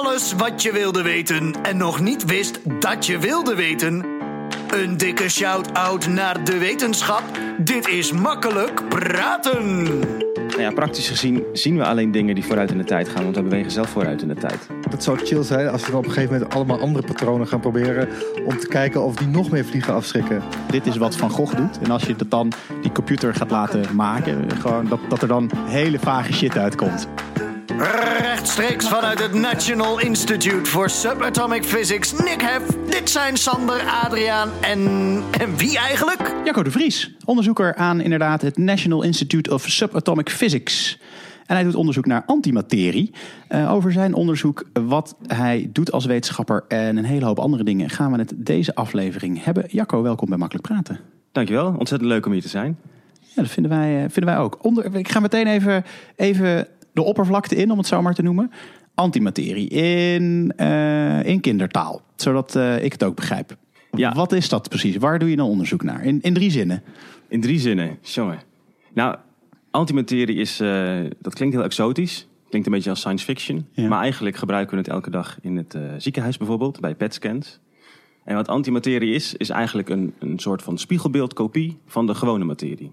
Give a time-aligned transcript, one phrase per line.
[0.00, 4.04] Alles wat je wilde weten en nog niet wist dat je wilde weten.
[4.70, 7.22] Een dikke shout-out naar de wetenschap.
[7.58, 9.84] Dit is makkelijk praten.
[10.48, 13.36] Nou ja, praktisch gezien zien we alleen dingen die vooruit in de tijd gaan, want
[13.36, 14.66] we bewegen zelf vooruit in de tijd.
[14.90, 18.08] Dat zou chill zijn als we op een gegeven moment allemaal andere patronen gaan proberen.
[18.44, 20.42] Om te kijken of die nog meer vliegen afschrikken.
[20.70, 21.78] Dit is wat Van Gogh doet.
[21.78, 25.50] En als je het dan die computer gaat laten maken, gewoon dat, dat er dan
[25.66, 27.08] hele vage shit uitkomt.
[27.78, 32.62] Rechtstreeks vanuit het National Institute for Subatomic Physics, Nick Hef.
[32.90, 34.80] Dit zijn Sander, Adriaan en.
[35.40, 36.34] en wie eigenlijk?
[36.44, 40.98] Jacco de Vries, onderzoeker aan inderdaad het National Institute of Subatomic Physics.
[41.46, 43.10] En hij doet onderzoek naar antimaterie.
[43.48, 47.90] Uh, over zijn onderzoek, wat hij doet als wetenschapper en een hele hoop andere dingen
[47.90, 49.64] gaan we het deze aflevering hebben.
[49.68, 51.00] Jacco, welkom bij Makkelijk Praten.
[51.32, 52.78] Dankjewel, ontzettend leuk om hier te zijn.
[53.20, 54.64] Ja, dat vinden wij, vinden wij ook.
[54.64, 55.84] Onder, ik ga meteen even,
[56.16, 58.50] even de oppervlakte in, om het zo maar te noemen.
[58.94, 63.56] Antimaterie in, uh, in kindertaal, zodat uh, ik het ook begrijp.
[63.92, 64.12] Ja.
[64.14, 64.96] Wat is dat precies?
[64.96, 66.04] Waar doe je dan onderzoek naar?
[66.04, 66.82] In, in drie zinnen.
[67.28, 68.38] In drie zinnen, jongen.
[68.92, 69.16] Nou,
[69.70, 72.28] antimaterie is, uh, dat klinkt heel exotisch.
[72.48, 73.66] Klinkt een beetje als science fiction.
[73.72, 73.88] Ja.
[73.88, 77.60] Maar eigenlijk gebruiken we het elke dag in het ziekenhuis bijvoorbeeld, bij PET-scans.
[78.24, 82.92] En wat antimaterie is, is eigenlijk een, een soort van spiegelbeeldkopie van de gewone materie.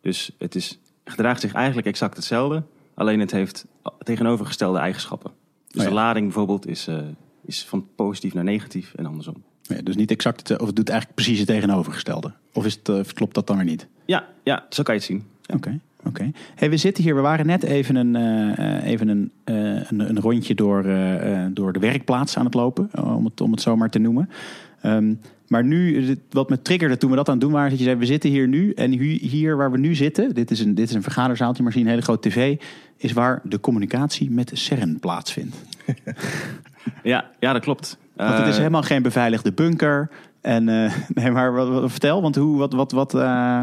[0.00, 2.62] Dus het is, gedraagt zich eigenlijk exact hetzelfde,
[3.00, 3.66] Alleen het heeft
[3.98, 5.30] tegenovergestelde eigenschappen.
[5.66, 5.88] Dus oh ja.
[5.88, 6.98] de lading bijvoorbeeld is, uh,
[7.44, 9.42] is van positief naar negatief en andersom.
[9.62, 12.32] Ja, dus niet exact, het, of het doet eigenlijk precies het tegenovergestelde.
[12.52, 13.86] Of is het, uh, klopt dat dan weer niet?
[14.04, 15.24] Ja, ja zo kan je het zien.
[15.42, 15.56] Oké.
[15.56, 15.80] Okay.
[15.98, 16.08] Oké.
[16.08, 16.32] Okay.
[16.54, 20.20] Hey, we zitten hier, we waren net even een, uh, even een, uh, een, een,
[20.20, 23.90] rondje door, uh, door de werkplaats aan het lopen, om het, om het zo maar
[23.90, 24.30] te noemen.
[24.82, 25.20] Um,
[25.50, 27.96] maar nu, wat me triggerde toen we dat aan het doen waren, dat je zei,
[27.96, 28.72] we zitten hier nu.
[28.72, 31.82] En hier waar we nu zitten, dit is een, dit is een vergaderzaaltje, maar zie
[31.82, 32.60] een hele grote tv,
[32.96, 35.56] is waar de communicatie met CERN plaatsvindt.
[37.02, 37.98] ja, ja, dat klopt.
[38.16, 40.10] Want het is helemaal geen beveiligde bunker.
[40.40, 43.14] En uh, nee, maar wat, wat, vertel, want hoe, wat, wat, wat.
[43.14, 43.60] Uh...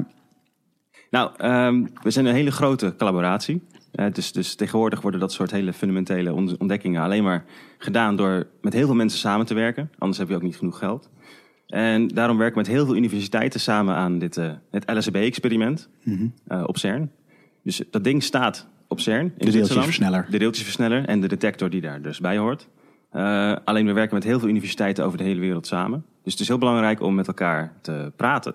[1.09, 3.61] Nou, um, we zijn een hele grote collaboratie.
[3.95, 7.45] Uh, dus, dus tegenwoordig worden dat soort hele fundamentele ontdekkingen alleen maar
[7.77, 9.91] gedaan door met heel veel mensen samen te werken.
[9.97, 11.09] Anders heb je ook niet genoeg geld.
[11.67, 16.17] En daarom werken we met heel veel universiteiten samen aan dit, uh, het LSB-experiment mm
[16.17, 16.33] -hmm.
[16.57, 17.11] uh, op CERN.
[17.63, 19.33] Dus dat ding staat op CERN.
[19.37, 20.27] In de deeltjesversneller.
[20.29, 22.67] De deeltjesversneller en de detector die daar dus bij hoort.
[23.13, 26.05] Uh, alleen we werken met heel veel universiteiten over de hele wereld samen.
[26.23, 28.53] Dus het is heel belangrijk om met elkaar te praten.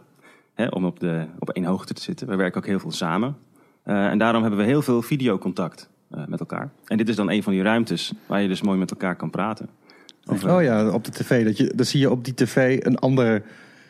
[0.54, 2.28] Hè, om op, de, op één hoogte te zitten.
[2.28, 3.36] We werken ook heel veel samen.
[3.82, 5.88] en daarom hebben we heel veel videocontact
[6.26, 6.70] met elkaar.
[6.86, 9.30] En dit is dan een van die ruimtes waar je dus mooi met elkaar kan
[9.30, 9.68] praten.
[10.26, 11.44] Of, oh ja, op de tv.
[11.44, 13.42] Dat je, dan zie je op die tv een andere...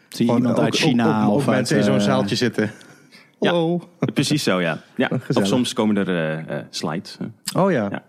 [0.08, 2.70] Zie je iemand uit China ook, of mensen in zo'n zaaltje zitten.
[3.40, 3.82] Ja, oh.
[4.14, 4.82] precies zo, ja.
[4.96, 5.10] ja.
[5.34, 7.16] Of soms komen er uh, uh, slides.
[7.56, 7.88] Oh ja.
[7.90, 8.02] ja.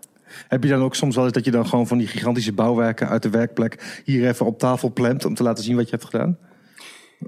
[0.48, 3.08] Heb je dan ook soms wel eens dat je dan gewoon van die gigantische bouwwerken
[3.08, 6.10] uit de werkplek hier even op tafel plemt om te laten zien wat je hebt
[6.10, 6.38] gedaan?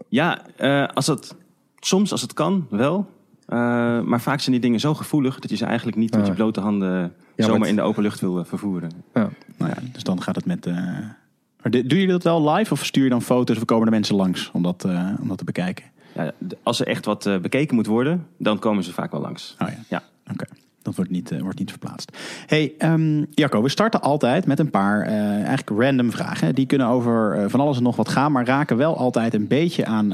[0.09, 1.35] Ja, uh, als het,
[1.81, 3.11] soms als het kan, wel.
[3.47, 6.61] Maar vaak zijn die dingen zo gevoelig dat je ze eigenlijk niet met je blote
[6.61, 7.69] handen ja, zomaar het...
[7.69, 8.91] in de open lucht wil vervoeren.
[9.15, 9.29] Ja.
[9.57, 10.67] Nou ja, dus dan gaat het met.
[10.67, 10.99] Uh...
[11.63, 14.51] Doe je dat wel live of stuur je dan foto's of komen er mensen langs
[14.53, 15.85] om dat, uh, om dat te bekijken?
[16.15, 19.57] Ja, als er echt wat uh, bekeken moet worden, dan komen ze vaak wel langs.
[19.59, 19.79] Oh ja.
[19.89, 20.03] ja.
[20.31, 20.33] Oké.
[20.33, 20.66] Okay.
[20.87, 22.17] Dat wordt niet, uh, wordt niet verplaatst.
[22.47, 26.55] Hey, um, Jacco, we starten altijd met een paar uh, eigenlijk random vragen.
[26.55, 29.47] Die kunnen over uh, van alles en nog wat gaan, maar raken wel altijd een
[29.47, 30.09] beetje aan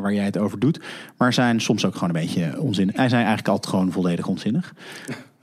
[0.00, 0.80] waar jij het over doet.
[1.16, 2.96] Maar zijn soms ook gewoon een beetje onzinnig.
[2.96, 4.74] Hij zijn eigenlijk altijd gewoon volledig onzinnig.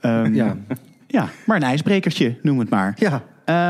[0.00, 0.56] Um, ja.
[1.06, 2.96] Ja, maar een ijsbrekertje, noem het maar.
[2.98, 3.14] Ja.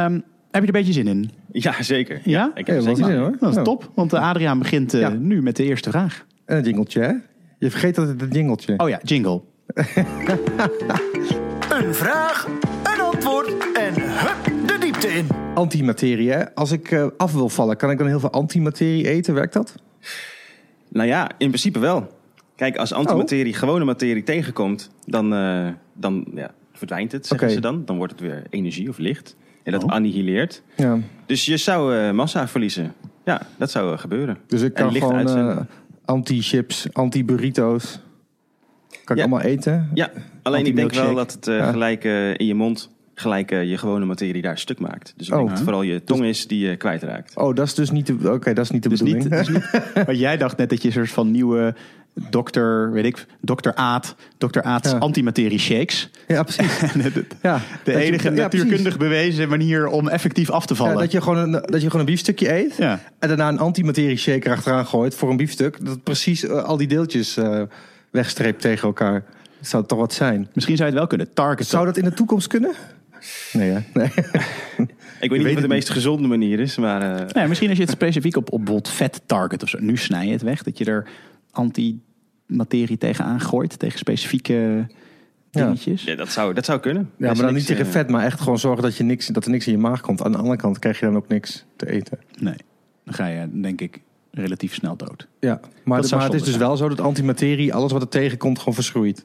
[0.04, 0.14] Um,
[0.50, 1.30] heb je er een beetje zin in?
[1.52, 2.20] Ja, zeker.
[2.24, 2.50] Ja?
[2.54, 3.36] ik heb er zeker zin in hoor.
[3.40, 5.08] Dat is top, want Adriaan begint ja.
[5.08, 6.24] nu met de eerste vraag.
[6.44, 7.12] En een jingeltje, hè?
[7.58, 8.74] Je vergeet dat het een jingeltje.
[8.76, 9.42] Oh ja, jingle.
[11.76, 12.46] een vraag,
[12.82, 15.26] een antwoord en hup, de diepte in.
[15.54, 16.54] Antimaterie, hè?
[16.54, 19.34] Als ik uh, af wil vallen, kan ik dan heel veel antimaterie eten?
[19.34, 19.74] Werkt dat?
[20.88, 22.14] Nou ja, in principe wel.
[22.56, 23.58] Kijk, als antimaterie oh.
[23.58, 27.58] gewone materie tegenkomt, dan, uh, dan ja, verdwijnt het, zeggen okay.
[27.58, 27.84] ze dan.
[27.84, 29.36] Dan wordt het weer energie of licht.
[29.62, 29.90] En dat oh.
[29.90, 30.62] annihileert.
[30.76, 30.98] Ja.
[31.26, 32.94] Dus je zou uh, massa verliezen.
[33.24, 34.38] Ja, dat zou uh, gebeuren.
[34.46, 35.58] Dus ik kan gewoon uh,
[36.04, 38.00] anti-chips, anti-burrito's...
[39.06, 39.90] kan ik allemaal eten?
[39.94, 40.10] Ja,
[40.42, 41.70] alleen ik denk wel dat het ja.
[41.70, 42.04] gelijk
[42.36, 42.90] in je mond...
[43.14, 45.14] gelijk je gewone materie daar stuk maakt.
[45.16, 45.38] Dus ik oh.
[45.38, 47.36] denk dat het vooral je tong is die je kwijtraakt.
[47.36, 49.30] Oh, dat is dus niet de, okay, dat is niet de dus bedoeling.
[49.30, 51.74] Niet, dus niet, maar jij dacht net dat je een soort van nieuwe
[52.30, 54.98] dokter, weet ik, dokter Aad, dokter Aad's ja.
[54.98, 56.10] antimaterie shakes.
[56.28, 56.92] Ja, precies.
[57.14, 60.94] de, ja, de enige je, natuurkundig bewezen manier om effectief af te vallen.
[60.94, 64.16] Ja, dat, je gewoon een, dat je gewoon een biefstukje eet en daarna een antimaterie
[64.16, 65.84] shaker achteraan gooit voor een biefstuk.
[65.84, 67.62] Dat precies uh, al die deeltjes uh,
[68.16, 69.24] wegstreept tegen elkaar.
[69.58, 70.48] Dat zou toch wat zijn?
[70.52, 71.34] Misschien zou je het wel kunnen.
[71.34, 72.74] Target zou dat in de toekomst kunnen?
[73.52, 73.80] Nee, hè?
[73.92, 74.10] Nee.
[75.20, 77.20] Ik weet niet of het de meest gezonde manier is, maar...
[77.20, 77.26] Uh...
[77.32, 79.78] Nee, misschien als je het specifiek op, op bijvoorbeeld vet target of zo.
[79.80, 81.08] Nu snij je het weg, dat je er
[81.50, 84.86] anti-materie tegenaan gooit, tegen specifieke
[85.50, 86.04] dingetjes.
[86.04, 87.10] Ja, dat zou, dat zou kunnen.
[87.18, 89.50] Ja, maar dan niet tegen vet, maar echt gewoon zorgen dat, je niks, dat er
[89.50, 90.22] niks in je maag komt.
[90.22, 92.18] Aan de andere kant krijg je dan ook niks te eten.
[92.38, 92.56] Nee,
[93.04, 94.00] dan ga je denk ik
[94.36, 95.28] relatief snel dood.
[95.40, 98.74] Ja, maar, maar het is dus wel zo dat antimaterie, alles wat er tegenkomt, gewoon
[98.74, 99.24] verschroeit.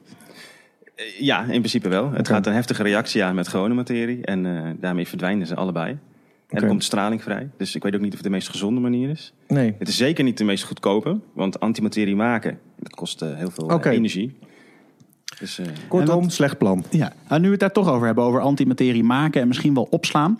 [0.94, 2.12] Eh, ja, in principe wel.
[2.12, 4.24] Het gaat een heftige reactie aan met gewone materie.
[4.24, 5.98] En uh, daarmee verdwijnen ze allebei.
[6.48, 7.50] En er komt straling vrij.
[7.56, 9.32] Dus ik weet ook niet of het de meest gezonde manier is.
[9.48, 9.74] Nee.
[9.78, 11.20] Het is zeker niet de meest goedkope.
[11.32, 14.38] Want antimaterie maken, dat kost uh, heel veel energie.
[15.38, 16.84] Dus, Kortom, slecht plan.
[16.90, 19.86] Ja, nou, nu we het daar toch over hebben, over antimaterie maken en misschien wel
[19.90, 20.38] opslaan.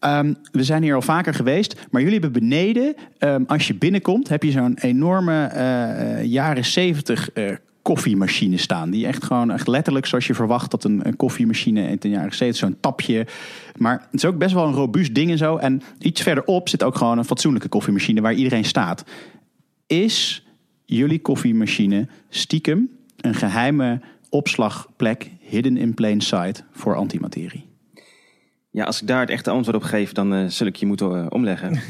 [0.00, 4.28] Um, we zijn hier al vaker geweest, maar jullie hebben beneden, um, als je binnenkomt,
[4.28, 8.90] heb je zo'n enorme uh, jaren zeventig uh, koffiemachine staan.
[8.90, 12.34] Die echt gewoon echt letterlijk zoals je verwacht dat een, een koffiemachine in de jaren
[12.34, 13.26] 70 zo'n tapje.
[13.76, 15.56] Maar het is ook best wel een robuust ding en zo.
[15.56, 19.04] En iets verderop zit ook gewoon een fatsoenlijke koffiemachine waar iedereen staat.
[19.86, 20.46] Is
[20.84, 24.00] jullie koffiemachine stiekem een geheime
[24.30, 27.75] opslagplek hidden in plain sight voor antimaterie?
[28.76, 31.10] Ja, als ik daar het echte antwoord op geef, dan uh, zul ik je moeten
[31.10, 31.70] uh, omleggen.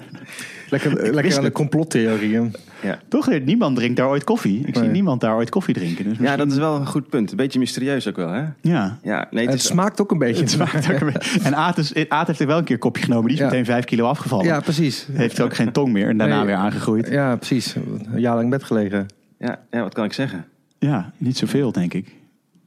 [0.70, 2.54] lekker lekker aan de complottheorieën.
[2.82, 2.98] Ja.
[3.08, 4.66] Toch, niemand drinkt daar ooit koffie.
[4.66, 6.04] Ik zie niemand daar ooit koffie drinken.
[6.04, 7.30] Dus Ja, dat is wel een goed punt.
[7.30, 8.44] Een beetje mysterieus ook wel, hè?
[8.60, 8.98] Ja.
[9.02, 10.40] ja nee, het, het smaakt ook een beetje.
[10.40, 11.40] Het smaakt ook een beetje.
[11.40, 13.28] En Aad, is, Aad heeft er wel een keer een kopje genomen.
[13.28, 14.44] Die is meteen vijf kilo afgevallen.
[14.44, 15.06] Ja, precies.
[15.12, 17.08] Heeft ook geen tong meer en daarna weer aangegroeid.
[17.08, 17.74] Ja, precies.
[17.74, 19.06] Een jaar lang bed gelegen.
[19.38, 20.44] Ja, ja, wat kan ik zeggen?
[20.78, 22.15] Ja, niet zoveel, denk ik.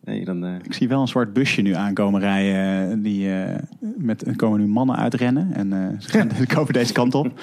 [0.09, 0.55] Nee, dan, uh...
[0.63, 2.91] Ik zie wel een zwart busje nu aankomen rijden.
[2.91, 3.43] Eh, die, uh,
[3.79, 5.53] met, er komen nu mannen uitrennen.
[5.53, 7.39] En uh, ze gaan komen deze kant op.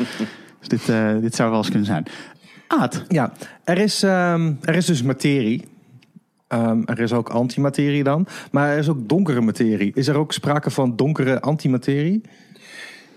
[0.59, 0.87] Dus dit,
[1.23, 2.07] dit zou wel eens kunnen zijn.
[2.69, 3.05] Aad.
[3.09, 3.33] Ja,
[3.65, 5.65] er is, um, er is dus materie.
[6.49, 8.27] Um, er is ook antimaterie dan.
[8.51, 9.93] Maar er is ook donkere materie.
[9.95, 12.23] Is er ook sprake van donkere antimaterie?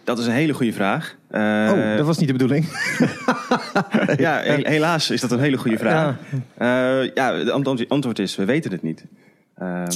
[0.03, 1.15] Dat is een hele goede vraag.
[1.31, 2.65] oh, dat was niet de bedoeling.
[4.17, 4.39] ja,
[4.75, 6.15] helaas is dat een hele goede vraag.
[6.59, 9.05] Ja, uh, ja het antwoord is, we weten het niet.
[9.61, 9.87] Um,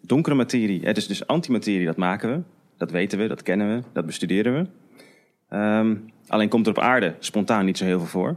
[0.00, 2.42] donkere materie, het is dus antimaterie, dat maken we.
[2.76, 5.56] Dat weten we, dat kennen we, dat bestuderen we.
[5.56, 8.36] Um, alleen komt er op aarde spontaan niet zo heel veel voor.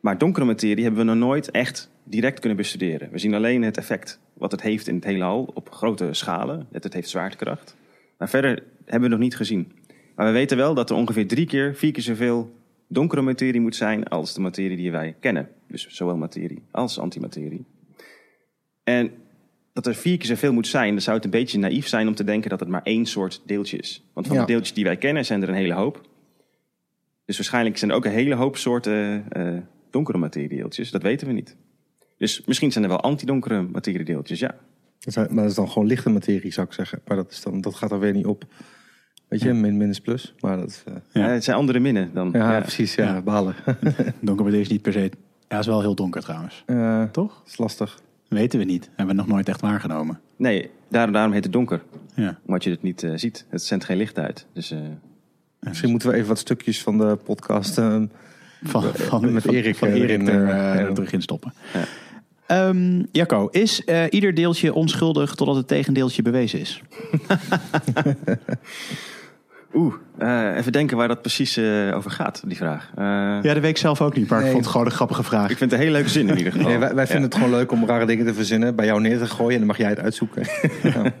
[0.00, 3.10] Maar donkere materie hebben we nog nooit echt direct kunnen bestuderen.
[3.10, 6.66] We zien alleen het effect wat het heeft in het heelal op grote schalen.
[6.72, 7.76] Het heeft zwaartekracht.
[8.18, 9.72] Maar verder hebben we nog niet gezien.
[10.14, 12.54] Maar we weten wel dat er ongeveer drie keer, vier keer zoveel
[12.88, 15.48] donkere materie moet zijn als de materie die wij kennen.
[15.68, 17.64] Dus zowel materie als antimaterie.
[18.84, 19.10] En
[19.74, 22.14] dat er vier keer zoveel moet zijn, dan zou het een beetje naïef zijn om
[22.14, 24.04] te denken dat het maar één soort deeltje is.
[24.12, 26.08] Want van de deeltjes die wij kennen zijn er een hele hoop.
[27.24, 29.58] Dus waarschijnlijk zijn er ook een hele hoop soorten uh,
[29.90, 30.90] donkere materiedeeltjes.
[30.90, 31.56] Dat weten we niet.
[32.18, 34.54] Dus misschien zijn er wel antidonkere materiedeeltjes, ja.
[35.14, 37.00] Maar dat is dan gewoon lichte materie, zou ik zeggen.
[37.06, 38.44] Maar dat, is dan, dat gaat dan weer niet op.
[39.28, 40.34] Weet je, min, min is plus.
[40.40, 40.94] Maar dat, uh...
[41.12, 41.28] ja.
[41.28, 42.30] het zijn andere minnen dan.
[42.32, 42.94] Ja, precies.
[42.94, 43.54] Ja, balen.
[44.20, 45.10] donker materie is niet per se...
[45.48, 46.62] Ja, is wel heel donker trouwens.
[46.66, 47.42] Uh, Toch?
[47.46, 48.02] is lastig.
[48.28, 48.90] Weten we niet.
[48.96, 50.20] Hebben we nog nooit echt waargenomen.
[50.36, 51.82] Nee, daarom, daarom heet het donker.
[52.14, 52.38] Ja.
[52.46, 53.46] Omdat je het niet uh, ziet.
[53.48, 54.46] Het zendt geen licht uit.
[54.52, 54.78] Dus, uh,
[55.60, 58.02] Misschien moeten we even wat stukjes van de podcast uh,
[58.62, 61.54] van, van, met Erik, van Erik er, er terug in stoppen.
[61.72, 62.68] Ja.
[62.68, 66.82] Um, Jacco, is ieder deeltje onschuldig totdat het tegendeeltje bewezen is?
[69.74, 72.90] Oeh, uh, even denken waar dat precies uh, over gaat, die vraag.
[72.98, 74.46] Uh, ja, dat weet ik zelf ook niet, maar nee.
[74.46, 75.50] ik vond het gewoon een grappige vraag.
[75.50, 76.68] Ik vind het een hele leuke zin in ieder geval.
[76.68, 77.34] Nee, wij, wij vinden ja.
[77.34, 79.66] het gewoon leuk om rare dingen te verzinnen, bij jou neer te gooien en dan
[79.66, 80.46] mag jij het uitzoeken.
[80.82, 81.12] ja.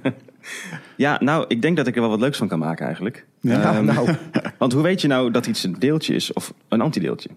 [0.96, 3.26] ja, nou, ik denk dat ik er wel wat leuks van kan maken eigenlijk.
[3.40, 4.08] Ja, um, nou.
[4.58, 7.28] Want hoe weet je nou dat iets een deeltje is of een antideeltje?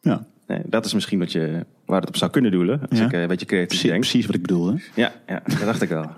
[0.00, 0.26] Ja.
[0.46, 3.26] Nee, dat is misschien wat je, waar het op zou kunnen doelen, als ik een
[3.26, 4.00] beetje creatief precies, denk.
[4.00, 4.80] Precies wat ik bedoelde.
[4.94, 6.10] Ja, ja dat dacht ik wel.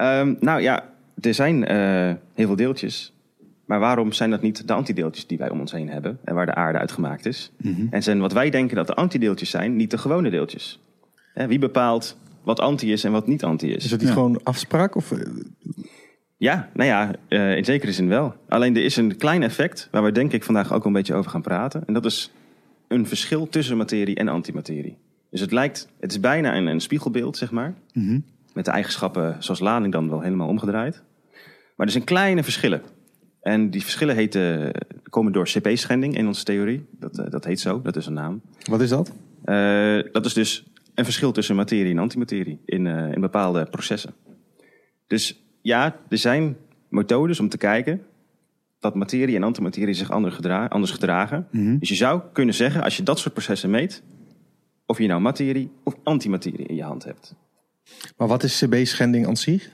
[0.00, 0.84] um, nou ja,
[1.20, 1.64] er zijn
[2.34, 3.11] heel veel deeltjes.
[3.72, 6.46] Maar waarom zijn dat niet de antideeltjes die wij om ons heen hebben en waar
[6.46, 7.52] de aarde uitgemaakt is?
[7.56, 7.68] Mhm.
[7.68, 7.88] Mm -hmm.
[7.90, 10.80] En zijn wat wij denken dat de antideeltjes zijn, niet de gewone deeltjes?
[11.34, 13.84] Hè, wie bepaalt wat anti is en wat niet anti is?
[13.84, 14.14] Is dat niet ja.
[14.14, 14.94] gewoon afspraak?
[14.94, 15.12] Of...
[16.36, 18.34] Ja, nou ja, uh, in zekere zin wel.
[18.48, 21.30] Alleen er is een klein effect waar we denk ik vandaag ook een beetje over
[21.30, 21.82] gaan praten.
[21.86, 22.32] En dat is
[22.88, 24.98] een verschil tussen materie en antimaterie.
[25.30, 27.74] Dus het lijkt, het is bijna een, een spiegelbeeld, zeg maar.
[27.92, 28.24] Mm -hmm.
[28.54, 31.02] Met de eigenschappen zoals lading dan wel helemaal omgedraaid.
[31.76, 32.82] Maar er zijn kleine verschillen.
[33.42, 34.72] En die verschillen heten,
[35.10, 36.84] komen door CP-schending in onze theorie.
[36.90, 38.40] Dat, uh, dat heet zo, dat is een naam.
[38.70, 39.12] Wat is dat?
[39.44, 44.14] Uh, dat is dus een verschil tussen materie en antimaterie in, uh, in bepaalde processen.
[45.06, 46.56] Dus ja, er zijn
[46.88, 48.02] methodes om te kijken
[48.78, 51.46] dat materie en antimaterie zich anders, gedra anders gedragen.
[51.50, 51.62] Mhm.
[51.62, 51.78] Mm -hmm.
[51.78, 54.02] Dus je zou kunnen zeggen, als je dat soort processen meet,
[54.86, 57.34] of je nou materie of antimaterie in je hand hebt.
[58.16, 59.70] Maar wat is CB-schending aan zich?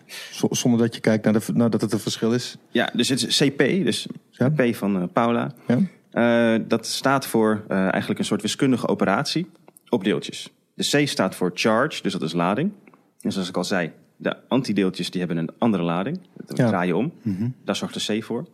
[0.51, 2.57] Zonder dat je kijkt naar, de, naar dat het een verschil is.
[2.71, 4.49] Ja, dus het is CP, dus ja?
[4.49, 5.53] P van uh, Paula.
[5.67, 5.79] Ja?
[6.13, 9.51] Uh, dat staat voor uh, eigenlijk een soort wiskundige operatie
[9.89, 10.53] op deeltjes.
[10.75, 12.73] De C staat voor charge, dus dat is lading.
[13.21, 16.21] En zoals ik al zei, de antideeltjes die hebben een andere lading.
[16.47, 16.69] Dat ja.
[16.69, 17.13] draai je om.
[17.23, 17.55] Mm -hmm.
[17.65, 18.47] Daar zorgt de C voor.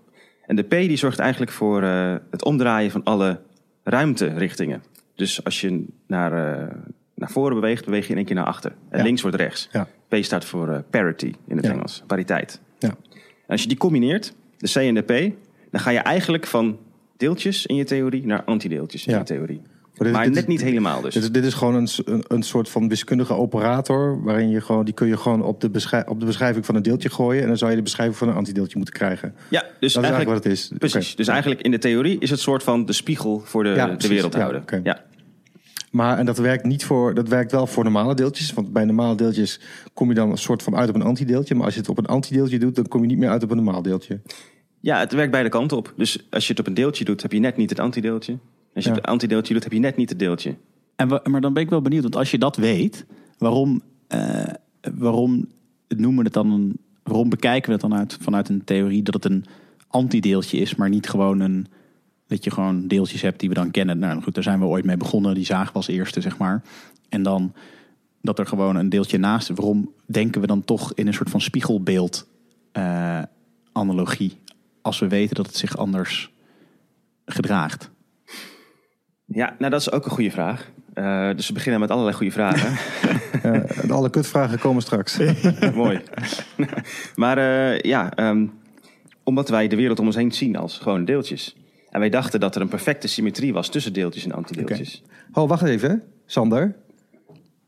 [0.46, 1.82] En de P die zorgt eigenlijk voor
[2.30, 3.40] het omdraaien van alle
[3.82, 4.82] ruimterichtingen.
[5.14, 6.32] Dus als je naar,
[7.14, 8.72] naar voren beweegt, beweeg je in één keer naar achter.
[8.88, 9.68] En links wordt rechts.
[9.72, 9.88] Ja.
[10.08, 12.60] P staat voor uh, parity in het Engels, pariteit.
[12.78, 12.96] En
[13.46, 15.34] als je die combineert, de C en de P,
[15.70, 16.78] dan ga je eigenlijk van
[17.16, 19.62] deeltjes in je theorie naar antideeltjes in je theorie.
[19.96, 21.14] Maar, maar net niet helemaal dus.
[21.14, 24.22] Dit, dit is gewoon een, een, een, soort van wiskundige operator...
[24.22, 26.82] waarin je gewoon, die kun je gewoon op de, beschrijving, op de beschrijving van een
[26.82, 27.42] deeltje gooien...
[27.42, 29.34] en dan zou je de beschrijving van een antideeltje moeten krijgen.
[29.48, 30.70] Ja, dus dat is eigenlijk wat het is.
[30.78, 31.16] Precies.
[31.16, 34.08] Dus eigenlijk in de theorie is het soort van de spiegel voor de, ja, de
[34.08, 34.62] wereld houden.
[34.66, 35.04] Ja, ja.
[35.94, 38.52] Maar en dat werkt, niet voor, dat werkt wel voor normale deeltjes.
[38.52, 39.60] Want bij normale deeltjes
[39.92, 41.54] kom je dan een soort van uit op een antideeltje.
[41.54, 43.50] Maar als je het op een antideeltje doet, dan kom je niet meer uit op
[43.50, 44.20] een normaal deeltje.
[44.80, 45.92] Ja, het werkt beide kanten op.
[45.96, 48.38] Dus als je het op een deeltje doet, heb je net niet het antideeltje.
[48.74, 48.96] Als je ja.
[48.96, 50.54] het antideeltje doet, heb je net niet het deeltje.
[50.96, 53.04] En, maar dan ben ik wel benieuwd, want als je dat weet,
[53.38, 53.82] waarom,
[54.14, 54.44] uh,
[54.94, 55.46] waarom
[55.88, 59.24] noemen we het dan waarom bekijken we het dan uit, vanuit een theorie dat het
[59.24, 59.44] een
[59.88, 61.66] antideeltje is, maar niet gewoon een
[62.34, 63.98] dat je gewoon deeltjes hebt die we dan kennen.
[63.98, 65.34] Nou goed, daar zijn we ooit mee begonnen.
[65.34, 66.62] Die zagen we als eerste, zeg maar.
[67.08, 67.54] En dan
[68.22, 69.48] dat er gewoon een deeltje naast.
[69.48, 72.26] Waarom denken we dan toch in een soort van spiegelbeeld
[72.72, 73.22] uh,
[73.72, 74.38] analogie?
[74.82, 76.32] Als we weten dat het zich anders
[77.26, 77.90] gedraagt.
[79.24, 80.70] Ja, nou dat is ook een goede vraag.
[80.94, 82.72] Uh, dus we beginnen met allerlei goede vragen.
[83.84, 85.18] uh, alle kutvragen komen straks.
[85.74, 86.00] Mooi.
[87.14, 88.52] maar uh, ja, um,
[89.22, 91.56] omdat wij de wereld om ons heen zien als gewoon deeltjes.
[91.94, 95.02] En wij dachten dat er een perfecte symmetrie was tussen deeltjes en antideeltjes.
[95.28, 95.42] Okay.
[95.42, 96.76] Oh, wacht even, Sander.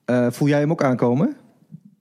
[0.06, 1.37] Uh, voel jij hem ook aankomen?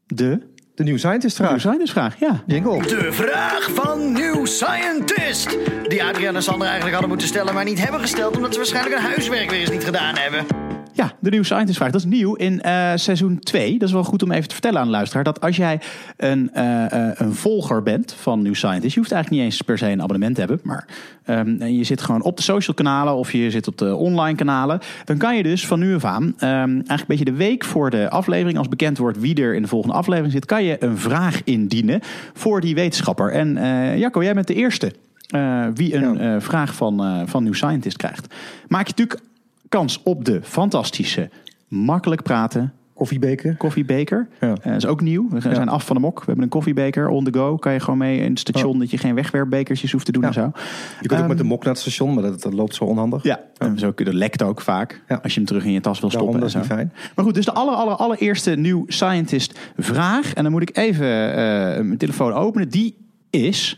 [0.05, 0.39] De?
[0.75, 1.49] De New Scientist vraag.
[1.49, 2.43] New Scientist vraag, ja.
[2.45, 2.81] Jingle.
[2.81, 5.57] De vraag van New Scientist.
[5.87, 8.35] Die Adriaan en Sander eigenlijk hadden moeten stellen, maar niet hebben gesteld...
[8.35, 10.64] omdat ze waarschijnlijk hun huiswerk weer eens niet gedaan hebben.
[10.95, 11.91] Ja, de New Scientist vraag.
[11.91, 13.77] Dat is nieuw in uh, seizoen 2.
[13.77, 15.23] Dat is wel goed om even te vertellen aan de luisteraar.
[15.23, 15.81] Dat als jij
[16.17, 18.93] een, uh, uh, een volger bent van New Scientist.
[18.93, 20.59] Je hoeft eigenlijk niet eens per se een abonnement te hebben.
[20.63, 20.87] Maar
[21.27, 24.79] um, je zit gewoon op de social kanalen of je zit op de online kanalen.
[25.05, 27.89] Dan kan je dus van nu af aan, um, eigenlijk een beetje de week voor
[27.89, 28.57] de aflevering.
[28.57, 30.45] Als bekend wordt wie er in de volgende aflevering zit.
[30.45, 31.99] Kan je een vraag indienen
[32.33, 33.31] voor die wetenschapper.
[33.31, 33.53] En
[33.99, 34.93] Jacco, jij bent de eerste.
[35.73, 36.41] wie een ja.
[36.41, 38.33] vraag van, van New Scientist krijgt.
[38.67, 39.33] Maak je natuurlijk
[39.69, 41.29] kans op de fantastische,
[41.67, 43.55] makkelijk praten Koffiebeker.
[43.55, 44.27] Koffiebeker.
[44.39, 44.47] Ja.
[44.47, 45.29] Uh, dat is ook nieuw.
[45.29, 46.19] We zijn af van de mok.
[46.19, 47.55] We hebben een koffiebeker on the go.
[47.55, 48.79] Kan je gewoon mee in het station oh.
[48.79, 50.27] dat je geen wegwerpbekertjes hoeft te doen ja.
[50.27, 50.51] en zo.
[51.01, 52.83] Je kunt um, ook met de mok naar het station, maar dat, dat loopt zo
[52.83, 53.23] onhandig.
[53.23, 55.01] Ja, en zo, dat lekt ook vaak.
[55.21, 56.39] Als je hem terug in je tas wil stoppen.
[56.39, 56.93] dat is fijn.
[57.15, 60.33] Maar goed, dus de aller, aller, allereerste New Scientist vraag.
[60.33, 62.69] En dan moet ik even uh, mijn telefoon openen.
[62.69, 62.97] Die
[63.29, 63.77] is...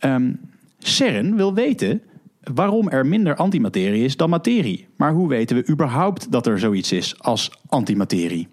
[0.00, 0.40] Um,
[0.78, 2.02] CERN wil weten
[2.40, 4.88] waarom er minder antimaterie is dan materie.
[4.96, 8.48] Maar hoe weten we überhaupt dat er zoiets is als antimaterie?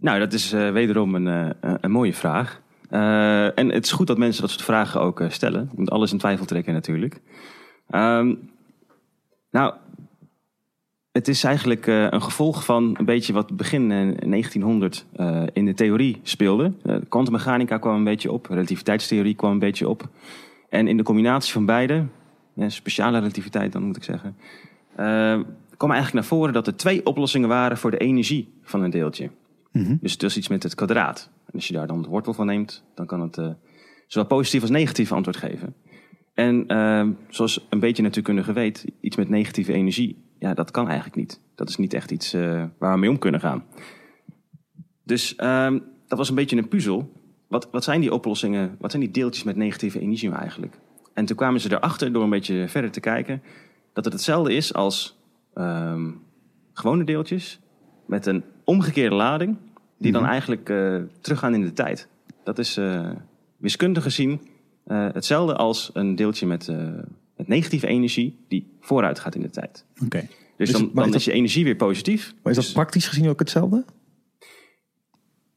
[0.00, 2.62] Nou, dat is uh, wederom een, uh, een mooie vraag.
[2.90, 5.68] Uh, en het is goed dat mensen dat soort vragen ook stellen.
[5.70, 7.20] Je moet alles in twijfel trekken natuurlijk.
[7.90, 8.50] Um,
[9.50, 9.74] nou,
[11.12, 15.06] het is eigenlijk een gevolg van een beetje wat begin 1900
[15.52, 16.72] in de theorie speelde.
[17.08, 20.08] Kwantummechanica kwam een beetje op, relativiteitstheorie kwam een beetje op.
[20.74, 22.06] En in de combinatie van beide,
[22.66, 24.36] speciale relativiteit dan moet ik zeggen,
[24.90, 25.40] uh,
[25.76, 29.30] kwam eigenlijk naar voren dat er twee oplossingen waren voor de energie van een deeltje.
[29.72, 29.98] Mm -hmm.
[30.00, 31.30] Dus het is iets met het kwadraat.
[31.46, 33.50] En als je daar dan de wortel van neemt, dan kan het uh,
[34.06, 35.74] zowel positief als negatief antwoord geven.
[36.34, 41.16] En uh, zoals een beetje natuurkundige weet, iets met negatieve energie, ja, dat kan eigenlijk
[41.16, 41.40] niet.
[41.54, 42.32] Dat is niet echt iets
[42.78, 43.64] waar we mee om kunnen gaan.
[45.04, 47.12] Dus ehm, dat was een beetje een puzzel
[47.48, 50.78] wat, wat zijn die oplossingen, wat zijn die deeltjes met negatieve energie nou eigenlijk?
[51.14, 53.42] En toen kwamen ze erachter, door een beetje verder te kijken,
[53.92, 55.18] dat het hetzelfde is als
[55.54, 56.22] um,
[56.72, 57.60] gewone deeltjes
[58.06, 59.56] met een omgekeerde lading,
[59.98, 60.30] die dan mhm.
[60.30, 62.08] eigenlijk uh, teruggaan in de tijd.
[62.44, 63.10] Dat is uh,
[63.56, 64.40] wiskundig gezien
[64.86, 66.68] uh, hetzelfde als een deeltje met,
[67.36, 69.84] met negatieve energie die vooruit gaat in de tijd.
[70.04, 70.28] Oké.
[70.56, 72.34] Dus, dan, dan is, dat, is, je energie weer positief.
[72.42, 73.84] Maar is dat dus, praktisch gezien ook hetzelfde?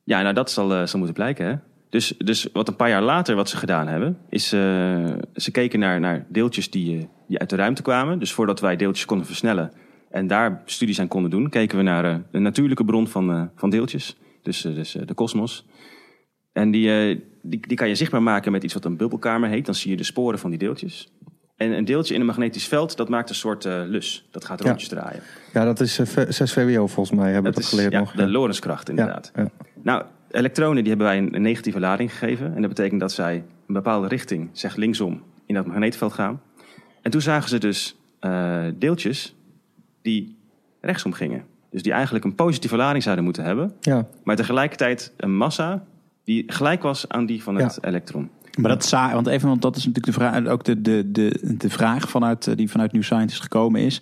[0.03, 1.45] Ja, nou dat zal, zal moeten blijken.
[1.45, 1.55] Hè?
[1.89, 4.59] Dus, dus wat een paar jaar later wat ze gedaan hebben, is uh,
[5.35, 8.19] ze keken naar, naar deeltjes die, uh, die uit de ruimte kwamen.
[8.19, 9.71] Dus voordat wij deeltjes konden versnellen
[10.09, 13.69] en daar studies aan konden doen, keken we naar uh, de natuurlijke bron van, van
[13.69, 14.17] deeltjes.
[14.41, 15.65] Dus, dus de kosmos.
[16.53, 16.89] En die,
[17.41, 19.65] die, die kan je zichtbaar maken met iets wat een bubbelkamer heet.
[19.65, 21.11] Dan zie je de sporen van die deeltjes.
[21.55, 24.27] En een deeltje in een magnetisch veld, dat maakt een soort lus.
[24.31, 24.95] Dat gaat rondjes ja.
[24.95, 25.21] draaien.
[25.53, 28.11] Ja, dat is 6 VWO volgens mij, hebben we dat, dat geleerd ja, nog.
[28.11, 29.31] De inderdaad.
[29.35, 29.49] Ja, ja.
[29.83, 32.55] Nou, elektronen die hebben wij een, negatieve lading gegeven.
[32.55, 33.35] En dat betekent dat zij
[33.67, 36.41] een bepaalde richting, zeg linksom, in dat magneetveld gaan.
[37.01, 39.35] En toen zagen ze dus uh, deeltjes
[40.01, 40.37] die
[40.81, 41.43] rechtsom gingen.
[41.69, 43.73] Dus die eigenlijk een positieve lading zouden moeten hebben.
[43.79, 44.07] Ja.
[44.23, 45.83] Maar tegelijkertijd een massa
[46.23, 48.29] die gelijk was aan die van het elektron.
[48.57, 51.55] Maar dat za want even, want dat is natuurlijk de vraag, ook de, de, de,
[51.57, 54.01] de vraag vanuit, eh, die vanuit New Scientist gekomen is.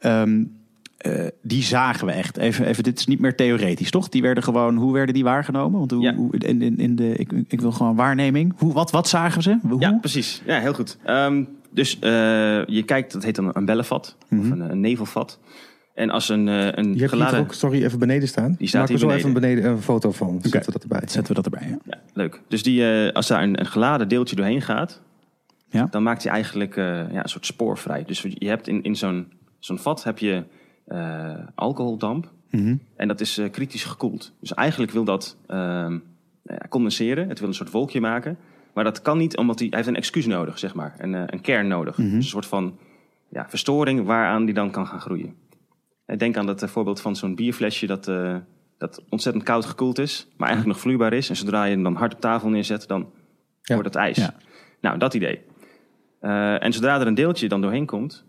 [0.00, 0.59] Um,
[1.06, 2.36] uh, die zagen we echt.
[2.36, 4.08] Even, even, dit is niet meer theoretisch, toch?
[4.08, 5.78] Die werden gewoon, hoe werden die waargenomen?
[5.78, 8.52] Want hoe, hoe in, in, in, de, ik, ik wil gewoon waarneming.
[8.56, 9.58] Hoe, wat, wat zagen ze?
[9.68, 9.80] Hoe?
[9.80, 10.42] Ja, precies.
[10.46, 10.96] Ja, heel goed.
[11.06, 12.00] Um, dus uh,
[12.66, 14.50] je kijkt, dat heet dan een bellenvat mm -hmm.
[14.50, 14.64] of mhm.
[14.64, 15.38] een, een, nevelvat.
[15.94, 17.34] En als een, een je geladen...
[17.34, 18.54] hebt ook, sorry, even beneden staan.
[18.58, 19.28] Die staat Maak hier zo beneden.
[19.28, 20.28] even beneden een foto van.
[20.28, 20.50] Okay.
[20.50, 21.00] Zetten we dat erbij.
[21.00, 21.78] Zetten we dat erbij, ja.
[21.84, 22.42] ja leuk.
[22.48, 25.00] Dus die, uh, als daar een, een, geladen deeltje doorheen gaat...
[25.70, 25.86] Ja?
[25.90, 28.04] dan maakt hij eigenlijk uh, ja, een soort spoor vrij.
[28.06, 29.26] Dus je hebt in, in zo'n
[29.58, 30.44] zo'n vat heb je
[31.54, 32.30] alcoholdamp.
[32.50, 32.80] Mm -hmm.
[32.96, 34.32] En dat is uh, kritisch gekoeld.
[34.40, 35.94] Dus eigenlijk wil dat uh,
[36.68, 37.28] condenseren.
[37.28, 38.38] Het wil een soort wolkje maken.
[38.74, 40.94] Maar dat kan niet, omdat hij, hij heeft een excuus nodig, zeg maar.
[40.98, 41.96] Een, uh, een kern nodig.
[41.96, 42.14] Mm -hmm.
[42.14, 42.78] Dus een soort van
[43.28, 45.34] ja, verstoring waaraan die dan kan gaan groeien.
[46.16, 48.04] Denk aan dat voorbeeld van zo'n bierflesje dat,
[48.78, 50.28] dat ontzettend koud gekoeld is.
[50.36, 51.28] Maar eigenlijk nog vloeibaar is.
[51.28, 53.10] En zodra je hem dan hard op tafel neerzet, dan
[53.62, 53.74] ja.
[53.74, 54.16] wordt het ijs.
[54.16, 54.34] Ja.
[54.80, 55.40] Nou, dat idee.
[56.58, 58.24] en zodra er een deeltje dan doorheen komt,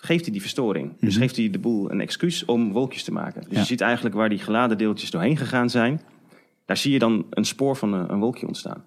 [0.00, 0.92] geeft hij die verstoring.
[1.00, 1.22] Dus mhm.
[1.22, 3.42] geeft hij de boel een excuus om wolkjes te maken.
[3.48, 6.00] Dus je ziet eigenlijk waar die geladen deeltjes doorheen gegaan zijn.
[6.64, 8.84] Daar zie je dan een spoor van een, een wolkje ontstaan.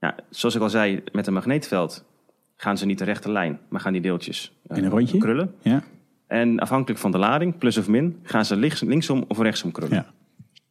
[0.00, 2.04] Ja, zoals ik al zei, met een magneetveld
[2.56, 5.54] gaan ze niet de rechte lijn, maar gaan die deeltjes uh, in een rondje krullen.
[5.60, 5.82] Ja.
[6.26, 9.94] En afhankelijk van de lading, plus of min, gaan ze links, linksom of rechtsom krullen.
[9.96, 10.12] Ja.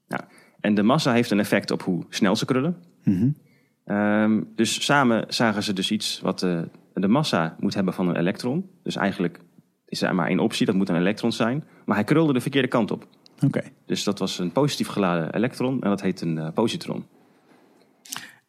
[0.07, 0.24] Nou,
[0.60, 2.77] en de massa heeft een effect op hoe snel ze krullen.
[3.03, 3.36] Mm
[3.85, 6.61] um, dus samen zagen ze dus iets wat uh,
[6.93, 8.69] de massa moet hebben van een elektron.
[8.83, 9.39] Dus eigenlijk
[9.88, 11.63] is er maar één optie, dat moet een elektron zijn.
[11.85, 13.07] Maar hij krulde de verkeerde kant op.
[13.45, 13.61] Oké.
[13.85, 17.05] Dus dat was een positief geladen elektron en dat heet een uh, positron.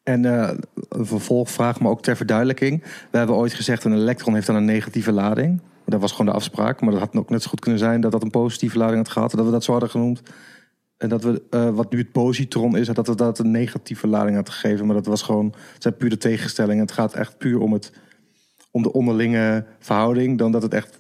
[0.02, 0.50] En uh,
[0.88, 2.82] een vervolgvraag, maar ook ter verduidelijking.
[3.10, 5.60] We hebben ooit gezegd een elektron heeft dan een negatieve lading.
[5.84, 8.12] Dat was gewoon de afspraak, maar dat had ook net zo goed kunnen zijn dat
[8.12, 9.30] dat een positieve lading had gehad.
[9.30, 10.22] Dat we dat zo hadden genoemd.
[11.02, 14.34] En dat we, uh, wat nu het positron is, dat we dat een negatieve lading
[14.36, 14.86] hadden gegeven.
[14.86, 16.82] Maar dat was gewoon, het zijn puur de tegenstellingen.
[16.82, 17.92] Het gaat echt puur om het
[18.70, 20.98] om de onderlinge verhouding dan dat het echt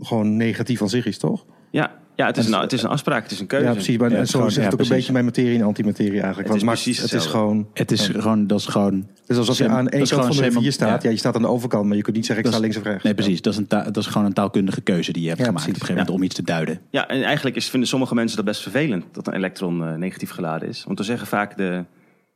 [0.00, 1.44] gewoon negatief aan zich is, toch?
[1.70, 3.66] Ja, ja het, is een, het is een afspraak, het is een keuze.
[3.66, 3.96] Ja, precies.
[3.96, 6.48] Maar ja, zo zit het ook een beetje bij materie en antimaterie eigenlijk.
[6.48, 7.68] Het is, precies het is gewoon...
[7.74, 8.94] Het is gewoon, dat is gewoon...
[8.94, 11.02] Het is alsof je aan één kant van de rivier staat.
[11.02, 11.10] Ja.
[11.10, 13.04] je staat aan de overkant, maar je kunt niet zeggen ik sta links of rechts.
[13.04, 13.42] Nee, precies.
[13.42, 15.74] Dat is, een dat is gewoon een taalkundige keuze die je hebt gemaakt op een
[15.74, 16.80] gegeven moment om iets te duiden.
[16.90, 20.30] Ja, en eigenlijk is, vinden sommige mensen dat best vervelend dat een elektron uh, negatief
[20.30, 20.84] geladen is.
[20.84, 21.84] Want we zeggen vaak de,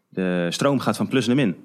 [0.08, 1.56] de stroom gaat van plus naar min.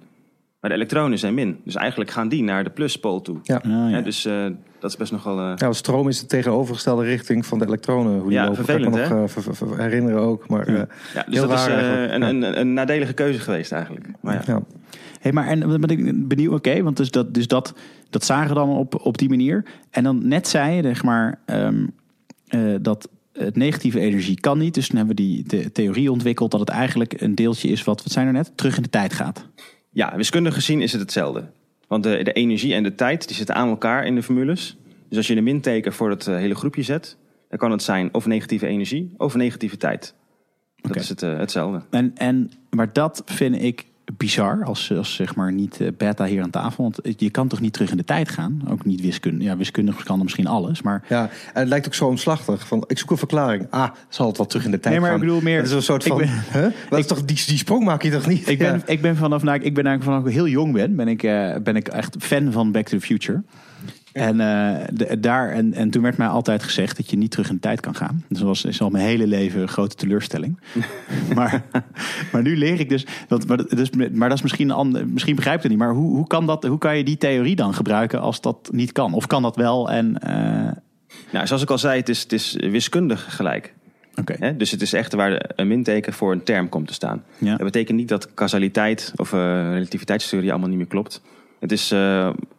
[0.62, 1.60] Maar de elektronen zijn min.
[1.64, 3.40] Dus eigenlijk gaan die naar de pluspool toe.
[3.44, 3.56] Ja.
[3.56, 4.02] Ah, ja.
[4.02, 4.46] dus uh,
[4.80, 5.40] dat is best nogal...
[5.40, 5.54] Uh...
[5.56, 8.20] Ja, stroom is de tegenovergestelde richting van de elektronen.
[8.20, 8.66] Hoe die ja, lopen.
[8.66, 10.48] vervelend kan ik me nog uh, herinneren ook.
[10.48, 10.88] Maar, ja.
[11.14, 14.08] ja dus dat is een, een, een, nadelige keuze geweest eigenlijk.
[14.20, 14.64] Maar ja.
[15.20, 17.74] Hey, maar en wat ik benieuwd, oké, want dus dat, dus dat,
[18.10, 19.66] dat zagen dan op, op die manier.
[19.90, 21.94] En dan net zei je, zeg maar, um,
[22.82, 24.74] dat het negatieve energie kan niet.
[24.74, 28.04] Dus dan hebben we die de theorie ontwikkeld dat het eigenlijk een deeltje is wat,
[28.04, 29.48] wat zijn er net, terug in de tijd gaat.
[29.94, 31.52] Ja, wiskundig gezien is het hetzelfde.
[31.88, 34.78] Want de, de energie en de tijd die zitten aan elkaar in de formules.
[35.10, 37.18] Dus als je een minteken voor het eh, hele groepje zet,
[37.50, 40.16] dan kan het zijn of negatieve energie of negatieve tijd.
[40.82, 41.82] Dat is het, uh, hetzelfde.
[41.90, 43.86] En, en, maar dat vind ik
[44.18, 46.84] bizar als, als zeg maar niet eh, beta hier aan tafel.
[46.84, 48.62] Want je kan toch niet terug in de tijd gaan?
[48.70, 49.48] Ook niet wiskundig.
[49.48, 50.82] Ja, wiskundig kan misschien alles.
[50.82, 51.04] Maar...
[51.10, 52.68] Ja, en het lijkt ook zo omslachtig.
[52.68, 53.68] Van, ik zoek een verklaring.
[53.70, 55.22] Ah, zal het wel terug in de tijd nee, maar gaan?
[55.22, 55.58] ik bedoel meer...
[55.58, 56.22] Het is een soort van...
[56.22, 56.68] huh?
[56.90, 58.48] Wat ik, toch, die, die sprong maak je toch niet?
[58.48, 61.08] Ik ben, ik ben vanaf, nou, ik ben eigenlijk vanaf ik heel jong ben, ben
[61.08, 63.42] ik, uh, ben ik echt fan van Back to the Future.
[64.12, 67.50] En, uh, de, daar, en, en toen werd mij altijd gezegd dat je niet terug
[67.50, 68.24] in de tijd kan gaan.
[68.28, 70.60] Dus dat was is al mijn hele leven een grote teleurstelling.
[71.36, 71.64] maar,
[72.32, 73.06] maar nu leer ik dus.
[73.28, 75.80] Dat, maar, dus, maar dat is misschien ander, misschien begrijp je het niet.
[75.80, 78.92] Maar hoe, hoe, kan dat, hoe kan je die theorie dan gebruiken als dat niet
[78.92, 79.14] kan?
[79.14, 79.92] Of kan dat wel?
[79.92, 80.72] En, uh...
[81.32, 83.74] Nou, zoals ik al zei, het is, het is wiskundig gelijk.
[84.16, 84.58] Okay.
[84.58, 87.24] Dus het is echt waar een minteken voor een term komt te staan.
[87.38, 87.56] Ja.
[87.56, 89.40] Dat betekent niet dat causaliteit of uh,
[89.74, 91.22] relativiteitstheorie allemaal niet meer klopt.
[91.60, 91.94] Het is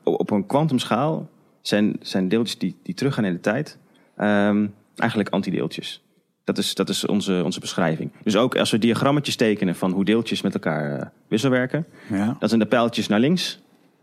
[0.02, 1.28] op een kwantumschaal
[1.62, 3.78] zijn, zijn deeltjes die, die teruggaan in de tijd
[4.20, 6.02] um, eigenlijk antideeltjes.
[6.44, 8.10] Dat is, dat is onze, onze beschrijving.
[8.22, 12.36] Dus ook als we diagrammetjes tekenen van hoe deeltjes met elkaar uh, wisselwerken, ja.
[12.38, 13.60] dat zijn de pijltjes naar links.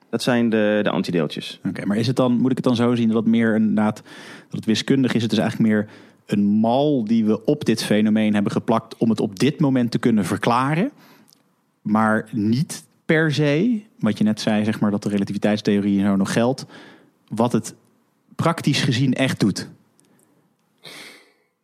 [0.10, 1.60] Dat zijn de, de antideeltjes.
[1.67, 3.95] Oké, maar is het dan, moet ik het dan zo zien dat het meer inderdaad,
[3.95, 5.24] dat het wiskundig is?
[5.24, 5.88] Het is eigenlijk meer
[6.26, 10.00] een mal die we op dit fenomeen hebben geplakt om het op dit moment te
[10.00, 10.91] kunnen verklaren,
[11.82, 16.34] maar niet per se, wat je net zei, zeg maar, dat de relativiteitstheorie zo nog
[16.34, 16.65] geldt,
[17.29, 17.75] wat het
[18.35, 19.69] praktisch gezien echt doet?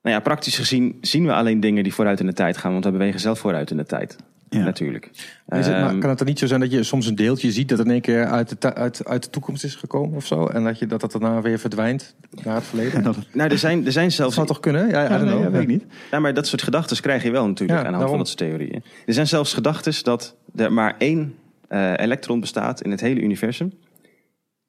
[0.01, 2.85] Nou ja, praktisch gezien zien we alleen dingen die vooruit in de tijd gaan, want
[2.85, 4.15] we bewegen zelf vooruit in de tijd.
[4.49, 4.63] Ja.
[4.63, 5.09] Natuurlijk.
[5.13, 7.51] Is het, maar Ehm, kan het dan niet zo zijn dat je soms een deeltje
[7.51, 10.47] ziet dat in één keer uit de, uit, uit de toekomst is gekomen of zo?
[10.47, 13.03] En dat je, dat, dat daarna weer verdwijnt naar het verleden?
[13.03, 14.89] Dat nou, er zijn, er zijn zelfs zou toch kunnen?
[14.89, 15.43] Ja, I don't nee, know.
[15.43, 15.83] ja, weet ik niet.
[16.11, 18.27] Ja, maar dat soort gedachten krijg je wel natuurlijk Ja, aan de hand van dat
[18.27, 18.83] soort theorieën.
[19.05, 21.35] Er zijn zelfs gedachten dat er maar één
[21.67, 23.73] eh, elektron bestaat in het hele universum.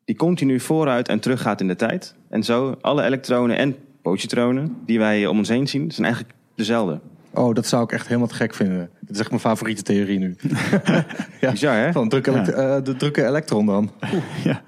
[0.07, 2.15] Die continu vooruit en terug gaat in de tijd.
[2.29, 7.01] En zo alle elektronen en positronen die wij om ons heen zien, zijn eigenlijk dezelfde.
[7.31, 8.91] Oh, dat zou ik echt helemaal te gek vinden.
[9.01, 10.37] Dat is echt mijn favoriete theorie nu.
[11.41, 11.51] ja.
[11.51, 11.93] Bizar, hè?
[11.93, 13.91] Van drukke eh, de drukke elektron dan.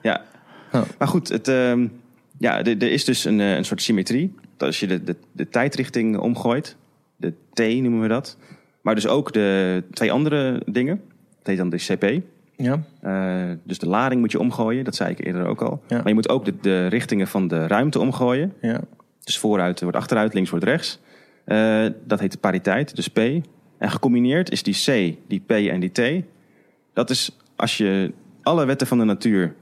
[0.03, 0.23] Ja.
[0.73, 0.83] Oh.
[0.99, 1.87] Maar goed, het, ehm,
[2.39, 4.35] ja, er er is dus een, eh, een soort symmetrie.
[4.57, 6.77] Dat als je de, de, de tijdrichting omgooit,
[7.17, 8.37] de T noemen we dat.
[8.83, 11.01] Maar dus ook de twee andere dingen.
[11.39, 12.23] Dat heet dan de CP.
[12.63, 15.83] Ja, Eh, dus de lading moet je omgooien, dat zei ik eerder ook al.
[15.89, 15.97] Ja.
[15.97, 18.53] Maar je moet ook de, de richtingen van de ruimte omgooien.
[18.61, 18.81] ja.
[19.25, 21.01] Dus vooruit wordt achteruit, links wordt rechts.
[21.45, 23.19] Eh, dat heet de pariteit, dus P.
[23.79, 26.25] En gecombineerd is die C, die P en die T.
[26.93, 29.55] Dat is als je alle wetten van de natuur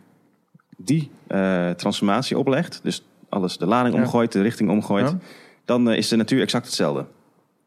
[0.76, 2.80] die eh, transformatie oplegt.
[2.82, 4.00] Dus alles de lading Ja.
[4.00, 5.08] omgooit, de richting omgooit.
[5.10, 5.18] Ja.
[5.64, 7.04] Dan is de natuur exact hetzelfde.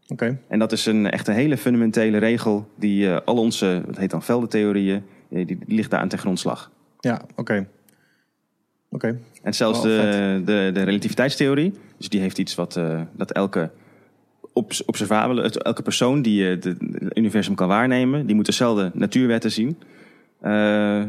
[0.08, 0.39] Oké.
[0.48, 4.24] En dat is een, echt een hele fundamentele regel die al onze, dat heet dan
[4.24, 6.72] veldentheorieën, die, die ligt daar aan ten grondslag.
[7.00, 7.68] Ja, oké.
[8.89, 9.20] Oké.
[9.42, 13.72] En zelfs de, de, de relativiteitstheorie, dus die heeft iets wat eh, dat elke
[14.54, 16.76] obs- observabele, elke persoon die eh, het
[17.13, 19.78] universum kan waarnemen, die moet dezelfde natuurwetten zien.
[20.42, 21.00] Eh,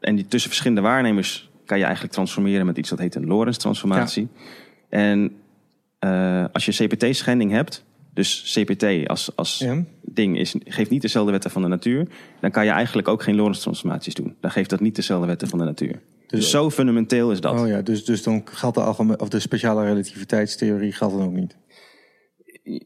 [0.00, 4.28] en die tussen verschillende waarnemers kan je eigenlijk transformeren met iets dat heet een Lorentz-transformatie.
[4.88, 5.32] En
[6.52, 9.84] als je CPT-schending hebt, dus CPT als, als Ja.
[10.02, 12.08] ding is, geeft niet dezelfde wetten van de natuur,
[12.40, 14.36] dan kan je eigenlijk ook geen Lorentz-transformaties doen.
[14.40, 16.00] Dan geeft dat niet dezelfde wetten van de natuur.
[16.26, 17.60] Dus, zo fundamenteel is dat.
[17.60, 21.32] Oh ja, dus, dus dan geldt de, algemeen, of de speciale relativiteitstheorie geldt dan ook
[21.32, 21.56] niet.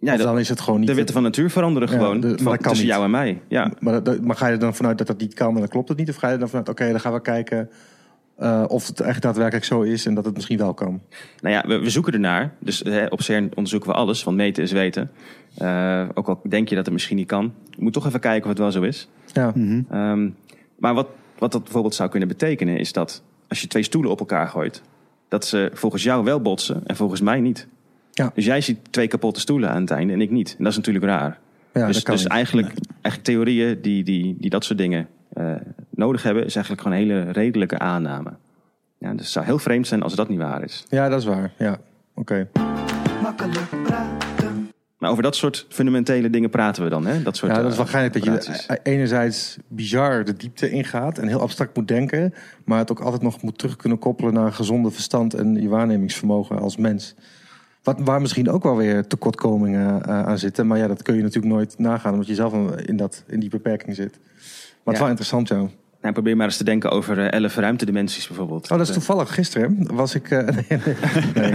[0.01, 0.89] Ja, dan is het gewoon niet...
[0.89, 2.87] de wetten van natuur veranderen Ja, gewoon de- maar van- tussen niet.
[2.87, 3.41] jou en mij.
[3.49, 3.73] Ja.
[3.81, 6.09] Maar ga je er dan vanuit dat dat niet kan en dan klopt het niet?
[6.09, 7.71] Of ga je er dan vanuit, oké, dan gaan we kijken
[8.37, 11.01] eh, of het echt daadwerkelijk zo is en dat het misschien wel kan?
[11.41, 12.55] Nou ja, we, we zoeken ernaar.
[12.59, 15.11] Dus hè, op CERN onderzoeken we alles, want meten is weten.
[15.57, 17.53] Eh, ook al denk je dat het misschien niet kan.
[17.71, 19.09] Je moet toch even kijken of het wel zo is.
[19.33, 19.53] Ja,
[19.91, 20.29] Ehm,
[20.79, 24.19] maar wat, wat dat bijvoorbeeld zou kunnen betekenen, is dat als je twee stoelen op
[24.19, 24.83] elkaar gooit,
[25.29, 27.67] dat ze volgens jou wel botsen en volgens mij niet.
[28.11, 28.31] Ja.
[28.35, 30.55] Dus jij ziet twee kapotte stoelen aan het einde en ik niet.
[30.59, 31.39] En dat is natuurlijk raar.
[31.75, 35.09] ja dus dat kan dus eigenlijk, eigenlijk theorieën die, die, die dat soort dingen
[35.91, 38.33] nodig hebben, is eigenlijk gewoon een hele redelijke aanname.
[38.99, 40.85] Ja, dus het zou heel vreemd zijn als dat niet waar is.
[40.89, 41.53] Ja, dat is waar.
[41.59, 41.79] Ja,
[42.15, 42.49] oké.
[43.23, 44.71] Makkelijk praten.
[45.05, 47.23] Maar over dat soort fundamentele dingen praten we dan, hè?
[47.23, 50.71] Dat soort, Ja, dat is eh, wel geinig dat je e- enerzijds bizar de diepte
[50.71, 52.35] ingaat en heel abstract moet denken,
[52.65, 56.59] maar het ook altijd nog moet terug kunnen koppelen naar gezonde verstand en je waarnemingsvermogen
[56.59, 57.15] als mens.
[57.85, 61.23] Wat, waar misschien ook wel weer tekortkomingen eh, aan zitten, maar ja, dat kun je
[61.23, 64.19] natuurlijk nooit nagaan omdat je zelf in, dat, in die beperking zit.
[64.21, 65.67] Maar het is wel interessant, ja.
[66.01, 68.71] Nou, probeer maar eens te denken over eh, elf ruimtedimensies bijvoorbeeld.
[68.71, 69.35] Oh, dat is toevallig.
[69.35, 70.31] Gisteren was ik.
[70.31, 70.57] eh,
[71.35, 71.55] nee.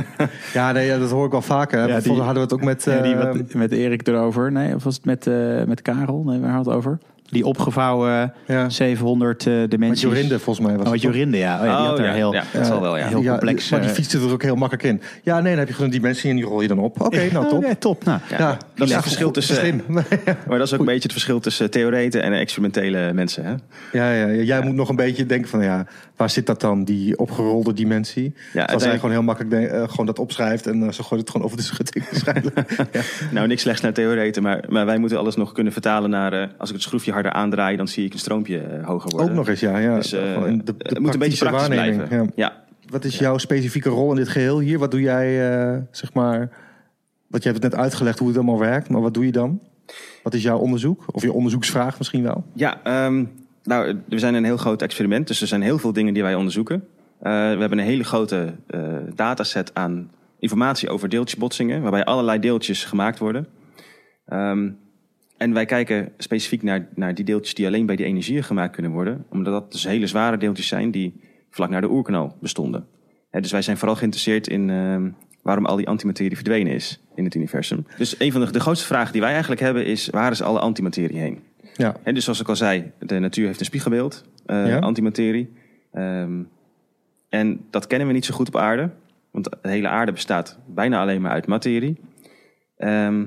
[0.54, 1.88] Ja, nee, dat hoor ik wel vaker.
[1.88, 2.84] Ja, die- hadden we het ook met.
[2.84, 4.52] Ja, die eh, wat, met Erik erover.
[4.52, 6.24] Nee, of was het met, eh, met Karel?
[6.26, 6.98] Nee, waar had het over?
[7.32, 10.02] Die opgevouwen ja, 700 eh met dimensies.
[10.02, 10.96] Jorinde, volgens mij was Oh?
[10.96, 11.60] Jorinde, ja.
[11.60, 12.34] Oh, ja die had Oh, er ja, heel...
[12.34, 13.08] ja, dat zal wel, ja.
[13.08, 15.02] heel complex, Maar die eh, fietste er ook heel makkelijk in.
[15.24, 17.02] Ja, nee, dan heb je gewoon een dimensie en die rol je dan op.
[17.02, 17.64] Oké, nou top.
[17.64, 18.04] Oké, top.
[18.04, 19.56] Nou, Ja, Ja, dat is het verschil tussen...
[19.56, 19.82] slim.
[20.48, 23.52] Maar dat is ook een beetje het verschil tussen theoreten en experimentele mensen, hè?
[23.92, 25.86] Ja, ja, ja, jij moet nog een beetje denken van ja,
[26.20, 28.24] waar zit dat dan, die opgerolde dimensie?
[28.34, 31.30] Ja, Als uiteindelijk- gewoon heel makkelijk eh, gewoon dat opschrijft en eh, ze gooit het
[31.30, 33.02] gewoon over de schutting ja.
[33.32, 36.34] Nou, niks slechts naar theoreten, maar, maar wij moeten alles nog kunnen vertalen naar...
[36.34, 39.30] eh, als ik het schroefje harder aandraai, dan zie ik een stroompje hoger worden.
[39.30, 39.78] Ook nog eens, ja.
[39.78, 39.96] ja.
[39.96, 42.32] Dus de, de het moet een beetje praktisch waarneming, blijven.
[42.36, 42.46] ja.
[42.46, 42.64] Ja.
[42.90, 44.80] Wat is jouw specifieke rol in dit geheel hier?
[44.80, 45.34] Wat doe jij,
[45.92, 46.50] zeg maar...
[47.28, 49.60] Want je hebt het net uitgelegd hoe het allemaal werkt, maar wat doe je dan?
[50.24, 51.04] Wat is jouw onderzoek?
[51.12, 52.44] Of je onderzoeksvraag misschien wel?
[52.54, 53.26] Ja, ehm,
[53.64, 56.36] nou, we zijn een heel groot experiment, dus er zijn heel veel dingen die wij
[56.36, 56.88] onderzoeken.
[57.20, 62.84] Eh, we hebben een hele grote eh, dataset aan informatie over deeltjesbotsingen, waarbij allerlei deeltjes
[62.84, 63.48] gemaakt worden.
[64.26, 64.70] Ehm,
[65.38, 68.92] en wij kijken specifiek naar, naar die deeltjes die alleen bij die energieën gemaakt kunnen
[68.92, 72.88] worden, omdat dat dus hele zware deeltjes zijn die vlak naar de oerknal bestonden.
[73.32, 75.10] Dus wij zijn vooral geïnteresseerd in ehm,
[75.42, 77.86] waarom al die antimaterie verdwenen is in het universum.
[77.98, 81.20] Dus een van de grootste vragen die wij eigenlijk hebben is, waar is alle antimaterie
[81.20, 81.40] heen?
[81.80, 84.80] Ja, En dus zoals ik al zei, de natuur heeft een spiegelbeeld, eh, Ja.
[84.80, 85.54] antimaterie.
[85.92, 86.44] Ehm,
[87.30, 88.90] en dat kennen we niet zo goed op aarde.
[89.32, 91.98] Want de hele aarde bestaat bijna alleen maar uit materie.
[92.78, 93.26] Ehm,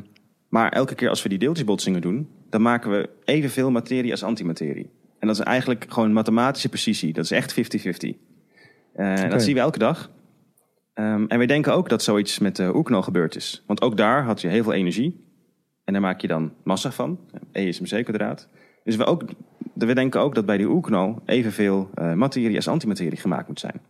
[0.49, 4.91] maar elke keer als we die deeltjesbotsingen doen, dan maken we evenveel materie als antimaterie.
[5.19, 7.13] En dat is eigenlijk gewoon mathematische precisie.
[7.13, 8.17] Dat is echt 50-50.
[8.93, 9.31] Eh.
[9.31, 10.11] Dat zien we elke dag.
[10.95, 13.63] Ehm, en wij denken ook dat zoiets met de oerknal gebeurd is.
[13.67, 15.25] Want ook daar had je heel veel energie.
[15.93, 17.19] En daar maak je dan massa van.
[17.53, 18.49] E is mc kwadraat.
[18.85, 19.23] Dus we, ook,
[19.75, 23.81] we denken ook dat bij die oerknal evenveel uh, materie als antimaterie gemaakt moet zijn.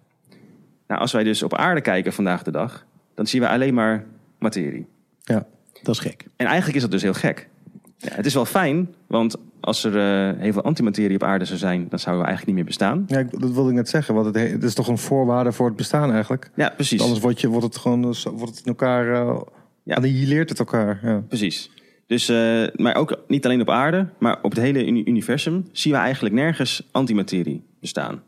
[0.87, 4.05] Nou, als wij dus op aarde kijken vandaag de dag, dan zien we alleen maar
[4.39, 4.87] materie.
[5.21, 5.47] Ja,
[5.83, 6.27] dat is gek.
[6.37, 7.49] En eigenlijk is dat dus heel gek.
[7.97, 11.59] Ja, het is wel fijn, want als er uh, heel veel antimaterie op aarde zou
[11.59, 13.05] zijn, dan zouden we eigenlijk niet meer bestaan.
[13.07, 15.77] Ja, dat wilde ik net zeggen, want het, het is toch een voorwaarde voor het
[15.77, 16.51] bestaan eigenlijk.
[16.55, 17.01] Ja, precies.
[17.01, 19.41] anders wordt, je, wordt het gewoon wordt het in elkaar, uh,
[19.83, 19.95] ja.
[19.95, 21.01] annihileert het elkaar.
[21.03, 21.23] Ja.
[21.29, 21.71] Precies.
[22.13, 25.99] Dus, uh, maar ook niet alleen op aarde, maar op het hele universum zien we
[25.99, 28.23] eigenlijk nergens antimaterie bestaan.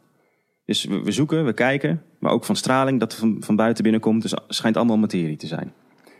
[0.65, 4.23] Dus we, we, zoeken, we kijken, maar ook van straling dat van, van buiten binnenkomt.
[4.23, 5.73] Dus schijnt allemaal materie te zijn.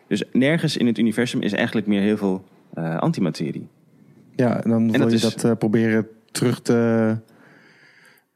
[0.09, 3.69] Dus nergens in het universum is eigenlijk meer heel veel uh, antimaterie.
[4.37, 7.19] Ja, en dan wil je dat uh, proberen terug te...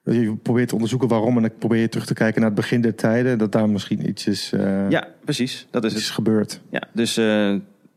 [0.02, 2.80] Je probeert te onderzoeken waarom en dan probeer je terug te kijken naar het begin
[2.80, 3.38] der tijden.
[3.38, 4.52] Dat daar misschien iets is...
[4.54, 5.66] Uh, ja, precies.
[5.70, 6.02] Dat is het.
[6.02, 6.60] gebeurd.
[6.70, 7.16] Ja, dus,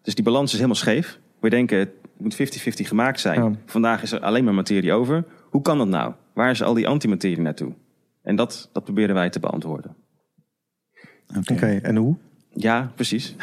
[0.02, 1.20] dus die balans is helemaal scheef.
[1.40, 2.38] We denken het moet 50-50
[2.74, 3.44] gemaakt zijn.
[3.44, 3.52] Ja.
[3.66, 5.26] Vandaag is er alleen maar materie over.
[5.50, 6.14] Hoe kan dat nou?
[6.34, 7.74] Waar is al die antimaterie naartoe?
[8.24, 9.96] En dat, dat proberen wij te beantwoorden.
[11.38, 11.78] Oké, okay.
[11.78, 12.18] en hoe?
[12.54, 13.36] Ja, precies.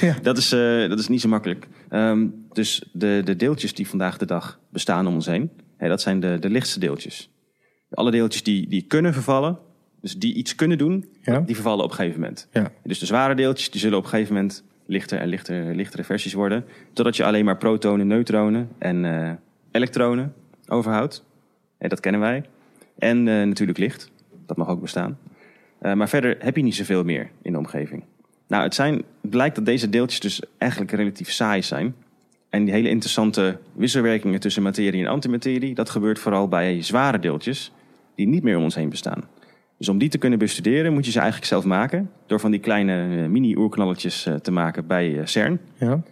[0.00, 0.16] ja.
[0.22, 1.68] dat, is, uh, dat is niet zo makkelijk.
[1.90, 6.00] Um, dus de, de deeltjes die vandaag de dag bestaan om ons heen, hè, dat
[6.00, 7.30] zijn de, de lichtste deeltjes.
[7.90, 9.58] Alle deeltjes die, die kunnen vervallen,
[10.00, 11.40] dus die iets kunnen doen, ja.
[11.40, 12.48] die vervallen op een gegeven moment.
[12.52, 12.72] Ja.
[12.82, 16.32] Dus de zware deeltjes die zullen op een gegeven moment lichter en lichter, lichtere versies
[16.32, 19.30] worden, totdat je alleen maar protonen, neutronen en uh,
[19.70, 20.34] elektronen
[20.68, 21.24] overhoudt.
[21.78, 22.44] Hè, dat kennen wij.
[22.98, 24.10] En uh, natuurlijk licht,
[24.46, 25.18] dat mag ook bestaan.
[25.80, 28.04] Maar verder heb je niet zoveel meer in de omgeving.
[28.48, 31.94] Nou, het, zijn, het blijkt dat deze deeltjes dus eigenlijk relatief saai zijn.
[32.50, 37.72] En die hele interessante wisselwerkingen tussen materie en antimaterie, dat gebeurt vooral bij zware deeltjes
[38.14, 39.24] die niet meer om ons heen bestaan.
[39.78, 42.10] Dus om die te kunnen bestuderen moet je ze eigenlijk zelf maken.
[42.26, 45.60] Door van die kleine uh, mini-oerknalletjes uh, te maken bij uh, CERN.
[45.76, 46.02] Ja.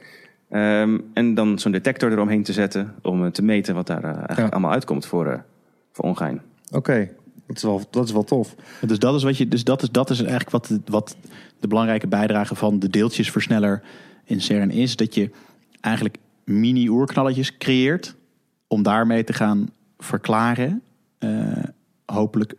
[0.82, 4.48] Um, en dan zo'n detector eromheen te zetten om te meten wat daar eigenlijk ja.
[4.48, 5.44] allemaal uitkomt voor,
[5.92, 6.40] voor ongein.
[6.66, 7.12] Oké, okay.
[7.46, 8.54] dat, is wel, dat is wel tof.
[8.80, 11.16] Dus dat is, wat je, dus dat is, dat is eigenlijk wat, wat
[11.60, 13.82] de belangrijke bijdrage van de deeltjesversneller
[14.24, 14.96] in CERN is.
[14.96, 15.30] Dat je
[15.80, 18.14] eigenlijk mini-oerknalletjes creëert
[18.66, 20.82] om daarmee te gaan verklaren,
[22.04, 22.54] hopelijk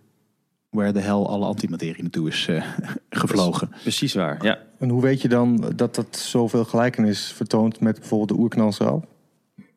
[0.77, 2.63] waar de hel alle antimaterie naartoe is uh,
[3.09, 3.69] gevlogen.
[3.81, 4.59] Precies waar, ja.
[4.79, 9.03] En hoe weet je dan dat dat zoveel gelijkenis vertoont met bijvoorbeeld de oerknal zelf?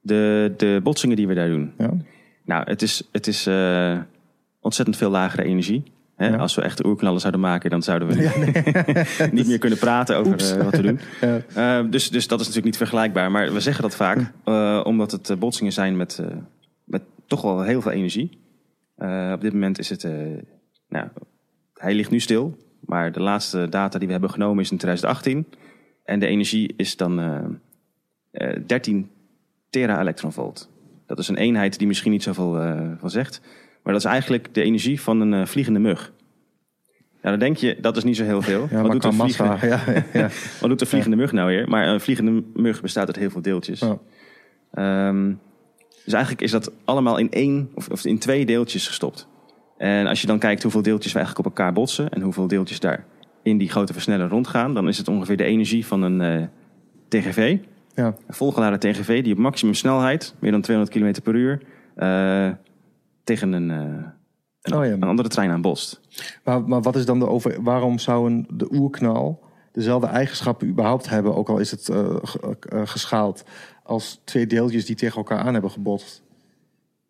[0.00, 1.72] De, de botsingen die we daar doen.
[1.78, 1.90] Ja.
[2.44, 3.98] Nou, het is, het is uh,
[4.60, 5.82] ontzettend veel lagere energie.
[6.16, 6.28] Hè?
[6.28, 6.36] Ja.
[6.36, 9.30] Als we echte oerknallen zouden maken, dan zouden we ja, nee.
[9.38, 11.00] niet meer kunnen praten over uh, wat we doen.
[11.20, 11.80] Ja.
[11.82, 13.30] Uh, dus, dus dat is natuurlijk niet vergelijkbaar.
[13.30, 14.32] Maar we zeggen dat vaak,
[14.86, 16.20] omdat het botsingen zijn met,
[16.84, 18.38] met toch wel heel veel energie.
[19.32, 20.06] op dit moment is het
[20.90, 21.08] nou,
[21.74, 25.46] hij ligt nu stil, maar de laatste data die we hebben genomen is in 2018.
[26.04, 27.38] En de energie is dan uh,
[28.32, 29.10] uh, 13
[29.70, 30.70] tera-elektronvolt.
[31.06, 33.40] Dat is een eenheid die misschien niet zoveel uh, van zegt.
[33.82, 36.12] Maar dat is eigenlijk de energie van een vliegende mug.
[37.22, 38.66] Nou, dan denk je, dat is niet zo heel veel.
[38.70, 39.80] Ja, wat, doet een vliegende, ja,
[40.12, 40.28] ja.
[40.60, 41.68] wat doet vliegende mug nou weer?
[41.68, 43.82] Maar een vliegende mug bestaat uit heel veel deeltjes.
[43.82, 43.98] Oh.
[45.06, 45.40] Um,
[46.04, 49.28] dus eigenlijk is dat allemaal in één of, of in twee deeltjes gestopt.
[49.80, 52.80] En als je dan kijkt hoeveel deeltjes we eigenlijk op elkaar botsen en hoeveel deeltjes
[52.80, 53.04] daar
[53.42, 56.46] in die grote versneller rondgaan, dan is het ongeveer de energie van een uh,
[57.08, 57.58] TGV.
[57.94, 58.06] Ja.
[58.26, 61.62] Een volgeladen TGV die op maximum snelheid, meer dan 200 km per uur,
[61.96, 62.50] uh,
[63.24, 64.06] tegen een, uh,
[64.62, 64.92] een, oh ja.
[64.92, 66.00] een, andere trein aan botst.
[66.44, 71.08] Maar, maar wat is dan de over, waarom zou een, de oerknal dezelfde eigenschappen überhaupt
[71.08, 71.90] hebben, ook al is het
[72.70, 73.44] geschaald,
[73.82, 76.22] als twee deeltjes die tegen elkaar aan hebben gebotst?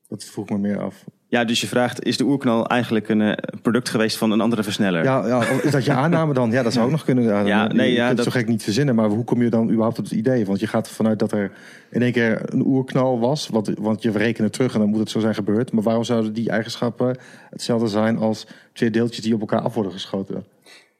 [0.08, 1.04] Dat vroeg me meer af.
[1.30, 4.62] Ja, dus je vraagt, is de oerknal eigenlijk een uh, product geweest van een andere
[4.62, 5.04] versneller?
[5.04, 6.50] Ja, ja, is dat je aanname dan?
[6.50, 7.24] Ja, dat zou ook nog kunnen.
[7.24, 8.94] Ja, ja nee, ja, dat zo gek niet verzinnen.
[8.94, 10.46] Maar hoe kom je dan überhaupt op het idee?
[10.46, 11.52] Want je gaat vanuit dat er
[11.90, 13.48] in één keer een oerknal was.
[13.48, 15.72] Want, want je rekent terug en dan moet het zo zijn gebeurd.
[15.72, 17.16] Maar waarom zouden die eigenschappen
[17.50, 20.44] hetzelfde zijn als twee deeltjes die op elkaar af worden geschoten?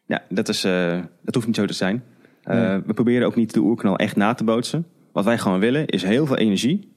[0.07, 2.03] Ja, dat, is, uh, dat hoeft niet zo te zijn.
[2.45, 2.83] Uh, nee.
[2.87, 4.87] We proberen ook niet de oerknal echt na te bootsen.
[5.13, 6.93] Wat wij gewoon willen is heel veel energie.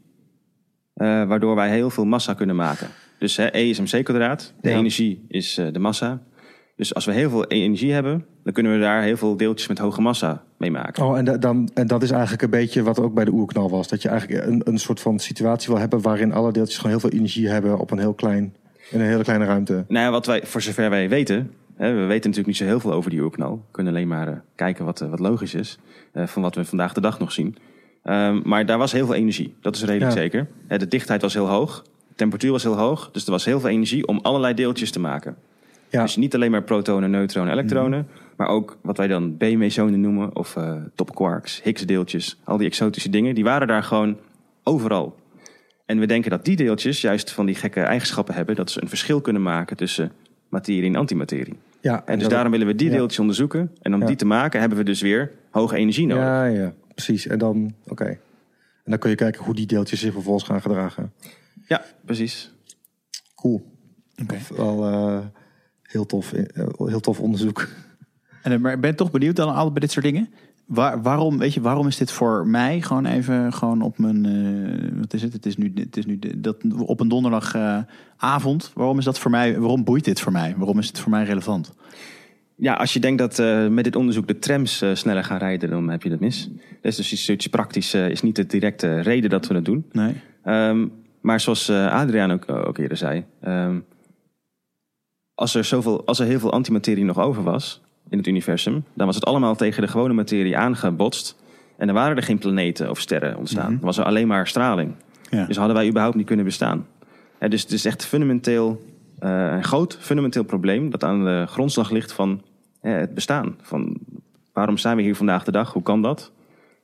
[0.93, 2.87] waardoor wij heel veel massa kunnen maken.
[3.23, 4.53] Dus hè, E is mc kwadraat.
[4.61, 4.77] De ja.
[4.77, 6.21] energie is uh, de massa.
[6.75, 9.77] Dus als we heel veel energie hebben, dan kunnen we daar heel veel deeltjes met
[9.77, 11.05] hoge massa mee maken.
[11.05, 13.69] Oh, en, da dan, en dat is eigenlijk een beetje wat ook bij de oerknal
[13.69, 13.87] was.
[13.87, 16.99] Dat je eigenlijk een, een soort van situatie wil hebben waarin alle deeltjes gewoon heel
[16.99, 18.55] veel energie hebben op een heel klein,
[18.89, 19.85] in een hele kleine ruimte.
[19.87, 22.79] Nou ja, wat wij, voor zover wij weten, hè, we weten natuurlijk niet zo heel
[22.79, 23.55] veel over die oerknal.
[23.55, 25.79] We kunnen alleen maar uh, kijken wat, uh, wat logisch is
[26.13, 27.55] uh, van wat we vandaag de dag nog zien.
[28.03, 30.17] Um, maar daar was heel veel energie, dat is redelijk ja.
[30.17, 30.47] zeker.
[30.67, 31.83] De dichtheid was heel hoog
[32.15, 35.35] temperatuur was heel hoog, dus er was heel veel energie om allerlei deeltjes te maken.
[35.89, 36.01] Ja.
[36.01, 38.21] Dus niet alleen maar protonen, neutronen, elektronen, mm.
[38.37, 43.35] Maar ook wat wij dan B-mesonen noemen, of uh, topquarks, Higgs-deeltjes, al die exotische dingen,
[43.35, 44.17] die waren daar gewoon
[44.63, 45.15] overal.
[45.85, 48.89] En we denken dat die deeltjes juist van die gekke eigenschappen hebben, dat ze een
[48.89, 50.11] verschil kunnen maken tussen
[50.49, 51.53] materie en antimaterie.
[51.81, 52.95] Ja, En dus daarom willen we die ja.
[52.95, 53.71] deeltjes onderzoeken.
[53.81, 54.05] En om Ja.
[54.05, 56.23] die te maken hebben we dus weer hoge energie nodig.
[56.23, 57.27] Ja, ja, precies.
[57.27, 58.05] En dan, oké.
[58.05, 61.13] En dan kun je kijken hoe die deeltjes zich vervolgens gaan gedragen.
[61.67, 62.51] Ja, precies.
[63.35, 63.71] Cool.
[64.55, 65.19] Wel eh,
[65.81, 67.67] heel, tof, eh, heel tof onderzoek.
[68.41, 70.29] En, eh, maar ik ben toch benieuwd dan al bij dit soort dingen.
[70.65, 74.99] Waar, waarom, weet je, waarom is dit voor mij gewoon even gewoon op mijn.
[74.99, 75.33] wat is het?
[75.33, 77.87] Het is nu, het is nu dat, op een donderdagavond.
[78.17, 78.71] avond.
[78.73, 79.59] waarom is dat voor mij?
[79.59, 80.55] Waarom boeit dit voor mij?
[80.57, 81.73] Waarom is het voor mij relevant?
[82.55, 83.37] Ja, als je denkt dat
[83.71, 86.49] met dit onderzoek de trams sneller gaan rijden, dan heb je dat mis.
[86.81, 89.85] Dus, dus iets, praktisch is niet de directe reden dat we het doen.
[89.91, 90.13] Nee.
[90.43, 90.87] Ehm,
[91.23, 93.79] maar zoals eh, Adriaan ook, ook eerder zei, ehm,
[95.35, 99.05] als, er zoveel, als er heel veel antimaterie nog over was in het universum, dan
[99.05, 101.41] was het allemaal tegen de gewone materie aangebotst.
[101.77, 103.71] En dan waren er geen planeten of sterren ontstaan.
[103.71, 104.93] Dan was er alleen maar straling.
[105.29, 105.45] Ja.
[105.45, 106.87] Dus hadden wij überhaupt niet kunnen bestaan.
[107.39, 108.85] Ja, dus het is echt fundamenteel,
[109.19, 112.41] eh, een groot fundamenteel probleem dat aan de grondslag ligt van
[112.81, 113.55] eh, het bestaan.
[113.61, 113.97] Van
[114.53, 115.73] waarom zijn we hier vandaag de dag?
[115.73, 116.31] Hoe kan dat?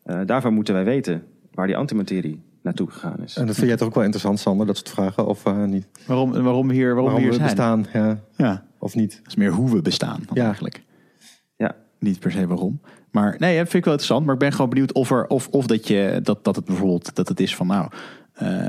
[0.03, 1.23] Eh, daarvoor moeten wij weten
[1.53, 3.35] waar die antimaterie naartoe gegaan is.
[3.35, 5.25] En dat vind jij toch ook wel interessant, Sander, dat soort vragen?
[5.25, 5.87] Of eh, niet?
[6.05, 7.55] Waarom, waarom we hier, waarom Waarom we hier zijn?
[7.55, 8.19] bestaan, ja.
[8.35, 8.63] Ja.
[8.77, 9.15] Of niet?
[9.17, 10.45] Dat is meer hoe we bestaan dan Ja.
[10.45, 10.81] eigenlijk.
[11.55, 11.75] Ja.
[11.99, 12.79] Niet per se waarom.
[13.11, 14.25] Maar nee, dat vind ik wel interessant.
[14.25, 17.15] Maar ik ben gewoon benieuwd of, er, of, of dat, je, dat, dat het bijvoorbeeld
[17.15, 17.89] dat het is van nou.
[18.39, 18.67] Eh,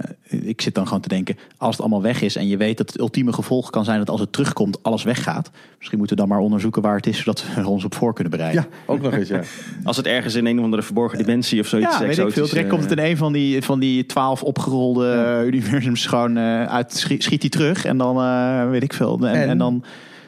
[0.48, 2.88] ik zit dan gewoon te denken, als het allemaal weg is en je weet dat
[2.88, 5.50] het ultieme gevolg kan zijn dat als het terugkomt, alles weggaat.
[5.76, 8.14] Misschien moeten we dan maar onderzoeken waar het is, zodat we er ons op voor
[8.14, 8.62] kunnen bereiden.
[8.70, 9.40] Ja, ook nog eens, ja.
[9.84, 12.26] Als het ergens in een of andere verborgen dimensie of zoiets Ja, weet ik veel.
[12.26, 16.06] exotisch, Direct komt het in eh, een van die, van die twaalf opgerolde eh, universums
[16.06, 17.84] gewoon eh, uit, schiet, schiet die terug.
[17.84, 19.18] En dan eh, weet ik veel.
[19.20, 19.84] En, en, En- dan,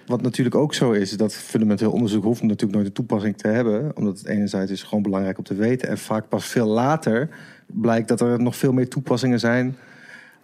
[0.06, 3.48] Wat natuurlijk ook zo is, is dat fundamenteel onderzoek hoeft natuurlijk nooit een toepassing te
[3.48, 3.90] hebben.
[3.96, 5.88] Omdat het enerzijds is gewoon belangrijk om te weten.
[5.88, 7.28] En vaak pas veel later
[7.72, 9.76] blijkt dat er nog veel meer toepassingen zijn.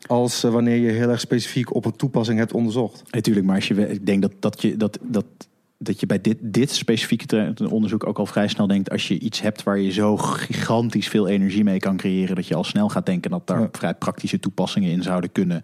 [0.07, 3.03] Als eh, wanneer je heel erg specifiek op een toepassing hebt onderzocht.
[3.11, 5.25] natuurlijk, maar als je, ik denk dat, dat, je, dat, dat,
[5.79, 8.91] dat je bij dit, dit specifieke onderzoek ook al vrij snel denkt.
[8.91, 12.37] Als je iets hebt waar je zo gigantisch veel energie mee kan creëren.
[12.37, 13.69] Dat je al snel gaat denken dat daar Ja.
[13.73, 15.63] vrij praktische toepassingen in zouden kunnen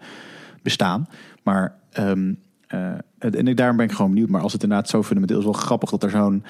[0.61, 1.07] bestaan.
[1.43, 2.33] Maar ehm,
[2.67, 4.29] eh, en ik, daarom ben ik gewoon benieuwd.
[4.29, 6.43] Maar als het inderdaad zo fundamenteel is, wel grappig dat er zo'n.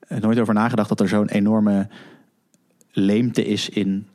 [0.00, 1.88] eh, Nooit over nagedacht dat er zo'n enorme
[2.92, 4.06] leemte is in,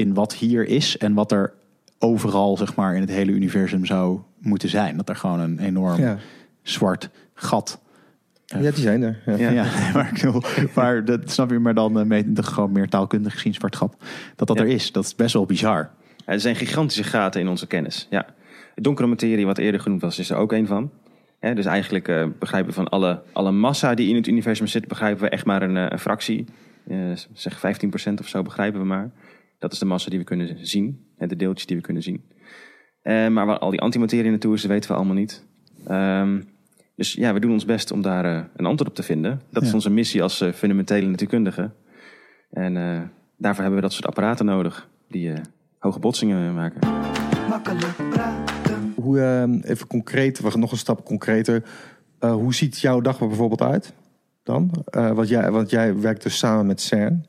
[0.00, 1.52] in wat hier is en wat er
[1.98, 4.96] overal, zeg maar, in het hele universum zou moeten zijn.
[4.96, 6.18] Dat er gewoon een enorm Ja,
[6.62, 7.80] zwart gat.
[8.44, 9.20] ja die zijn er.
[9.26, 9.36] Ja.
[9.36, 9.50] Ja.
[9.62, 10.42] Ja, maar, ik bedoel,
[10.74, 13.96] maar dat snap je, maar dan eh, met de gewoon meer taalkundig gezien zwart gat.
[14.36, 14.62] Dat dat Ja.
[14.62, 14.92] er is.
[14.92, 15.90] Dat is best wel bizar.
[16.24, 18.06] Er zijn gigantische gaten in onze kennis.
[18.10, 18.26] Ja.
[18.74, 20.90] Donkere materie, wat eerder genoemd was, is er ook een van.
[21.38, 24.88] Hè, dus eigenlijk eh, begrijpen we van alle, alle massa die in het universum zit,
[24.88, 26.44] begrijpen we echt maar een, eh, een fractie.
[26.88, 26.96] Eh,
[27.32, 29.10] zeg 15% of zo begrijpen we maar.
[29.60, 31.06] Dat is de massa die we kunnen zien.
[31.16, 32.24] Hè, de deeltjes die we kunnen zien.
[33.02, 35.44] Eh, maar waar al die antimaterie naartoe is, dat weten we allemaal niet.
[35.86, 36.40] Ehm,
[36.96, 39.40] dus ja, we doen ons best om daar eh, een antwoord op te vinden.
[39.50, 41.70] Dat is onze missie als eh, fundamentele natuurkundige.
[42.50, 43.00] En eh,
[43.36, 44.88] daarvoor hebben we dat soort apparaten nodig.
[45.08, 45.42] Die eh,
[45.78, 46.80] hoge botsingen maken.
[47.48, 48.92] Makkelijk praten.
[49.00, 51.62] Hoe, eh, even concreet, we gaan nog een stap concreter.
[52.18, 53.92] Eh, hoe ziet jouw dag er bijvoorbeeld uit
[54.42, 54.70] dan?
[54.84, 57.26] Eh, want, jij, want jij werkt dus samen met CERN.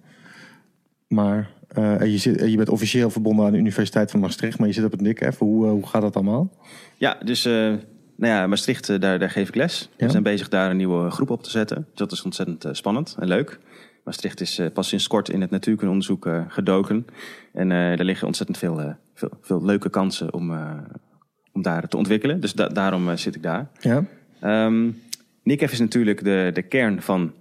[1.08, 4.68] Maar eh, en je, zit, je bent officieel verbonden aan de Universiteit van Maastricht, maar
[4.68, 5.22] je zit op het NIC.
[5.22, 5.46] Even.
[5.46, 6.52] Hoe, eh, hoe gaat dat allemaal?
[6.98, 7.54] Ja, dus eh,
[8.16, 9.90] nou ja, Maastricht, daar, daar geef ik les.
[9.98, 10.06] Ja.
[10.06, 11.78] We zijn bezig daar een nieuwe groep op te zetten.
[11.78, 13.60] Dus dat is ontzettend spannend en leuk.
[14.04, 17.06] Maastricht is pas sinds kort in het natuurkundeonderzoek gedoken.
[17.54, 20.52] En er liggen ontzettend veel, veel, veel leuke kansen om,
[21.52, 22.40] om daar te ontwikkelen.
[22.40, 23.68] Dus da- daarom zit ik daar.
[23.80, 24.06] Ja?
[24.40, 24.90] Ehm
[25.44, 27.34] is natuurlijk de, de kern van,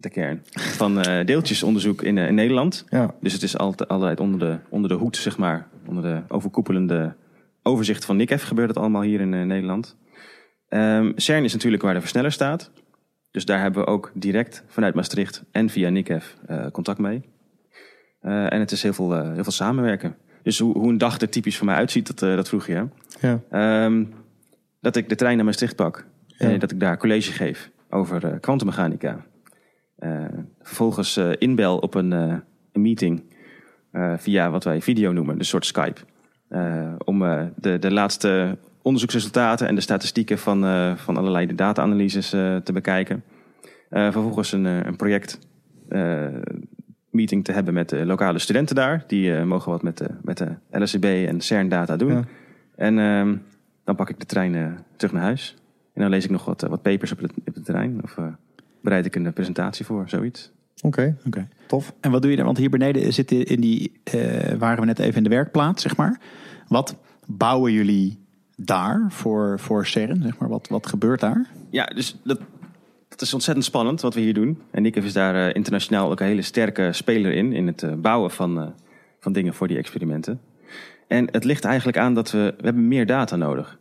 [0.00, 2.84] de kern van eh, deeltjesonderzoek in, eh, in Nederland.
[2.88, 3.14] Ja.
[3.20, 5.68] Dus het is altijd, altijd onder, de, onder de hoed, zeg maar.
[5.86, 7.14] Onder de overkoepelende
[7.62, 9.96] overzicht van NICEF gebeurt het allemaal hier in eh, Nederland.
[10.68, 12.70] Ehm, CERN is natuurlijk waar de versneller staat.
[13.30, 16.36] Dus daar hebben we ook direct vanuit Maastricht en via NICEF
[16.72, 17.22] contact mee.
[18.20, 20.16] En het is heel veel, heel veel samenwerken.
[20.42, 22.72] Dus hoe, hoe een dag er typisch voor mij uitziet, dat, dat vroeg je.
[22.72, 22.84] hè?
[23.28, 23.40] Ja.
[23.50, 24.04] Ehm,
[24.80, 26.06] dat ik de trein naar Maastricht pak.
[26.26, 26.48] Ja.
[26.48, 29.24] En dat ik daar college geef over kwantummechanica.
[30.00, 30.24] Eh,
[30.62, 32.34] vervolgens eh, inbel op een, eh,
[32.72, 33.22] een meeting
[33.90, 36.00] eh, via wat wij video noemen, een soort Skype.
[36.48, 42.32] Eh, om eh, de, de laatste onderzoeksresultaten en de statistieken van, eh, van allerlei data-analyses
[42.32, 43.22] eh, te bekijken.
[43.88, 45.38] Eh, vervolgens een, eh, een project
[45.88, 46.26] eh,
[47.10, 49.04] meeting te hebben met de lokale studenten daar.
[49.06, 52.12] Die eh, mogen wat met de, met de LSCB en CERN-data doen.
[52.12, 52.24] Ja.
[52.76, 53.36] En ehm,
[53.84, 55.56] dan pak ik de trein eh, terug naar huis.
[55.92, 58.00] En dan lees ik nog wat, eh, wat papers op het, op het terrein.
[58.02, 58.24] Of, eh,
[58.82, 60.50] bereid ik een presentatie voor, zoiets.
[60.82, 61.48] Oké, Oké.
[61.66, 61.94] tof.
[62.00, 62.46] En wat doe je dan?
[62.46, 65.96] Want hier beneden zitten in die, eh, waren we net even in de werkplaats, zeg
[65.96, 66.20] maar.
[66.68, 68.18] Wat bouwen jullie
[68.56, 70.48] daar voor, voor CERN, zeg maar?
[70.48, 71.46] Wat, wat gebeurt daar?
[71.70, 72.40] Ja, dus dat,
[73.08, 74.58] dat is ontzettend spannend wat we hier doen.
[74.70, 77.52] En Nick is daar eh, internationaal ook een hele sterke speler in.
[77.52, 78.66] In het eh, bouwen van, eh,
[79.20, 80.40] van dingen voor die experimenten.
[81.08, 83.78] En het ligt eigenlijk aan dat we, we hebben meer data nodig.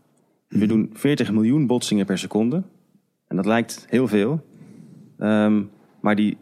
[0.47, 2.63] We doen 40 miljoen botsingen per seconde.
[3.27, 4.45] En dat lijkt heel veel.
[5.19, 5.63] Ehm,
[6.01, 6.37] maar die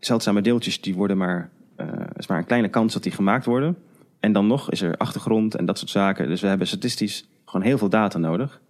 [0.00, 3.76] zeldzame deeltjes, die worden maar, eh, is maar een kleine kans dat die gemaakt worden.
[4.20, 6.28] En dan nog is er achtergrond en dat soort zaken.
[6.28, 8.60] Dus we hebben statistisch gewoon heel veel data nodig.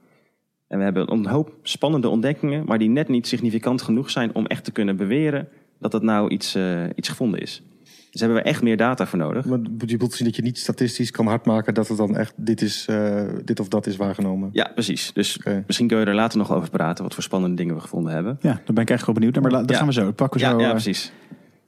[0.68, 4.46] En we hebben een hoop spannende ontdekkingen, maar die net niet significant genoeg zijn om
[4.46, 5.48] echt te kunnen beweren
[5.78, 7.62] dat dat nou iets, eh, iets gevonden is.
[8.10, 9.44] Dus hebben we echt meer data voor nodig.
[9.44, 12.62] Maar je bedoelt zien dat je niet statistisch kan hardmaken dat het dan echt dit,
[12.62, 14.48] is, eh, dit of dat is waargenomen.
[14.52, 15.12] Ja, precies.
[15.12, 18.12] Dus misschien kun je er later nog over praten, wat voor spannende dingen we gevonden
[18.12, 18.38] hebben.
[18.40, 19.42] Ja, daar ben ik echt wel benieuwd naar.
[19.42, 19.76] Maar dat Ja.
[19.76, 20.04] gaan we zo.
[20.04, 20.58] Dat pakken we Ja, zo.
[20.58, 21.12] ja eh, precies.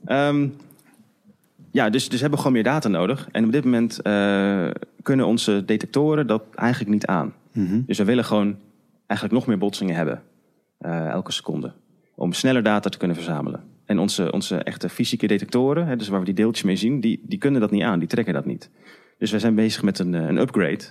[0.05, 0.49] Ehm,
[1.71, 3.29] ja, dus, dus hebben we gewoon meer data nodig.
[3.33, 4.71] En op dit moment eh,
[5.03, 7.33] kunnen onze detectoren dat eigenlijk niet aan.
[7.53, 7.81] mhm.
[7.87, 8.57] Dus we willen gewoon
[9.07, 10.23] eigenlijk nog meer botsingen hebben.
[10.79, 11.73] eh, elke seconde.
[12.15, 13.61] Om sneller data te kunnen verzamelen.
[13.91, 17.21] En onze, onze echte fysieke detectoren, hè, dus waar we die deeltjes mee zien, die,
[17.23, 17.99] die kunnen dat niet aan.
[17.99, 18.71] Die trekken dat niet.
[19.19, 20.85] Dus we zijn bezig met een, eh, een upgrade.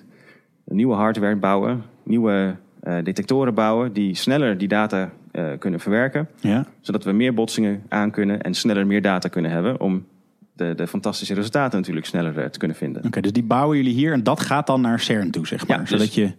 [0.65, 1.83] Een nieuwe hardware bouwen.
[2.03, 6.65] Nieuwe eh, detectoren bouwen die sneller die data eh, kunnen verwerken Ja.
[6.81, 10.05] zodat we meer botsingen aan kunnen en sneller meer data kunnen hebben om
[10.53, 13.05] de, de fantastische resultaten natuurlijk sneller te kunnen vinden.
[13.05, 15.77] Oké, dus die bouwen jullie hier en dat gaat dan naar CERN toe, zeg maar.
[15.77, 16.31] Ja, dus- Zodat je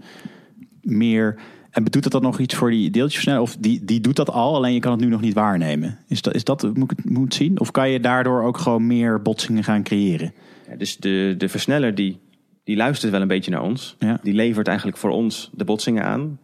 [0.82, 1.36] meer...
[1.70, 3.42] En doet dat dan nog iets voor die deeltjesversneller?
[3.42, 5.98] Of die, die doet dat al, alleen je kan het nu nog niet waarnemen.
[6.08, 7.60] Is dat, is dat moet ik het moet zien?
[7.60, 10.32] Of kan je daardoor ook gewoon meer botsingen gaan creëren?
[10.68, 12.18] Ja, dus de, de versneller die,
[12.64, 13.96] die luistert wel een beetje naar ons.
[13.98, 14.18] Ja.
[14.22, 16.38] Die levert eigenlijk voor ons de botsingen aan.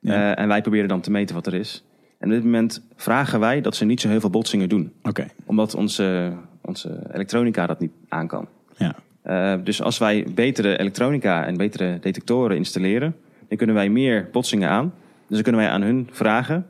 [0.00, 0.32] Ja.
[0.34, 1.84] Eh, en wij proberen dan te meten wat er is.
[2.18, 4.92] En op dit moment vragen wij dat ze niet zo heel veel botsingen doen.
[5.02, 8.48] Oké, Omdat onze, onze elektronica dat niet aan kan.
[8.76, 8.94] ja.
[9.22, 13.16] Eh, dus als wij betere elektronica en betere detectoren installeren,
[13.50, 14.94] dan kunnen wij meer botsingen aan.
[15.26, 16.66] Dus dan kunnen wij aan hun vragen: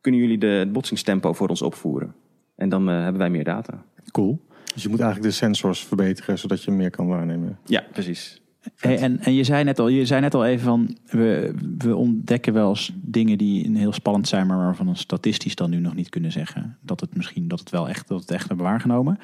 [0.00, 2.14] kunnen jullie de, het botsingstempo voor ons opvoeren?
[2.56, 3.84] En dan eh, hebben wij meer data.
[4.10, 4.46] Cool.
[4.74, 7.58] Dus je moet eigenlijk de sensors verbeteren zodat je meer kan waarnemen.
[7.64, 8.42] Ja, precies.
[8.76, 11.96] Hey, en, en je, zei net al, je zei net al even van, we, we
[11.96, 15.94] ontdekken wel eens dingen die heel spannend zijn, maar waarvan we statistisch dan nu nog
[15.94, 19.18] niet kunnen zeggen dat het misschien dat het wel echt, dat het echt hebben waargenomen.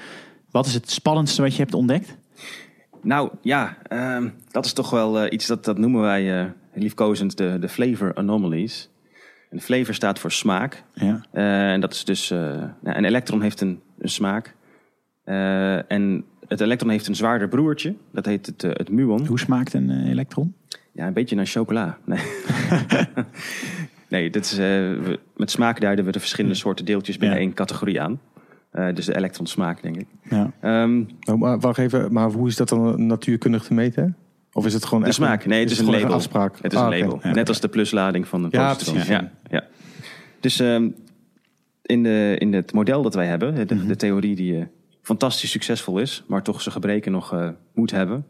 [0.51, 2.17] Wat is het spannendste wat je hebt ontdekt?
[3.03, 6.51] Nou ja, ehm, dat is toch wel eh, iets dat, dat noemen wij eh,
[6.83, 8.91] liefkozend de, de flavor anomalies.
[9.51, 10.83] En flavor staat voor smaak.
[10.95, 11.25] Ja.
[11.33, 12.39] Eh, en dat is dus, eh,
[12.83, 14.55] nou, een elektron heeft een, een smaak.
[15.25, 17.95] Eh, en het elektron heeft een zwaarder broertje.
[18.13, 19.27] Dat heet het, het muon.
[19.27, 20.55] Hoe smaakt een elektron?
[20.93, 21.99] Ja, een beetje naar chocola.
[22.07, 22.21] Nee,
[24.09, 27.45] nee dit is, eh, we- met smaak duiden we de verschillende soorten deeltjes binnen Ja.
[27.45, 28.21] één categorie aan.
[28.71, 30.07] Eh, dus de elektronsmaak, denk ik.
[30.31, 30.51] Ja.
[30.61, 34.17] Ehm, Oh, maar wacht even, maar hoe is dat dan natuurkundig te meten?
[34.57, 36.13] Of is het gewoon de echt smaak, nee, het is, een label.
[36.13, 36.59] afspraak?
[36.63, 37.15] Het is Ah, een oké.
[37.15, 37.33] label.
[37.33, 39.07] Net als de pluslading van een Ja, precies.
[39.07, 39.65] Ja, ja.
[40.41, 40.89] Dus ehm,
[41.83, 43.87] in, de, in het model dat wij hebben, de, Mhm.
[43.87, 44.65] de theorie die eh,
[45.03, 48.27] fantastisch succesvol is, maar toch zijn gebreken nog eh, moet hebben.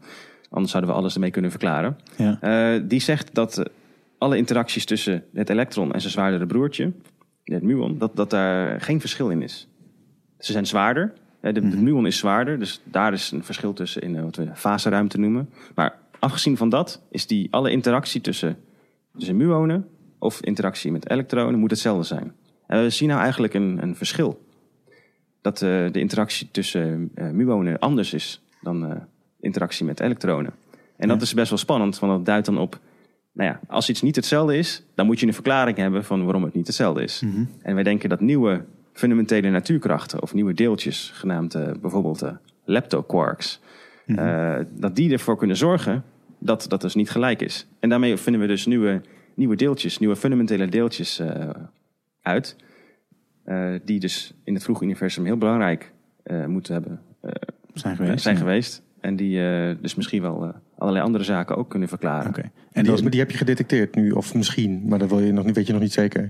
[0.51, 1.97] Anders zouden we alles ermee kunnen verklaren.
[2.17, 2.39] Ja.
[2.41, 3.63] Eh, die zegt dat
[4.19, 6.93] alle interacties tussen het elektron en zijn zwaardere broertje,
[7.45, 9.69] het muon, dat, dat daar geen verschil in is.
[10.39, 11.13] Ze zijn zwaarder.
[11.41, 15.19] De, de muon is zwaarder, dus daar is een verschil tussen in wat we faseruimte
[15.19, 15.49] noemen.
[15.75, 15.95] Maar
[16.25, 18.57] afgezien van dat is die alle interactie tussen,
[19.17, 22.33] tussen muonen of interactie met elektronen moet hetzelfde zijn.
[22.67, 24.47] En we zien nou eigenlijk een, een verschil.
[25.41, 28.97] Dat eh, de interactie tussen eh, muonen anders is dan eh,
[29.41, 30.53] interactie met elektronen.
[30.97, 32.79] En dat is best wel spannend, want dat duidt dan op...
[33.33, 36.45] Nou ja, als iets niet hetzelfde is, dan moet je een verklaring hebben van waarom
[36.45, 37.23] het niet hetzelfde is.
[37.63, 42.23] En wij denken dat nieuwe fundamentele natuurkrachten of nieuwe deeltjes, genaamd bijvoorbeeld
[42.65, 43.61] leptoquarks,
[44.07, 46.05] eh, dat die ervoor kunnen zorgen
[46.45, 47.67] dat dat dus niet gelijk is.
[47.81, 49.01] En daarmee vinden we dus nieuwe,
[49.35, 51.49] nieuwe deeltjes, nieuwe fundamentele deeltjes eh,
[52.23, 52.57] uit,
[53.45, 55.93] eh, die dus in het vroege universum heel belangrijk
[56.23, 57.01] eh, moeten hebben
[57.75, 58.23] Zijn geweest.
[58.23, 58.41] zijn ja.
[58.41, 58.83] geweest.
[59.01, 59.39] En die
[59.81, 62.29] dus misschien wel allerlei andere zaken ook kunnen verklaren.
[62.29, 62.41] Oké.
[62.41, 65.45] En En die, die heb je gedetecteerd nu, of misschien, maar dat wil je nog
[65.45, 66.21] niet, weet je nog niet zeker.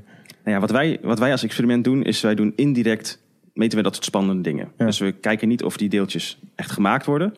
[0.45, 3.85] Nou ja, wat, wij, wat wij als experiment doen, is wij doen indirect, meten we
[3.85, 4.69] dat soort spannende dingen.
[4.79, 4.87] Ja.
[4.87, 7.35] Dus we kijken niet of die deeltjes echt gemaakt worden.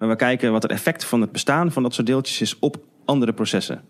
[0.00, 2.84] Maar we kijken wat het effect van het bestaan van dat soort deeltjes is op
[3.04, 3.80] andere processen.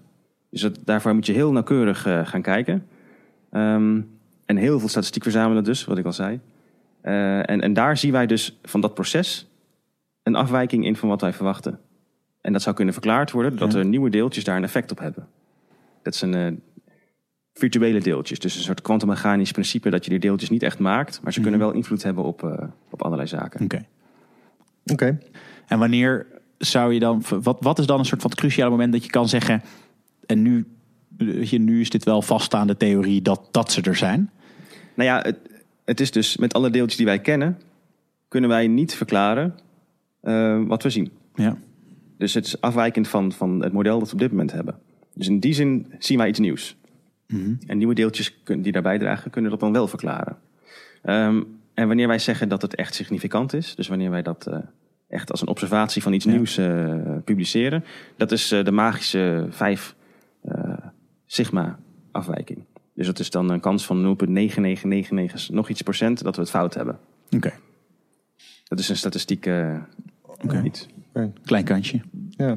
[0.50, 2.86] Dus dat, daarvoor moet je heel nauwkeurig eh, gaan kijken.
[3.50, 4.00] Ehm,
[4.46, 6.40] en heel veel statistiek verzamelen dus, wat ik al zei.
[7.00, 9.46] Eh, en, en daar zien wij dus van dat proces
[10.22, 11.80] een afwijking in van wat wij verwachten.
[12.40, 13.78] En dat zou kunnen verklaard worden dat Ja.
[13.78, 15.26] er nieuwe deeltjes daar een effect op hebben.
[16.02, 16.46] Dat een, eh,
[17.54, 18.38] virtuele deeltjes.
[18.38, 21.60] Dus een soort kwantummechanisch principe dat je die deeltjes niet echt maakt, maar ze kunnen
[21.60, 23.64] wel invloed hebben op, op allerlei zaken.
[23.64, 23.84] Oké.
[24.92, 25.18] Oké.
[25.70, 26.26] En wanneer
[26.58, 29.10] zou je dan, wat, wat is dan een soort van het cruciale moment dat je
[29.10, 29.62] kan zeggen,
[30.26, 30.66] en nu,
[31.42, 34.30] je, nu is dit wel vaststaande theorie dat, dat ze er zijn?
[34.94, 35.38] Nou ja, het,
[35.84, 37.58] het is dus met alle deeltjes die wij kennen,
[38.28, 39.54] kunnen wij niet verklaren
[40.20, 41.10] eh, wat we zien.
[41.34, 41.56] Ja.
[42.18, 44.78] Dus het is afwijkend van, van het model dat we op dit moment hebben.
[45.14, 46.76] Dus in die zin zien wij iets nieuws.
[47.66, 50.36] En nieuwe deeltjes die daarbij dragen, kunnen dat dan wel verklaren.
[51.02, 51.42] Ehm,
[51.74, 54.58] en wanneer wij zeggen dat het echt significant is, dus wanneer wij dat eh,
[55.10, 56.30] echt als een observatie van iets Ja.
[56.30, 56.94] nieuws eh,
[57.24, 57.84] publiceren,
[58.16, 59.94] dat is eh, de magische 5
[60.42, 60.72] eh,
[61.26, 61.78] sigma
[62.12, 62.64] afwijking.
[62.94, 66.74] Dus dat is dan een kans van 0,9999 nog iets procent dat we het fout
[66.74, 66.98] hebben.
[67.36, 67.52] Oké.
[68.64, 69.46] Dat is een statistiek
[70.44, 70.62] Oké.
[70.62, 70.86] iets.
[71.44, 72.00] Klein kantje.
[72.30, 72.56] Ja.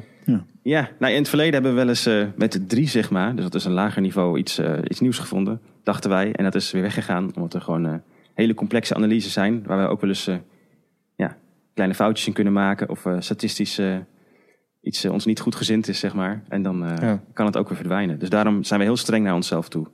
[0.62, 3.44] Ja, nou in het verleden hebben we wel eens eh, met de 3 sigma, dus
[3.44, 6.32] dat is een lager niveau, iets, iets nieuws gevonden, dachten wij.
[6.32, 8.02] En dat is weer weggegaan, omdat er gewoon
[8.34, 10.40] hele complexe analyses zijn, waar we ook wel eens eh, ja,
[11.74, 13.96] kleine foutjes in kunnen maken of eh, statistisch eh,
[14.80, 16.42] iets eh, ons niet goed gezind is, zeg maar.
[16.48, 17.22] En dan Ja.
[17.32, 18.18] kan het ook weer verdwijnen.
[18.18, 19.86] Dus daarom zijn we heel streng naar onszelf toe.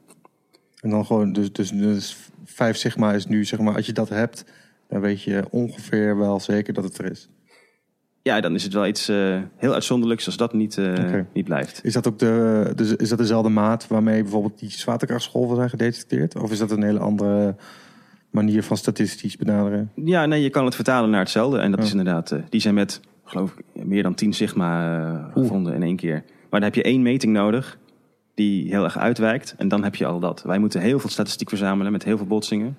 [0.80, 4.08] En dan gewoon, dus, dus, dus 5 sigma is nu, zeg maar, als je dat
[4.08, 4.44] hebt,
[4.88, 7.28] dan weet je ongeveer wel zeker dat het er is.
[8.22, 9.06] Ja, dan is het wel iets
[9.56, 10.78] heel uitzonderlijks als dat niet,
[11.32, 11.84] niet blijft.
[11.84, 16.36] Is dat ook de, dus is dat dezelfde maat waarmee bijvoorbeeld die zwaartekrachtsgolven zijn gedetecteerd?
[16.36, 17.56] Of is dat een hele andere
[18.30, 19.90] manier van statistisch benaderen?
[19.94, 21.58] Ja, nee, je kan het vertalen naar hetzelfde.
[21.58, 21.86] En dat Ja.
[21.86, 25.82] is inderdaad, eh, die zijn met, geloof ik, meer dan 10 sigma eh, gevonden in
[25.82, 26.22] één keer.
[26.50, 27.78] Maar dan heb je één meting nodig
[28.34, 29.54] die heel erg uitwijkt.
[29.58, 30.42] En dan heb je al dat.
[30.42, 32.76] Wij moeten heel veel statistiek verzamelen met heel veel botsingen.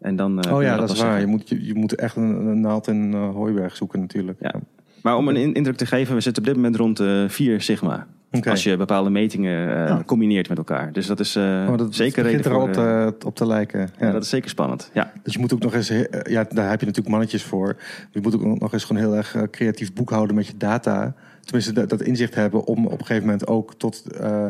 [0.00, 1.20] En dan, eh, oh ja, dat is waar.
[1.20, 4.38] Je moet, je, je moet echt een, een naald in uh, hooiberg zoeken natuurlijk.
[4.40, 4.54] Ja.
[5.02, 7.60] Maar om een in- indruk te geven, we zitten op dit moment rond eh 4
[7.60, 8.06] sigma.
[8.32, 8.50] Oké.
[8.50, 10.02] Als je bepaalde metingen eh, Ja.
[10.06, 10.92] combineert met elkaar.
[10.92, 12.82] Dus dat is eh, Oh, dat zeker begint reden er voor...
[12.82, 13.80] al eh, op te, op te lijken.
[13.80, 14.06] Ja.
[14.06, 14.90] ja, dat is zeker spannend.
[14.94, 16.00] Ja, Dus je moet ook nog eens, eh,
[16.32, 17.76] ja, daar heb je natuurlijk mannetjes voor.
[18.10, 21.14] Je moet ook nog eens gewoon heel erg eh, creatief boekhouden met je data.
[21.40, 24.46] Tenminste, dat, dat inzicht hebben om op een gegeven moment ook tot eh,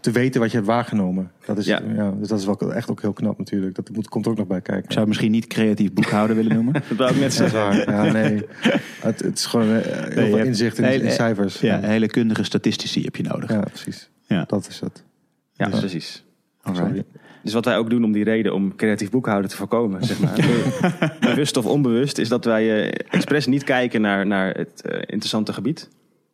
[0.00, 1.30] te weten wat je hebt waargenomen.
[1.46, 1.80] Dat is, Ja.
[1.94, 2.10] ja.
[2.10, 3.74] dus dat is wel echt ook heel knap natuurlijk.
[3.74, 4.84] Dat moet, komt er ook nog bij kijken.
[4.84, 6.72] Ik zou het misschien niet creatief boekhouden willen noemen.
[6.88, 7.58] dat wou ik net zeggen.
[7.58, 7.90] waar.
[8.06, 8.46] Ja, nee.
[9.00, 11.60] Het, het is gewoon eh, heel veel inzicht in, hele- in cijfers.
[11.60, 13.50] Ja, hele kundige statistici heb je nodig.
[13.50, 14.10] Ja, precies.
[14.26, 14.44] Ja.
[14.46, 15.04] Dat is het.
[15.52, 16.24] Ja, Dus- precies.
[16.62, 17.04] Alright.
[17.42, 20.34] Dus wat wij ook doen om die reden om creatief boekhouden te voorkomen, zeg maar,
[20.36, 24.94] be- bewust of onbewust, is dat wij eh, expres niet kijken naar, naar het eh,
[25.06, 25.88] interessante gebied.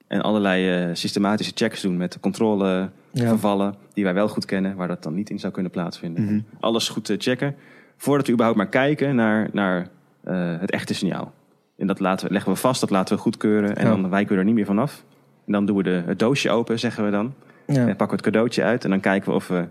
[0.07, 5.03] En allerlei eh, systematische checks doen met controlevervallen die wij wel goed kennen, waar dat
[5.03, 6.25] dan niet in zou kunnen plaatsvinden.
[6.25, 6.41] Mhm.
[6.61, 7.55] Alles goed checken,
[7.97, 9.89] voordat we überhaupt maar kijken naar, naar
[10.25, 11.33] eh, het echte signaal.
[11.77, 13.91] En dat laten we, leggen we vast, dat laten we goedkeuren en Ja.
[13.91, 15.05] dan wijken we er niet meer vanaf.
[15.47, 17.35] En dan doen we de, het doosje open, zeggen we dan.
[17.67, 17.75] Ja.
[17.75, 19.65] En pakken we het cadeautje uit en dan kijken we of we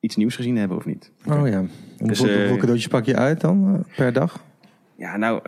[0.00, 1.12] iets nieuws gezien hebben of niet.
[1.28, 1.52] Oh ja.
[1.58, 4.44] En Dus, hoeveel, eh, hoeveel cadeautjes pak je uit dan per dag?
[4.96, 5.40] Ja, nou,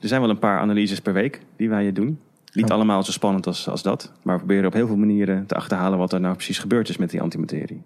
[0.00, 2.18] er zijn wel een paar analyses per week die wij doen.
[2.52, 2.74] Niet Ja.
[2.74, 4.12] allemaal zo spannend als, als dat.
[4.22, 6.96] Maar we proberen op heel veel manieren te achterhalen wat er nou precies gebeurd is
[6.96, 7.82] met die antimaterie.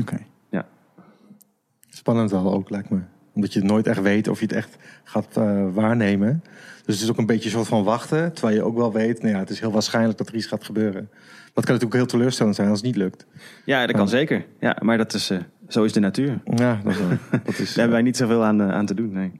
[0.00, 0.18] Oké.
[1.88, 2.98] Spannend wel ook, lijkt me.
[3.34, 6.42] Omdat je nooit echt weet of je het echt gaat eh, waarnemen.
[6.84, 8.32] Dus het is ook een beetje een soort van wachten.
[8.32, 10.64] Terwijl je ook wel weet, nou ja, het is heel waarschijnlijk dat er iets gaat
[10.64, 11.08] gebeuren.
[11.54, 13.26] Dat kan natuurlijk heel teleurstellend zijn als het niet lukt.
[13.64, 14.10] Ja, dat kan Ja.
[14.10, 14.44] zeker.
[14.60, 15.38] Ja, maar dat is, eh,
[15.68, 16.40] zo is de natuur.
[16.54, 16.94] Ja, dat,
[17.44, 17.66] dat is...
[17.68, 19.12] Daar hebben wij niet zoveel aan, eh, aan te doen.
[19.12, 19.32] Nee.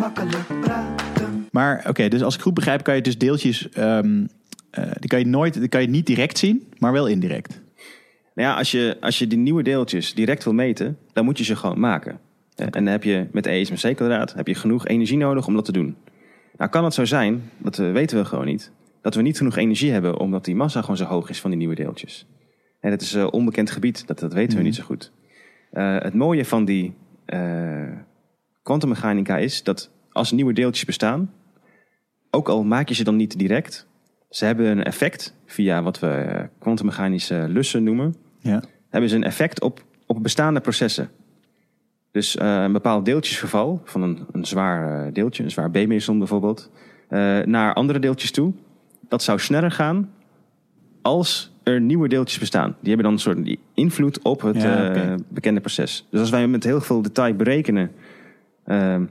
[0.00, 1.09] Makkelijk praten.
[1.50, 3.68] Maar oké, dus als ik goed begrijp, kan je dus deeltjes.
[3.68, 4.26] ehm,
[4.70, 7.60] eh, die kan je nooit, die kan je niet direct zien, maar wel indirect.
[8.34, 11.44] Nou ja, als je, als je die nieuwe deeltjes direct wil meten, dan moet je
[11.44, 12.20] ze gewoon maken.
[12.56, 15.64] Eh, En dan heb je met E ESMC-kwadraat heb je genoeg energie nodig om dat
[15.64, 15.96] te doen.
[16.56, 18.72] Nou kan het zo zijn, dat eh, weten we gewoon niet,
[19.02, 21.58] dat we niet genoeg energie hebben omdat die massa gewoon zo hoog is van die
[21.58, 22.26] nieuwe deeltjes.
[22.80, 25.12] En dat is eh, onbekend gebied, dat, dat weten we niet zo goed.
[25.70, 26.94] Het mooie van die
[28.62, 31.32] kwantummechanica is dat als nieuwe deeltjes bestaan,
[32.30, 33.86] ook al maak je ze dan niet direct,
[34.30, 38.62] ze hebben een effect via wat we kwantummechanische lussen noemen Ja.
[38.88, 41.10] hebben ze een effect op, op bestaande processen.
[42.10, 46.70] Dus eh, een bepaald deeltjesverval van een, een zwaar eh, deeltje, een zwaar B-meson bijvoorbeeld,
[47.08, 48.52] eh, naar andere deeltjes toe,
[49.08, 50.10] dat zou sneller gaan
[51.02, 52.76] als er nieuwe deeltjes bestaan.
[52.80, 56.06] Die hebben dan een soort invloed op het Ja, bekende proces.
[56.10, 57.90] Dus als wij met heel veel detail berekenen,
[58.64, 59.08] met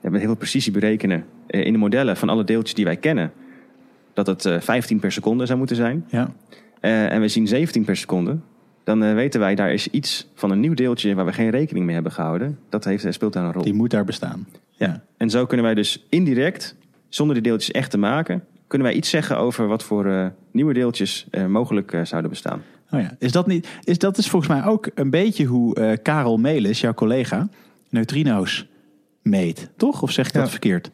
[0.00, 3.32] heel veel precisie berekenen in de modellen van alle deeltjes die wij kennen,
[4.12, 6.04] dat het eh, 15 per seconde zou moeten zijn.
[6.08, 6.32] ja.
[6.80, 8.36] Eh, en we zien 17 per seconde,
[8.84, 11.84] dan eh, weten wij daar is iets van een nieuw deeltje waar we geen rekening
[11.84, 12.58] mee hebben gehouden.
[12.68, 13.62] Dat heeft, eh, speelt daar een rol.
[13.62, 14.46] Die moet daar bestaan.
[14.70, 15.02] Ja.
[15.16, 16.76] En zo kunnen wij dus indirect,
[17.08, 20.72] zonder die deeltjes echt te maken, kunnen wij iets zeggen over wat voor eh, nieuwe
[20.72, 22.62] deeltjes mogelijk eh, zouden bestaan.
[22.90, 23.16] Oh ja.
[23.18, 23.68] Is dat niet?
[23.84, 27.48] Is dat is volgens mij ook een beetje hoe eh, Karel Melis, jouw collega,
[27.88, 28.66] neutrino's
[29.22, 30.02] meet, toch?
[30.02, 30.90] Of zeg ik dat verkeerd?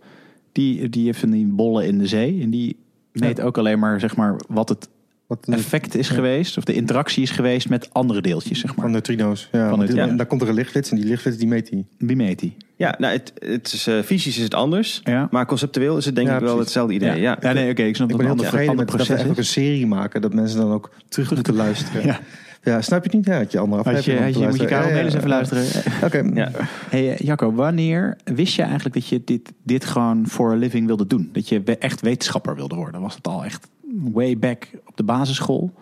[0.53, 2.77] Die, die heeft van die bollen in de zee en die
[3.13, 4.89] meet ook alleen maar zeg maar wat het
[5.27, 8.85] Wat effect is geweest of de interactie is geweest met andere deeltjes, zeg maar.
[8.85, 9.49] van neutrino's.
[9.53, 10.17] Ja, Van die- neutrino.
[10.17, 11.85] Daar komt er een lichtflits en die lichtflits die meet hij.
[11.99, 12.57] Wie meet die?
[12.77, 15.01] Ja, nou, het, het is, eh, fysisch is het anders.
[15.05, 15.29] Ja.
[15.31, 17.21] Maar conceptueel is het denk Ja, ik wel hetzelfde idee.
[17.21, 17.37] Ja.
[17.41, 18.87] ja nee, oké, ik snap Ik dat ben het heel een ander, tevreden ander met
[18.87, 20.21] dat we proces echt ook een serie maken.
[20.21, 22.03] Dat mensen dan ook terug moeten luisteren.
[22.63, 22.81] Ja.
[22.81, 23.27] Snap je het niet?
[23.27, 25.29] Ja, had je andere Had je, aflevering had je, moet je Karel Ja, ja, even
[25.29, 25.65] luisteren?
[26.07, 26.31] Oké.
[26.35, 26.51] Ja.
[26.89, 30.87] Hey eh, Jacco, wanneer wist je eigenlijk dat je dit, dit gewoon voor a living
[30.87, 31.29] wilde doen?
[31.33, 33.01] Dat je echt wetenschapper wilde worden?
[33.01, 33.69] Was het al echt
[34.13, 35.73] way back op de basisschool?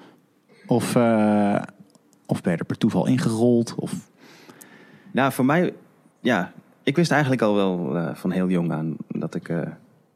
[0.67, 1.63] Of, eh,
[2.27, 3.75] of ben je er per toeval ingerold?
[3.75, 3.93] Of,
[5.11, 5.73] Nou, voor mij,
[6.21, 6.53] ja,
[6.83, 9.49] ik wist eigenlijk al wel eh, van heel jong aan dat ik.
[9.49, 9.57] eh,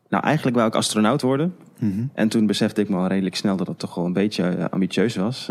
[0.09, 1.55] nou, eigenlijk wou ik astronaut worden.
[2.15, 5.17] En toen besefte ik me al redelijk snel dat het toch wel een beetje ambitieus
[5.17, 5.49] was.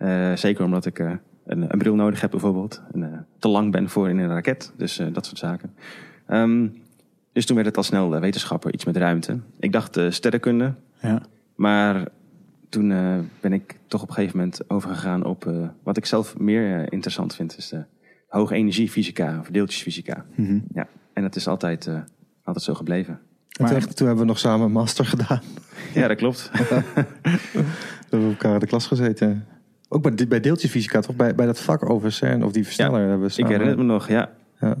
[0.00, 1.12] Eh, zeker omdat ik eh,
[1.46, 2.82] een, een bril nodig heb, bijvoorbeeld.
[2.92, 4.72] En eh, te lang ben voor in een raket.
[4.76, 5.74] Dus eh, dat soort zaken.
[6.26, 6.68] Ehm,
[7.32, 9.38] dus toen werd het al snel wetenschapper, iets met ruimte.
[9.58, 10.74] Ik dacht eh, sterrenkunde.
[11.00, 11.22] ja.
[11.54, 12.08] Maar
[12.68, 16.38] toen eh, ben ik toch op een gegeven moment overgegaan op eh, wat ik zelf
[16.38, 17.56] meer interessant vind.
[17.56, 17.84] is de
[18.28, 20.24] hoge energiefysica of deeltjesfysica.
[20.34, 20.58] Mhm.
[20.72, 22.00] Ja, en dat is altijd, eh,
[22.44, 23.20] altijd zo gebleven.
[23.50, 25.40] En toen, toen hebben we nog samen een master gedaan.
[25.94, 26.50] Ja, dat klopt.
[26.52, 29.46] We hebben elkaar in de klas gezeten.
[29.92, 31.16] Ook bij, bij deeltjesfysica, toch?
[31.16, 33.82] Bij, bij dat vak over CERN of die versneller hebben we ik herinner het me
[33.82, 34.30] nog, ja.
[34.60, 34.76] Ja.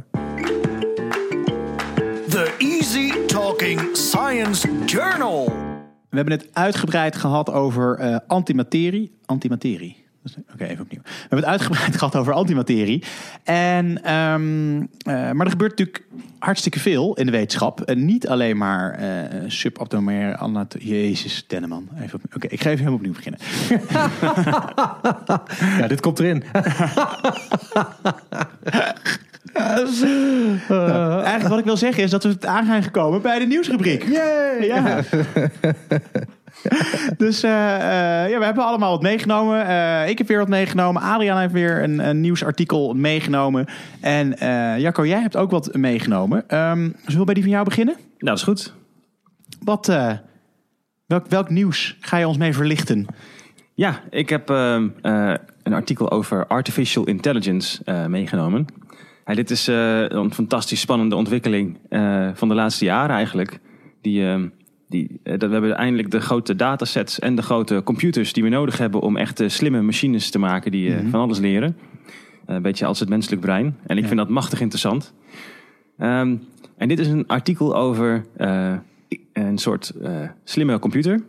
[2.28, 5.44] The Easy Talking Science Journal.
[6.08, 9.18] We hebben het uitgebreid gehad over eh, antimaterie.
[9.26, 9.99] Antimaterie.
[10.22, 11.00] Dus, Oké, even opnieuw.
[11.02, 13.04] We hebben het uitgebreid gehad over antimaterie.
[13.44, 16.04] En, ehm, eh, maar er gebeurt natuurlijk
[16.38, 17.80] hartstikke veel in de wetenschap.
[17.80, 20.38] En niet alleen maar eh subatomair.
[20.78, 21.88] Jezus, Denneman.
[22.00, 23.40] Even Oké, ik ga even helemaal opnieuw beginnen.
[25.80, 26.44] ja, dit komt erin.
[30.68, 33.46] Nou, eigenlijk wat ik wil zeggen is dat we het aan zijn gekomen bij de
[33.46, 34.04] nieuwsrubriek.
[34.08, 34.66] Yay!
[34.66, 35.02] Ja.
[37.16, 39.66] dus eh, eh, ja, we hebben allemaal wat meegenomen.
[39.66, 41.02] Eh, ik heb weer wat meegenomen.
[41.02, 43.66] Adriaan heeft weer een, een nieuwsartikel meegenomen.
[44.00, 44.34] En
[44.80, 46.48] Jacco, jij hebt ook wat meegenomen.
[46.48, 47.94] Ehm zullen we bij die van jou beginnen?
[47.94, 48.74] Nou, dat is goed.
[49.64, 49.86] Wat,
[51.06, 53.06] welk, welk nieuws ga je ons mee verlichten?
[53.74, 58.66] Ja, ik heb ehm, eh, een artikel over artificial intelligence meegenomen.
[59.24, 61.78] Dit is een fantastisch spannende ontwikkeling
[62.34, 63.60] van de laatste jaren eigenlijk.
[64.00, 64.48] Die, ehm,
[64.90, 68.48] die, eh, dat we hebben eindelijk de grote datasets en de grote computers die we
[68.48, 71.76] nodig hebben om echt slimme machines te maken die eh, van alles leren.
[72.46, 73.76] Eh, een beetje als het menselijk brein.
[73.86, 75.12] En ik vind dat machtig interessant.
[75.98, 76.36] Ehm,
[76.76, 78.24] en dit is een artikel over
[79.32, 81.22] een soort eh, slimme computer.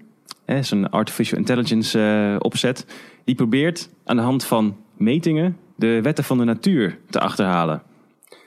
[0.45, 2.85] Hè, Zo'n artificial intelligence opzet.
[3.23, 7.81] Die probeert aan de hand van metingen de wetten van de natuur te achterhalen.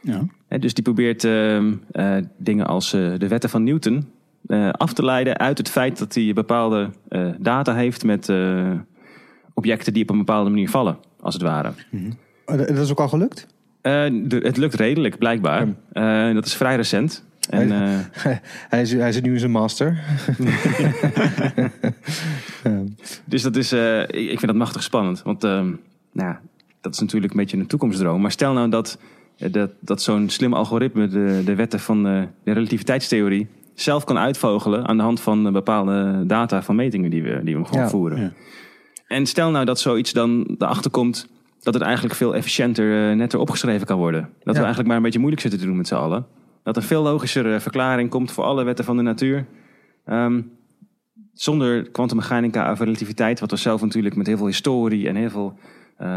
[0.02, 0.24] Ja.
[0.58, 4.08] Dus die probeert ehm, eh, dingen als de wetten van Newton
[4.54, 8.70] eh, af te leiden uit het feit dat hij bepaalde eh, data heeft met eh,
[9.54, 11.72] objecten die op een bepaalde manier vallen, als het ware.
[12.46, 13.46] Oh, dat dat is ook al gelukt?
[13.82, 15.66] De- het lukt redelijk, blijkbaar.
[16.34, 17.24] Dat is vrij recent.
[17.50, 17.98] En, eh,
[18.70, 20.02] hij, is, hij is nu in zijn master.
[23.24, 23.72] Dus dat is,
[24.08, 25.22] ik vind dat machtig spannend.
[25.22, 25.72] Want ehm,
[26.12, 26.34] nou,
[26.80, 28.20] dat is natuurlijk een beetje een toekomstdroom.
[28.20, 28.98] Maar stel nou dat,
[29.36, 34.96] dat, dat zo'n slim algoritme de, de wetten van de relativiteitstheorie zelf kan uitvogelen aan
[34.96, 38.20] de hand van eh, bepaalde data van metingen die we, die we gewoon Ja, voeren.
[38.20, 38.32] ja.
[39.06, 41.28] En stel nou dat zoiets dan erachter komt
[41.60, 44.20] dat het eigenlijk veel efficiënter, eh, netter opgeschreven kan worden.
[44.42, 46.26] Dat we eigenlijk maar een beetje moeilijk zitten te doen met z'n allen.
[46.62, 49.46] Dat een veel logischere verklaring komt voor alle wetten van de natuur.
[50.04, 50.40] Ehm,
[51.32, 55.58] zonder kwantummechanica of relativiteit, wat we zelf natuurlijk met heel veel historie en heel veel
[55.96, 56.08] eh,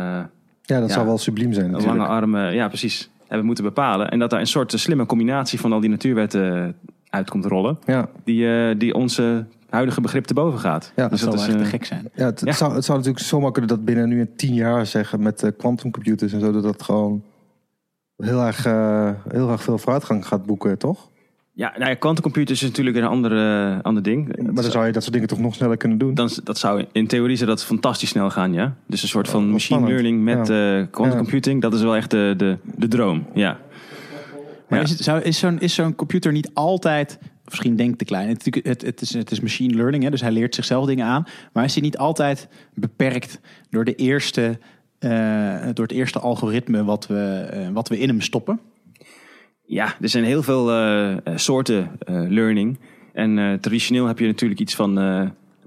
[0.62, 0.93] Ja, dat Ja.
[0.93, 1.97] zou wel subliem zijn natuurlijk.
[1.97, 4.10] lange armen, ja precies, hebben moeten bepalen.
[4.10, 6.76] En dat daar een soort slimme combinatie van al die natuurwetten
[7.10, 10.91] uit komt rollen, Ja, die, eh, die onze huidige begrip te boven gaat.
[10.95, 12.10] Ja, Dat dus dat is echt eh, te gek zijn.
[12.16, 12.45] ja, het, Ja.
[12.47, 15.43] Het, zou, het zou natuurlijk zomaar kunnen dat binnen nu in tien jaar zeggen met
[15.43, 17.24] eh, quantumcomputers en zo, dat dat gewoon
[18.18, 21.10] heel erg, eh, heel erg veel vooruitgang gaat boeken, toch?
[21.53, 24.28] Ja, nou ja, quantumcomputers is natuurlijk een andere, ander ding.
[24.43, 26.14] Maar dan zou je dat soort dingen toch nog sneller kunnen doen?
[26.14, 28.76] Dan, dat zou in theorie zou dat fantastisch snel gaan, ja.
[28.88, 29.91] Dus een soort van wel machine spannend.
[30.01, 30.80] learning met Ja.
[30.80, 33.58] eh quantum computing, dat is wel echt de, de, de droom, ja.
[34.68, 34.86] Maar Ja.
[34.86, 38.28] is, het, zou, is, zo'n, is zo'n computer niet altijd, misschien denk ik te klein,
[38.28, 41.26] het, het, het, is, het is machine learning, hè, dus hij leert zichzelf dingen aan,
[41.53, 43.39] maar is hij niet altijd beperkt
[43.70, 44.59] door, de eerste,
[44.99, 48.59] eh, door het eerste algoritme wat we, eh, wat we in hem stoppen?
[49.65, 52.80] Ja, er zijn heel veel eh, soorten learning.
[53.13, 54.93] En traditioneel heb je natuurlijk iets van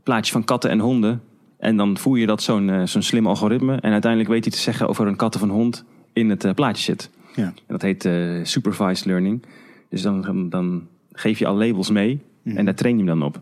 [0.02, 1.22] plaatjes van katten en honden.
[1.58, 3.76] En dan voer je dat zo'n zo'n slim algoritme.
[3.76, 6.54] En uiteindelijk weet hij te zeggen of er een kat of een hond in het
[6.54, 7.10] plaatje zit.
[7.34, 7.44] Ja.
[7.44, 9.42] En dat heet eh, supervised learning.
[9.88, 13.40] Dus dan, dan geef je al labels mee en daar train je hem dan op.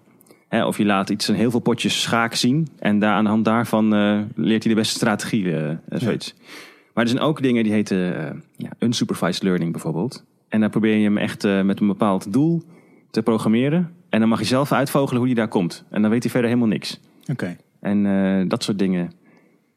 [0.48, 2.68] Hè, of je laat iets, een heel veel potjes schaak zien.
[2.78, 5.56] En daar, aan de hand daarvan eh, leert hij de beste strategie.
[5.56, 6.34] eh, zoiets.
[6.94, 10.24] Maar er zijn ook dingen die heten ja, unsupervised learning bijvoorbeeld.
[10.48, 12.62] En dan probeer je hem echt met een bepaald doel
[13.10, 13.94] te programmeren.
[14.08, 15.84] En dan mag je zelf uitvogelen hoe hij daar komt.
[15.90, 17.00] En dan weet hij verder helemaal niks.
[17.30, 17.56] Oké.
[17.80, 19.12] En dat soort dingen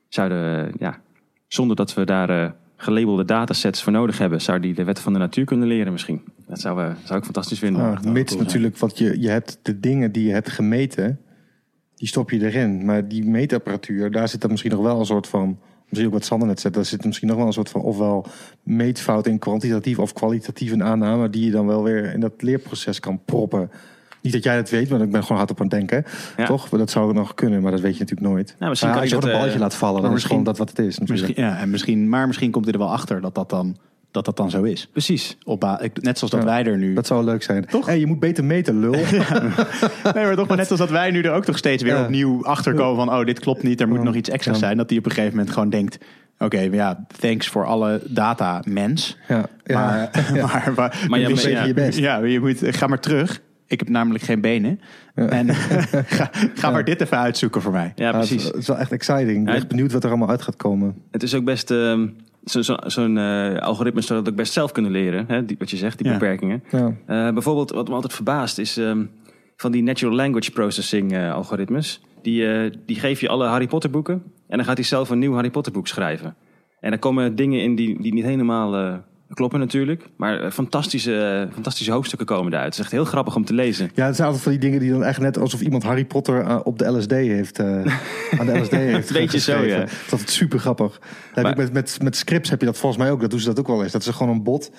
[0.10, 1.02] zouden, ja,
[1.48, 5.20] zonder dat we daar gelabelde datasets voor nodig hebben, zou die de wet van de
[5.20, 6.22] natuur kunnen leren misschien.
[6.48, 7.82] Dat zou, eh, zou ik fantastisch vinden.
[7.82, 11.20] Ah, mits natuurlijk, want je, je hebt de dingen die je hebt gemeten,
[11.96, 12.86] die stop je erin.
[12.86, 16.26] Maar die meetapparatuur, daar zit dan misschien nog wel een soort van, misschien ook wat
[16.26, 18.26] Sander net zegt, daar zit misschien nog wel een soort van ofwel
[18.64, 23.00] meetfout in kwantitatief of kwalitatief een aanname, die je dan wel weer in dat leerproces
[23.00, 23.70] kan proppen.
[24.22, 26.06] Niet dat jij dat weet, maar ik ben gewoon hard op aan het denken.
[26.38, 26.46] Ja.
[26.46, 26.70] Toch?
[26.70, 28.56] Dat zou nog kunnen, maar dat weet je natuurlijk nooit.
[28.60, 30.24] Nou, misschien Maar kan als je gewoon dat, een balletje eh, laat vallen, dan is
[30.24, 31.00] gewoon dat wat het is.
[31.00, 33.78] Misschien, ja, en misschien, maar misschien komt hij er wel achter dat dat dan,
[34.12, 34.88] dat dat dan zo is.
[34.92, 35.38] Precies.
[35.44, 35.62] Op,
[36.02, 36.46] net zoals dat Ja.
[36.46, 36.94] wij er nu.
[36.94, 37.66] Dat zou leuk zijn.
[37.66, 37.86] Toch?
[37.86, 38.92] Hey, je moet beter meten, lul.
[40.14, 42.04] Nee, maar toch maar net als dat wij nu er ook toch steeds weer Ja.
[42.04, 44.66] opnieuw achter komen van oh, dit klopt niet, er moet nog iets extra's Ja.
[44.66, 44.78] zijn.
[44.78, 45.98] Dat hij op een gegeven moment gewoon denkt,
[46.40, 49.18] oké, ja, thanks voor alle data, mens.
[49.28, 49.80] Ja, ja.
[49.80, 50.10] Maar,
[50.42, 51.98] maar, maar, Maar ja, je, moet- je best.
[52.00, 53.42] Ja, je moet, ga maar terug.
[53.72, 54.80] Ik heb namelijk geen benen.
[55.16, 55.54] En
[56.18, 57.92] ga, ga maar dit even uitzoeken voor mij.
[57.96, 58.48] Ja, Ja, het, is, precies.
[58.48, 59.38] het is wel echt exciting.
[59.38, 59.60] Ik ben Ja.
[59.60, 60.96] echt benieuwd wat er allemaal uit gaat komen.
[61.12, 61.72] Het is ook best.
[61.72, 62.08] ehm,
[62.46, 65.26] zo- zo- Zo'n eh, algoritme zou dat ook best zelf kunnen leren.
[65.28, 65.46] Hè?
[65.46, 66.14] Die, wat je zegt, die Ja.
[66.14, 66.64] beperkingen.
[66.70, 66.86] Ja.
[67.06, 69.04] Eh, bijvoorbeeld, wat me altijd verbaast, is ehm,
[69.56, 72.02] van die natural language processing eh, algoritmes.
[72.22, 74.24] Die, eh, die geef je alle Harry Potter boeken.
[74.48, 76.36] En dan gaat hij zelf een nieuw Harry Potter boek schrijven.
[76.80, 78.94] En daar komen dingen in die, die niet helemaal eh,
[79.34, 80.06] kloppen natuurlijk.
[80.16, 82.66] Maar eh, fantastische, eh, fantastische hoofdstukken komen eruit.
[82.66, 83.92] Het is echt heel grappig om te lezen.
[83.94, 86.42] Ja, het zijn altijd van die dingen die dan echt net alsof iemand Harry Potter
[86.42, 87.60] eh, op de LSD heeft.
[87.60, 87.66] eh,
[88.40, 89.80] aan de LSD heeft Beetje zo, geschreven.
[89.80, 89.86] ja.
[90.10, 91.02] Dat is super grappig.
[91.36, 93.22] Maar- met, met, met scripts heb je dat volgens mij ook.
[93.22, 93.92] Dat doen ze dat ook wel eens.
[93.92, 94.72] Dat ze gewoon een bot,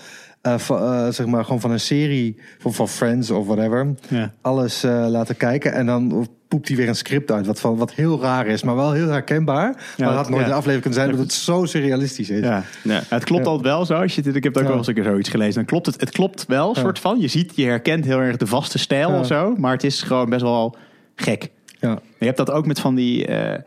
[0.42, 3.94] van, zeg maar, gewoon van een serie van, van Friends of whatever.
[4.08, 4.32] Ja.
[4.40, 5.72] Alles eh, laten kijken.
[5.72, 7.46] En dan poept hij weer een script uit.
[7.46, 9.70] Wat, van, wat heel raar is, maar wel heel herkenbaar.
[9.98, 10.46] maar dat had nooit ja.
[10.48, 12.40] een aflevering kunnen zijn, omdat het zo surrealistisch is.
[12.40, 12.64] Ja.
[12.82, 12.92] Ja.
[12.94, 13.50] Ja, het klopt Ja.
[13.50, 13.94] altijd wel zo.
[13.94, 14.68] Als je, dit- ik heb het ook Ja.
[14.68, 15.54] wel eens een keer zoiets gelezen.
[15.54, 17.20] Dan klopt het, het klopt wel, soort van.
[17.20, 19.18] Je ziet, je herkent heel erg de vaste stijl Ja.
[19.18, 19.54] of zo.
[19.58, 20.76] Maar het is gewoon best wel
[21.16, 21.48] gek.
[21.80, 21.98] Ja.
[22.18, 23.26] Je hebt dat ook met van die.
[23.26, 23.58] eh,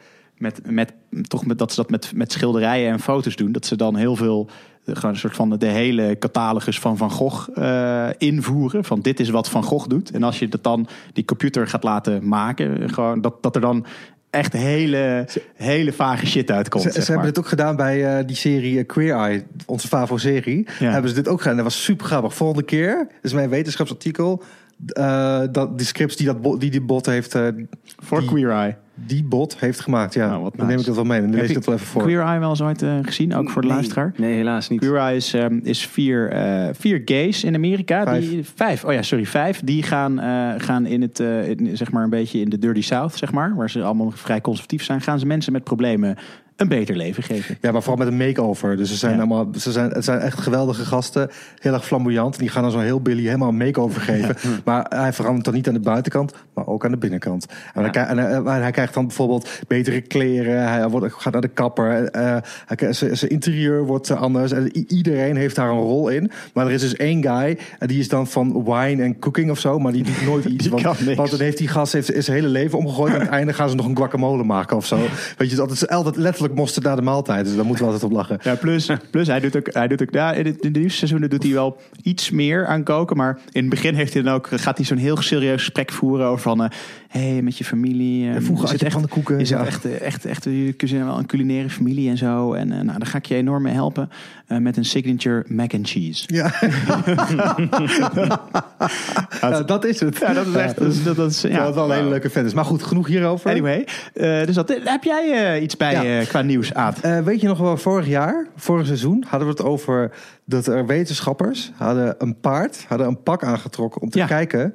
[0.46, 0.94] met, met,
[1.28, 3.52] toch met, dat ze dat met, met schilderijen en foto's doen.
[3.52, 4.50] Dat ze dan heel veel.
[4.86, 8.84] eh, Gewoon een soort van de hele catalogus van Van Gogh eh, invoeren.
[8.84, 10.12] Van dit is wat Van Gogh doet.
[10.12, 12.90] En als je dat dan die computer gaat laten maken.
[12.90, 13.86] Gewoon dat, dat er dan
[14.30, 16.84] echt hele, hele vage shit uitkomt.
[16.84, 17.34] Ze, zeg ze hebben maar.
[17.34, 20.68] dit ook gedaan bij eh, die serie Queer Eye, onze Favo-serie.
[20.80, 20.92] Ja.
[20.92, 21.56] Hebben ze dit ook gedaan.
[21.56, 22.34] Dat was super grappig.
[22.36, 24.44] Volgende keer, is mijn wetenschapsartikel.
[24.88, 27.48] Eh, dat, die scripts die, dat bo- die die bot heeft, eh,
[27.98, 28.76] Voor die- Queer Eye.
[28.94, 30.14] die bot heeft gemaakt.
[30.14, 31.22] Ja, Nou, wat dan neem ik dat wel mee.
[31.22, 32.02] Dan lees ik dat wel even voor.
[32.02, 33.36] Queer Eye wel eens ooit eh, gezien?
[33.36, 33.76] Ook voor de Nee.
[33.76, 34.14] luisteraar?
[34.18, 34.80] Nee, helaas niet.
[34.80, 38.04] Queer Eye is, ehm, is vier, eh, vier gays in Amerika.
[38.04, 38.30] Vijf.
[38.30, 38.84] Die, vijf.
[38.84, 39.62] Oh ja, sorry, vijf.
[39.64, 42.82] Die gaan, eh, gaan in het, eh, in, zeg maar een beetje in de Dirty
[42.82, 43.56] South, zeg maar.
[43.56, 45.02] Waar ze allemaal vrij conservatief zijn.
[45.02, 46.16] Gaan ze mensen met problemen
[46.56, 47.58] een beter leven geven.
[47.62, 48.78] Ja, maar vooral met een make-over.
[48.78, 49.18] Dus ze zijn Ja.
[49.18, 51.30] allemaal, ze zijn, het zijn echt geweldige gasten.
[51.60, 52.34] Heel erg flamboyant.
[52.36, 54.36] En die gaan dan zo heel Billy helemaal een make-over geven.
[54.66, 57.46] Maar hij verandert dan niet aan de buitenkant, maar ook aan de binnenkant.
[57.74, 60.70] En, hij, krijgt- en hij, en hij krijgt dan bijvoorbeeld betere kleren.
[60.70, 62.04] Hij wordt, gaat naar de kapper.
[62.10, 64.52] eh, hij zijn zijn interieur wordt eh, anders.
[64.52, 66.32] En iedereen heeft daar een rol in.
[66.54, 67.58] Maar er is dus één guy.
[67.80, 69.80] En die is dan van wine en cooking of zo.
[69.80, 70.68] Maar die doet nooit iets.
[70.68, 70.84] Want,
[71.32, 73.10] dan heeft die gast heeft, is zijn hele leven omgegooid.
[73.14, 75.00] En aan het einde gaan ze nog een guacamole maken of zo.
[75.38, 77.46] Weet je, dat is altijd letterlijk mosterd na de maaltijd.
[77.46, 78.40] Dus daar moeten we altijd op lachen.
[78.42, 81.30] Ja, plus, plus hij doet ook, hij doet ook ja, in, de, in de seizoenen
[81.30, 83.18] doet hij wel iets meer aan koken.
[83.18, 86.28] Maar in het begin heeft hij dan ook, gaat hij zo'n heel serieus gesprek voeren
[86.28, 86.60] over van...
[86.60, 86.68] hé,
[87.20, 88.30] hey, met je familie.
[88.30, 89.66] eh, vroeger is had het je echt, pannenkoeken, Is het ja.
[89.66, 92.54] echt, eh, echt, echt, jullie zijn wel een culinaire familie en zo.
[92.54, 94.10] En eh, nou, daar ga ik je enorm mee helpen.
[94.48, 96.24] eh, met een signature mac and cheese.
[96.28, 96.52] Ja.
[99.42, 100.18] Ja, dat is het.
[100.18, 100.78] Ja, dat is echt...
[100.78, 102.54] Dat is, dat is, ja, Ja, dat wel een hele leuke fan is.
[102.54, 103.50] Maar goed, genoeg hierover.
[103.50, 106.24] Anyway, eh, dus dat, heb jij eh, iets bij Ja.
[106.26, 107.00] qua nieuws, Aad?
[107.00, 110.12] Eh, weet je nog wel, vorig jaar, vorig seizoen, hadden we het over
[110.46, 114.26] dat er wetenschappers hadden een paard, hadden een pak aangetrokken om te Ja.
[114.26, 114.74] kijken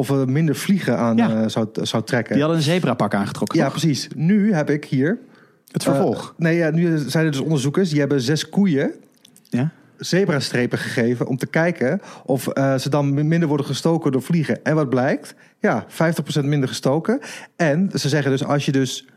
[0.00, 1.42] of er minder vliegen aan Ja.
[1.42, 2.32] eh, zou, zou trekken.
[2.34, 3.72] Die hadden een zebrapak aangetrokken, ja, toch?
[3.72, 4.08] precies.
[4.16, 5.18] Nu heb ik hier.
[5.72, 6.28] Het vervolg.
[6.36, 8.92] eh, nee, ja, nu zijn er dus onderzoekers die hebben zes koeien
[9.48, 9.70] ja?
[9.96, 14.64] zebrastrepen gegeven om te kijken of eh, ze dan mi- minder worden gestoken door vliegen.
[14.64, 15.34] En wat blijkt?
[15.58, 17.20] Ja, 50% minder gestoken.
[17.56, 19.08] En ze zeggen dus als je dus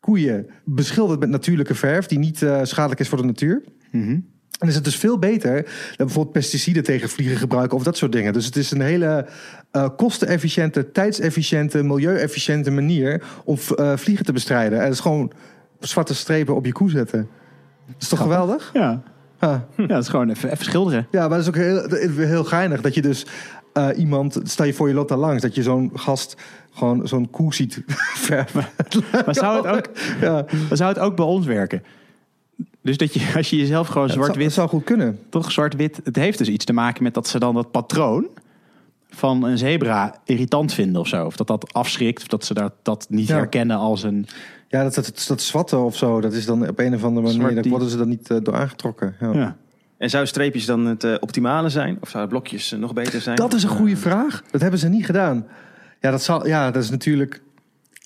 [0.00, 3.62] koeien beschildert met natuurlijke verf die niet eh, schadelijk is voor de natuur.
[3.90, 4.18] Mhm.
[4.62, 5.54] En is het dus veel beter
[5.96, 8.32] dan bijvoorbeeld pesticiden tegen vliegen gebruiken of dat soort dingen.
[8.32, 9.26] Dus het is een hele
[9.72, 14.80] uh, kostenefficiënte, tijdsefficiënte, milieuefficiënte manier om uh, vliegen te bestrijden.
[14.82, 15.32] En is gewoon
[15.80, 17.28] zwarte strepen op je koe zetten.
[17.86, 18.70] Dat is toch geweldig?
[18.72, 19.02] Ja.
[19.40, 21.06] Ja, dat is gewoon even, even schilderen.
[21.10, 23.26] Ja, maar dat is ook heel, heel geinig dat je dus
[23.74, 26.36] uh, iemand, stel je voor je loopt daar langs, dat je zo'n gast
[26.72, 27.82] gewoon zo'n koe ziet
[28.28, 28.66] verven.
[29.24, 29.90] Maar zou het ook,
[30.20, 30.44] ja.
[30.68, 31.82] maar zou het ook bij ons werken?
[32.82, 34.44] Dus dat je, als je jezelf gewoon zwart-wit...
[34.44, 35.18] Dat zou goed kunnen.
[35.28, 36.00] Toch zwart-wit.
[36.04, 38.26] Het heeft dus iets te maken met dat ze dan dat patroon
[39.10, 41.26] van een zebra irritant vinden of zo.
[41.26, 44.26] Of dat dat afschrikt, of dat ze dat, dat niet herkennen als een...
[44.68, 47.54] Ja, dat, dat, dat zwatten of zo, dat is dan op een of andere manier...
[47.54, 49.14] Daar worden ze dan niet uh, door aangetrokken.
[49.20, 49.32] Ja.
[49.32, 49.56] ja.
[49.98, 51.98] En zou streepjes dan het uh, optimale zijn?
[52.00, 53.36] Of zouden blokjes uh, nog beter zijn?
[53.36, 54.42] Dat is een goede vraag.
[54.50, 55.46] Dat hebben ze niet gedaan.
[56.00, 57.42] Ja, dat, zal, ja, dat is natuurlijk...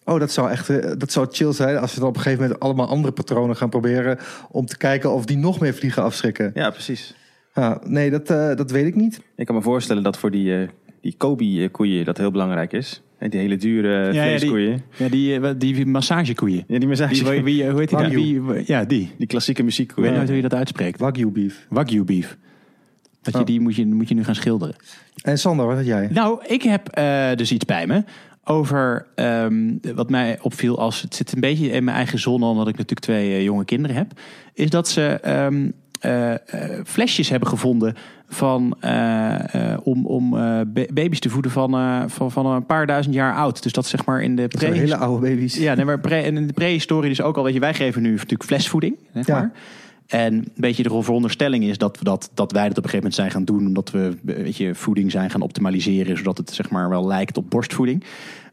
[0.06, 2.60] Oh, dat zou echt dat zou chill zijn als we dan op een gegeven moment
[2.60, 4.18] allemaal andere patronen gaan proberen
[4.50, 6.50] om te kijken of die nog meer vliegen afschrikken.
[6.54, 7.14] Ja, precies.
[7.54, 9.20] Ja, nee, dat, uh, dat weet ik niet.
[9.36, 10.68] Ik kan me voorstellen dat voor die, uh,
[11.00, 13.02] die Kobe-koeien dat heel belangrijk is.
[13.18, 14.82] En die hele dure ja, vleeskoeien.
[14.96, 16.64] Ja, die, ja, die, die massagekoeien.
[16.66, 17.42] Ja, die massage.
[17.42, 19.10] wie, hoe heet die, die, ja, die.
[19.18, 20.04] Die klassieke muziekkoeien.
[20.04, 21.00] Ik weet nooit hoe je dat uitspreekt.
[21.00, 21.66] Wagyu beef.
[21.68, 22.36] Wagyu beef.
[23.22, 23.46] Dat je, oh.
[23.46, 24.74] Die moet je, moet je nu gaan schilderen.
[25.22, 26.08] En Sander, wat had jij?
[26.12, 28.04] Nou, ik heb uh, dus iets bij me
[28.48, 32.68] over um, wat mij opviel als het zit een beetje in mijn eigen zon, omdat
[32.68, 34.12] ik natuurlijk twee uh, jonge kinderen heb,
[34.54, 35.72] is dat ze um,
[36.02, 36.34] uh,
[36.84, 37.94] flesjes hebben gevonden
[38.28, 38.76] van,
[39.82, 40.30] om, om
[40.92, 41.70] baby's te voeden van,
[42.10, 43.62] van, van een paar duizend jaar oud.
[43.62, 45.56] Dus dat zeg maar in de pre hele oude baby's.
[45.56, 48.10] Ja, nee, maar pre in de prehistorie dus ook al, weet je, wij geven nu
[48.10, 49.52] natuurlijk flesvoeding, zeg maar.
[50.06, 52.96] En een beetje de veronderstelling is dat, we dat, dat wij dat op een gegeven
[52.96, 53.66] moment zijn gaan doen.
[53.66, 56.16] Omdat we weet je, voeding zijn gaan optimaliseren.
[56.16, 58.04] Zodat het zeg maar wel lijkt op borstvoeding.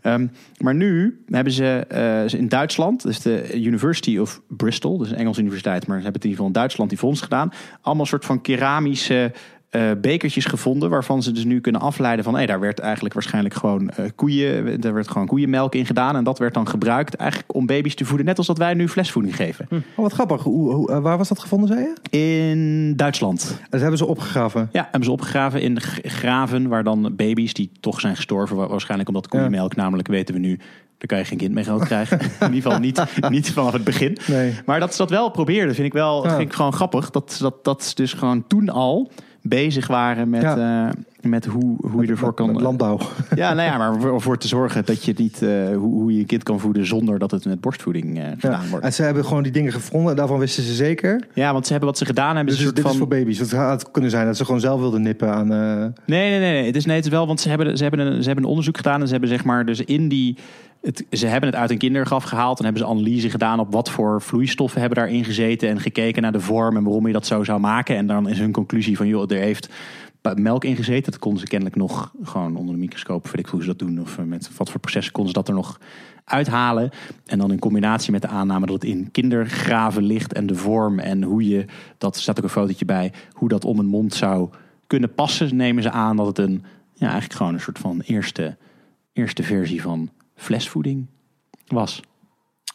[0.05, 5.17] Um, maar nu hebben ze uh, in Duitsland, dus de University of Bristol, dus een
[5.17, 7.51] Engelse universiteit, maar ze hebben het in ieder geval in Duitsland die fonds gedaan.
[7.81, 9.31] Allemaal soort van keramische
[9.76, 10.89] uh, bekertjes gevonden.
[10.89, 12.36] Waarvan ze dus nu kunnen afleiden van...
[12.36, 14.82] Hey, daar werd eigenlijk waarschijnlijk gewoon uh, koeien...
[14.82, 16.15] Daar werd gewoon koeienmelk in gedaan.
[16.15, 18.26] En dat werd dan gebruikt eigenlijk om baby's te voeden.
[18.26, 19.65] Net als dat wij nu flesvoeding geven.
[19.69, 19.76] Hm.
[19.76, 20.43] Oh, wat grappig.
[20.43, 22.17] Hoe, hoe, uh, waar was dat gevonden, zei je?
[22.17, 23.59] In Duitsland.
[23.69, 24.69] Dat hebben ze opgegraven?
[24.71, 26.67] Ja, hebben ze opgegraven in graven...
[26.67, 28.55] waar dan baby's die toch zijn gestorven...
[28.55, 29.82] waarschijnlijk omdat koeienmelk, ja.
[29.82, 30.59] namelijk weten we nu...
[30.97, 32.19] Daar kan je geen kind mee groot krijgen.
[32.39, 34.17] In ieder geval niet, niet vanaf het begin.
[34.28, 34.53] Nee.
[34.65, 36.36] Maar dat ze dat wel probeerden, vind ik wel ja.
[36.36, 37.09] vind ik gewoon grappig.
[37.09, 39.11] Dat, dat, dat dus gewoon toen al
[39.45, 40.87] bezig waren met, ja.
[40.87, 40.91] uh,
[41.21, 42.51] met hoe, hoe met, je ervoor kan.
[42.51, 42.99] Met landbouw.
[43.35, 46.19] Ja, nou ja, maar voor, voor te zorgen dat je niet uh, hoe, hoe je
[46.19, 48.69] een kind kan voeden zonder dat het met borstvoeding uh, gedaan ja.
[48.69, 48.85] wordt.
[48.85, 51.27] En ze hebben gewoon die dingen gevonden en daarvan wisten ze zeker.
[51.33, 52.55] Ja, want ze hebben wat ze gedaan hebben.
[52.55, 52.91] Dus dit van...
[52.91, 53.39] is voor baby's.
[53.39, 55.47] Het had kunnen zijn dat ze gewoon zelf wilden nippen aan.
[55.47, 56.65] Nee, nee, nee, nee.
[56.65, 58.49] Het is, nee, het is wel, want ze hebben, ze, hebben een, ze hebben een
[58.49, 60.37] onderzoek gedaan en ze hebben zeg maar dus in die.
[60.84, 63.89] Het, ze hebben het uit een kindergraf gehaald en hebben ze analyse gedaan op wat
[63.89, 67.43] voor vloeistoffen hebben daarin gezeten en gekeken naar de vorm en waarom je dat zo
[67.43, 67.95] zou maken.
[67.95, 69.69] En dan is hun conclusie van joh, er heeft
[70.36, 71.11] melk ingezeten.
[71.11, 74.01] Dat konden ze kennelijk nog gewoon onder de microscoop, weet ik hoe ze dat doen,
[74.01, 75.79] of met wat voor processen konden ze dat er nog
[76.25, 76.89] uithalen.
[77.25, 80.99] En dan in combinatie met de aanname dat het in kindergraven ligt en de vorm
[80.99, 81.65] en hoe je,
[81.97, 84.49] dat staat ook een fotootje bij, hoe dat om een mond zou
[84.88, 86.63] kunnen passen, nemen ze aan dat het een,
[86.93, 88.57] ja, eigenlijk gewoon een soort van eerste,
[89.13, 90.09] eerste versie van
[90.43, 91.07] flesvoeding
[91.67, 92.01] was.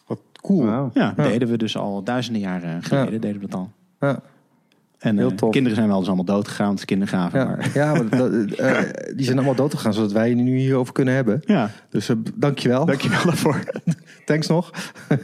[0.07, 0.67] Wat cool.
[0.67, 3.19] Ja, ja, deden we dus al duizenden jaren geleden, ja.
[3.19, 3.71] deden we dat al.
[4.01, 4.23] Ja.
[4.99, 7.39] En uh, kinderen zijn wel dus allemaal dood gegaan, is kindergraven.
[7.39, 7.71] Ja, maar.
[7.75, 8.81] ja maar dat, uh,
[9.17, 11.43] die zijn allemaal dood gegaan, zodat wij nu hierover kunnen hebben.
[11.45, 11.71] Ja.
[11.89, 12.85] Dus uh, dankjewel.
[12.85, 13.65] Dankjewel daarvoor.
[14.25, 14.71] Thanks nog.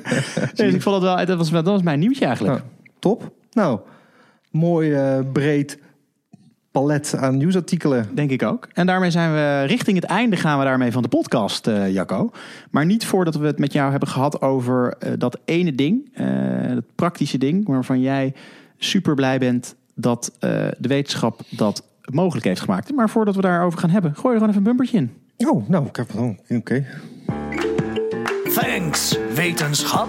[0.55, 2.59] nee, ik vond het wel, dat was, dat was mijn nieuwtje eigenlijk.
[2.59, 2.65] Ja,
[2.99, 3.33] top.
[3.53, 3.81] Nou,
[4.51, 5.79] mooi breed
[6.75, 8.09] palet aan nieuwsartikelen.
[8.15, 8.69] Denk ik ook.
[8.73, 12.31] En daarmee zijn we richting het einde gaan we daarmee van de podcast, uh, Jacco.
[12.71, 16.75] Maar niet voordat we het met jou hebben gehad over uh, dat ene ding, uh,
[16.75, 18.35] dat praktische ding, waarvan jij
[18.79, 22.95] super blij bent dat de wetenschap dat mogelijk heeft gemaakt.
[22.95, 25.13] Maar voordat we daarover gaan hebben, gooi er gewoon even een bumpertje in.
[25.49, 26.55] Oh, nou, ik heb het Oké.
[26.55, 26.87] Okay.
[28.55, 30.09] Thanks, wetenschap.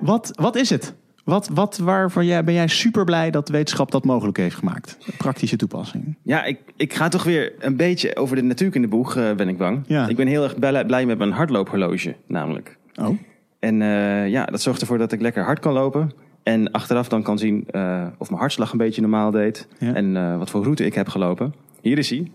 [0.00, 0.94] Wat, wat is het?
[1.28, 4.98] Wat, wat waarvan jij, ben jij super blij dat wetenschap dat mogelijk heeft gemaakt?
[5.16, 6.16] Praktische toepassing.
[6.22, 9.84] Ja, ik, ik ga toch weer een beetje over de natuurkundeboeg, uh, ben ik bang.
[9.86, 10.08] Ja.
[10.08, 12.76] Ik ben heel erg blij, blij met mijn hardloophorloge, namelijk.
[13.00, 13.18] Oh.
[13.58, 16.12] En uh, ja, dat zorgt ervoor dat ik lekker hard kan lopen.
[16.42, 19.68] En achteraf dan kan zien uh, of mijn hartslag een beetje normaal deed.
[19.78, 19.94] Ja.
[19.94, 21.54] En wat voor route ik heb gelopen.
[21.80, 22.30] Hier is hij.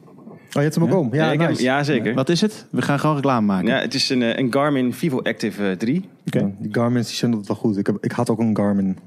[0.53, 0.97] Oh, je hebt hem ook ja?
[0.97, 1.13] om?
[1.13, 1.63] Ja, ja, nice.
[1.63, 2.13] ja, zeker.
[2.13, 2.65] Wat is het?
[2.69, 3.67] We gaan gewoon reclame maken.
[3.67, 6.09] Ja, het is een, een Garmin Vivo Active 3.
[6.25, 6.53] Okay.
[6.59, 7.77] die Garmin's die zijn dat wel goed.
[7.77, 8.97] Ik, heb, ik had ook een Garmin.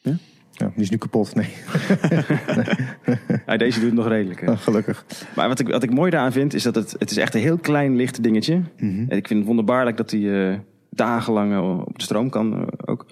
[0.00, 0.16] Ja?
[0.50, 1.34] Ja, die is nu kapot.
[1.34, 1.48] Nee.
[2.56, 3.18] nee.
[3.46, 4.42] ja, deze doet het nog redelijk.
[4.48, 5.04] Oh, gelukkig.
[5.34, 7.40] Maar wat ik, wat ik mooi daaraan vind, is dat het, het is echt een
[7.40, 8.56] heel klein licht dingetje.
[8.56, 9.06] Mm -hmm.
[9.08, 10.58] En ik vind het wonderbaarlijk dat hij uh,
[10.90, 13.06] dagenlang uh, op de stroom kan uh, ook.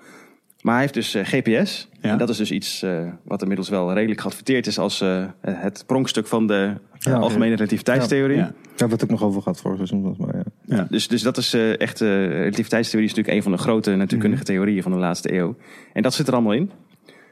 [0.63, 1.89] Maar hij heeft dus eh, GPS.
[2.01, 2.11] Ja.
[2.11, 5.83] En dat is dus iets eh, wat inmiddels wel redelijk geadverteerd is als eh, het
[5.87, 8.37] pronkstuk van de Ja, algemene relativiteitstheorie.
[8.37, 8.43] Ja.
[8.43, 10.03] Daar hebben we het ook nog over gehad vorig seizoen.
[10.03, 10.77] volgens mij, ja.
[10.77, 10.87] Ja.
[10.91, 14.43] Dus, dus dat is eh, echt, eh, relativiteitstheorie is natuurlijk een van de grote natuurkundige
[14.43, 14.53] Mhm.
[14.53, 15.57] theorieën van de laatste eeuw.
[15.93, 16.71] En dat zit er allemaal in.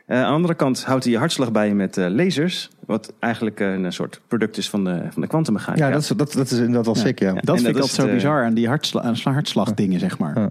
[0.07, 2.68] Eh, aan de andere kant houdt hij je hartslag bij met eh, lasers.
[2.87, 5.87] Wat eigenlijk een soort product is van de, van de kwantummechanica.
[5.87, 7.01] Ja, dat is, dat, dat is inderdaad wel Ja.
[7.01, 7.26] sick, ja.
[7.29, 7.35] Ja.
[7.35, 10.51] Dat En vind ik altijd zo het, bizar aan die hartsla aan hartslagdingen, zeg maar.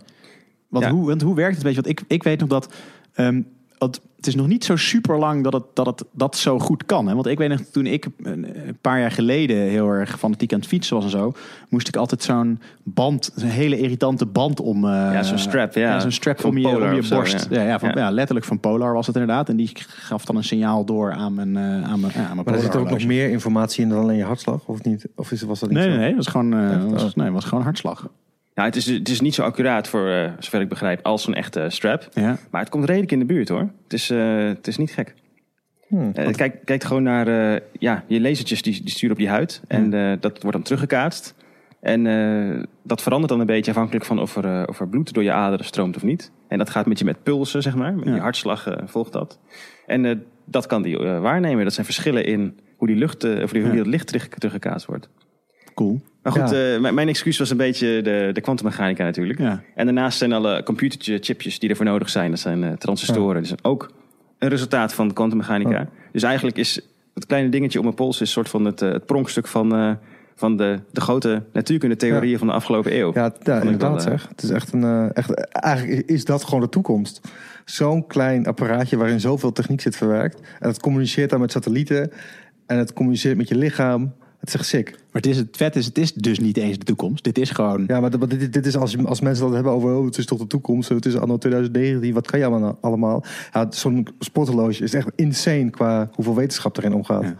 [0.67, 0.91] Want, Ja.
[0.91, 1.63] hoe, want hoe werkt het?
[1.63, 2.73] Weet je, want ik, ik weet nog dat...
[3.13, 3.41] ehm,
[3.77, 6.85] want het is nog niet zo super lang dat het, dat het dat zo goed
[6.85, 7.07] kan.
[7.07, 7.13] Hè?
[7.13, 10.67] Want ik weet nog, toen ik een paar jaar geleden heel erg fanatiek aan het
[10.67, 11.33] fietsen was en zo,
[11.69, 14.85] moest ik altijd zo'n band, een hele irritante band om.
[14.85, 15.99] eh, Ja, zo'n strap, ja.
[15.99, 17.47] zo'n strap Van om je, om je zo, borst.
[17.49, 17.61] ja.
[17.61, 17.67] ja.
[17.67, 17.95] Ja, van, Ja.
[17.97, 18.09] ja.
[18.11, 19.49] letterlijk van Polar was het inderdaad.
[19.49, 22.41] En die gaf dan een signaal door aan mijn, eh, aan mijn, ja, aan mijn
[22.45, 25.07] Maar er zit er ook nog meer informatie in dan alleen je hartslag, of niet?
[25.15, 25.91] Of is, was dat niet Nee, zo?
[25.93, 27.13] nee, nee, dat was gewoon, eh, was, Oh.
[27.13, 28.09] nee, was gewoon hartslag.
[28.57, 31.33] Ja, het, is, het is niet zo accuraat voor, eh, zover ik begrijp, als zo'n
[31.33, 32.07] echte strap.
[32.13, 32.37] Ja.
[32.51, 33.69] Maar het komt redelijk in de buurt hoor.
[33.83, 35.13] Het is, eh, het is niet gek.
[35.87, 36.11] Hmm.
[36.13, 39.61] Eh, kijk, kijk gewoon naar ja, je lasertjes die, die sturen op je huid.
[39.67, 39.89] En
[40.19, 41.35] dat wordt dan teruggekaatst.
[41.81, 42.03] En
[42.83, 45.65] dat verandert dan een beetje afhankelijk van of er, of er bloed door je aderen
[45.65, 46.31] stroomt of niet.
[46.47, 47.93] En dat gaat met je met pulsen, zeg maar.
[47.95, 48.13] Met Ja.
[48.13, 49.39] je hartslag volgt dat.
[49.85, 51.63] En dat kan die waarnemen.
[51.63, 53.69] Dat zijn verschillen in hoe die, lucht, of die, hoe Ja.
[53.69, 55.09] die dat licht terug, teruggekaatst wordt.
[55.73, 56.01] Cool.
[56.33, 56.73] Maar goed, Ja.
[56.73, 59.39] eh, mijn, excuus was een beetje de, de kwantummechanica natuurlijk.
[59.39, 59.61] Ja.
[59.75, 62.29] En daarnaast zijn alle computerchipjes die ervoor nodig zijn.
[62.29, 63.37] Dat zijn eh, transistoren.
[63.37, 63.91] Die zijn ook
[64.39, 65.69] een resultaat van de kwantummechanica.
[65.69, 65.87] Ja.
[66.11, 66.79] Dus eigenlijk is
[67.13, 69.97] het kleine dingetje op mijn pols is een soort van het, eh, het pronkstuk van,
[70.35, 73.11] van de, de grote natuurkunde-theorieën van de afgelopen eeuw.
[73.13, 74.27] Ja, ja inderdaad wel, zeg.
[74.27, 77.21] Het is echt een, echt, eigenlijk is dat gewoon de toekomst.
[77.65, 80.39] Zo'n klein apparaatje waarin zoveel techniek zit verwerkt.
[80.59, 82.11] En het communiceert dan met satellieten.
[82.65, 84.13] En het communiceert met je lichaam.
[84.39, 84.95] Het is echt sick.
[85.17, 87.23] Maar het, is, het vet is, het is dus niet eens de toekomst.
[87.23, 87.83] Dit is gewoon...
[87.87, 89.95] Ja, maar dit- is als, je- als mensen dat hebben over...
[89.95, 90.89] Oh, het is toch de toekomst.
[90.89, 92.13] Het is anno 2019.
[92.13, 92.77] Wat kan je allemaal?
[92.81, 93.23] allemaal?
[93.53, 97.23] Ja, Zo'n sporthorloge is echt insane qua hoeveel wetenschap erin omgaat.
[97.23, 97.35] Ja.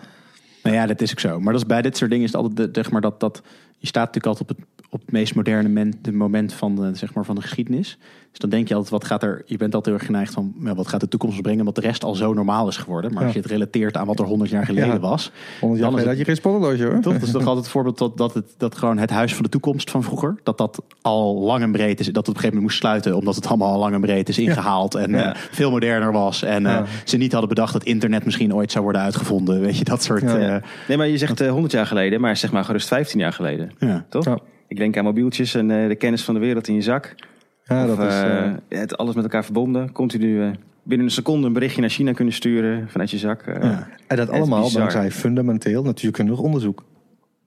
[0.64, 1.40] Nou ja, dat is ook zo.
[1.40, 3.42] Maar dat is, bij dit soort dingen is het altijd, de- zeg maar, dat, dat
[3.78, 6.90] je staat natuurlijk altijd op het, op het meest moderne men- de moment van de,
[6.96, 7.98] zeg maar, van de geschiedenis.
[8.32, 10.54] Dus dan denk je altijd, wat gaat er, je bent altijd heel erg geneigd van,
[10.64, 13.14] ja, wat gaat de toekomst brengen, omdat de rest al zo normaal is geworden.
[13.14, 15.00] Maar als je het relateert aan wat er 100 jaar geleden Ja.
[15.00, 17.00] was, 100 jaar geleden had je geen sporthorloge hoor.
[17.02, 17.14] toch?
[17.14, 19.50] Dat is toch altijd het voorbeeld dat, dat, het, dat gewoon het huis van de
[19.50, 22.46] toekomst van vroeger, dat dat al lang en breed is, dat het op een gegeven
[22.56, 25.34] moment moest sluiten, omdat het allemaal al lang en breed is ingehaald en Ja.
[25.34, 26.44] eh, veel moderner was.
[26.44, 29.60] En eh, ze niet hadden bedacht dat internet misschien ooit zou worden uitgevonden.
[29.62, 30.22] Weet je, dat soort...
[30.22, 30.38] Ja.
[30.56, 33.34] eh, Nee, maar je zegt eh, 100 jaar geleden, maar zeg maar gerust 15 jaar
[33.34, 33.72] geleden.
[33.80, 34.06] ja.
[34.10, 34.38] Toch?
[34.68, 37.16] Ik denk aan mobieltjes en eh, de kennis van de wereld in je zak.
[37.64, 38.14] Ja, Of, dat is...
[38.14, 39.92] eh, eh, het alles met elkaar verbonden.
[39.92, 40.52] Continu
[40.84, 43.42] binnen een seconde een berichtje naar China kunnen sturen vanuit je zak.
[43.42, 43.62] eh.
[43.64, 43.88] Ja.
[44.08, 46.84] en dat allemaal dankzij fundamenteel natuurkundig onderzoek.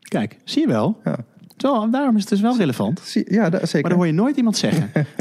[0.00, 1.00] Kijk, zie je wel.
[1.04, 1.16] Ja,
[1.56, 3.00] Zo, daarom is het dus wel relevant.
[3.00, 3.80] Zie- ja dat, zeker.
[3.80, 4.90] Maar dan hoor je nooit iemand zeggen.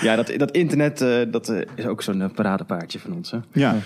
[0.00, 3.30] Ja, dat, dat internet eh, dat, is ook zo'n paradepaardje van ons.
[3.30, 3.38] Hè?
[3.52, 3.76] Ja.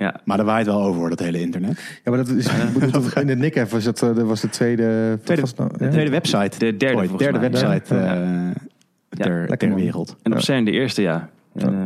[0.00, 0.20] Ja.
[0.24, 2.00] Maar daar waait wel over, dat hele internet.
[2.04, 2.44] Ja, maar dat is,
[2.92, 5.18] dat- in de NIC was dat, eh, dat was de tweede...
[5.24, 5.70] Tweede, was nou?
[5.78, 5.90] de Ja?
[5.90, 6.58] tweede website.
[6.58, 7.50] De derde, Ooit, volgens derde mij.
[7.50, 8.14] website Ja.
[8.14, 8.50] eh,
[9.08, 9.56] ter, man.
[9.58, 10.16] En wereld.
[10.32, 11.28] op zijn de eerste, ja.
[11.54, 11.80] En, eh,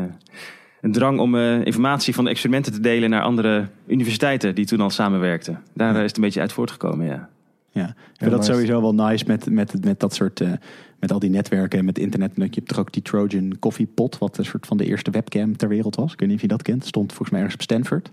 [0.80, 4.80] een drang om eh, informatie van de experimenten te delen naar andere universiteiten die toen
[4.80, 5.60] al samenwerkten.
[5.74, 7.28] Daar is het een beetje uit voortgekomen, ja.
[7.74, 7.94] Ja.
[8.16, 8.52] Dat nice.
[8.52, 10.40] sowieso wel nice met, met, met dat soort...
[10.40, 10.52] eh,
[11.04, 12.32] met al die netwerken en met internet.
[12.36, 15.10] En je hebt toch ook die Trojan Coffee Pot, wat een soort van de eerste
[15.10, 16.12] webcam ter wereld was.
[16.12, 16.84] Ik weet niet of je dat kent.
[16.84, 18.10] Stond volgens mij ergens op Stanford.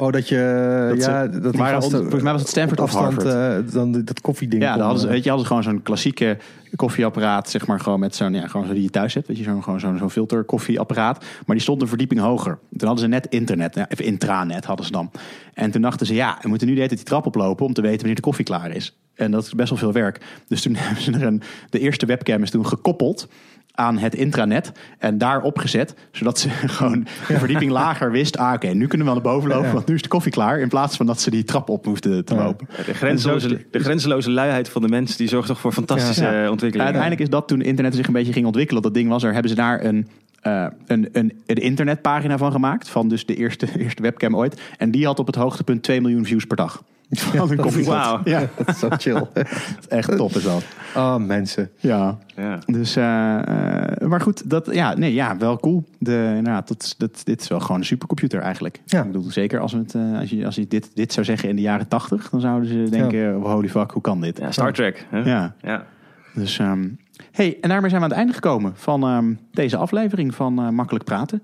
[0.00, 0.86] Oh, dat je...
[0.88, 3.66] Dat ja, ze- dat gasten volgens mij was het Stanford of afstand, Harvard.
[3.66, 4.62] eh, dan dat koffieding.
[4.62, 6.36] Ja, dan hadden ze, eh, weet je, hadden ze gewoon zo'n klassieke
[6.76, 9.42] koffieapparaat, zeg maar, gewoon met zo'n, ja, gewoon zo die je thuis hebt, weet je,
[9.44, 11.18] zo'n, gewoon zo'n, zo'n filter koffieapparaat.
[11.46, 12.58] Maar die stond een verdieping hoger.
[12.76, 15.10] Toen hadden ze net internet, ja, even intranet hadden ze dan.
[15.54, 17.72] En toen dachten ze, ja, we moeten nu de hele tijd die trap oplopen om
[17.72, 18.98] te weten wanneer de koffie klaar is.
[19.14, 20.20] En dat is best wel veel werk.
[20.48, 23.28] Dus toen hebben ze er een, de eerste webcam is toen gekoppeld
[23.74, 28.36] aan het intranet en daar opgezet, zodat ze gewoon een verdieping lager wist.
[28.38, 29.72] Ah, oké, nu kunnen we wel naar boven lopen, Ja.
[29.72, 30.58] want nu is de koffie klaar.
[30.60, 32.44] In plaats van dat ze die trap op hoefden te Ja.
[32.44, 32.68] lopen.
[32.86, 36.30] De grenzeloze, de grenzeloze luiheid van de mens die zorgt toch voor fantastische Ja.
[36.44, 36.82] eh, ontwikkelingen.
[36.92, 38.82] Uiteindelijk is dat toen internet zich een beetje ging ontwikkelen.
[38.82, 40.08] Dat ding was er, hebben ze daar een,
[40.40, 42.88] eh, een, een, een internetpagina van gemaakt.
[42.88, 44.60] Van dus de eerste, eerste webcam ooit.
[44.78, 46.82] En die had op het hoogtepunt 2 miljoen views per dag.
[47.10, 47.92] Van een koffiepot.
[47.92, 48.20] Wauw.
[48.24, 49.26] Ja, Dat is zo chill.
[49.88, 50.64] echt top is dat.
[50.96, 51.70] oh, mensen.
[51.76, 52.18] Ja.
[52.36, 52.58] Ja.
[52.66, 55.84] Dus, eh, eh, maar goed, dat, ja, nee, ja, wel cool.
[55.98, 58.80] De, inderdaad, dat, dat, dit is wel gewoon een supercomputer eigenlijk.
[58.84, 59.00] Ja.
[59.00, 61.48] Ik bedoel, zeker als, we het, eh, als je, als je dit, dit zou zeggen
[61.48, 64.38] in de jaren tachtig, dan zouden ze denken, oh, holy fuck, hoe kan dit?
[64.38, 65.06] Ja, Star Trek.
[65.08, 65.18] Hè?
[65.18, 65.54] Ja.
[65.60, 65.86] Ja.
[66.34, 66.88] Dus, ehm,
[67.32, 70.68] hey, en daarmee zijn we aan het einde gekomen van ehm, deze aflevering van eh,
[70.68, 71.42] Makkelijk Praten.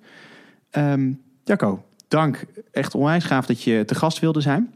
[0.70, 1.10] Ehm
[1.44, 2.44] Jacco, dank.
[2.72, 4.72] Echt onwijs gaaf dat je te gast wilde zijn.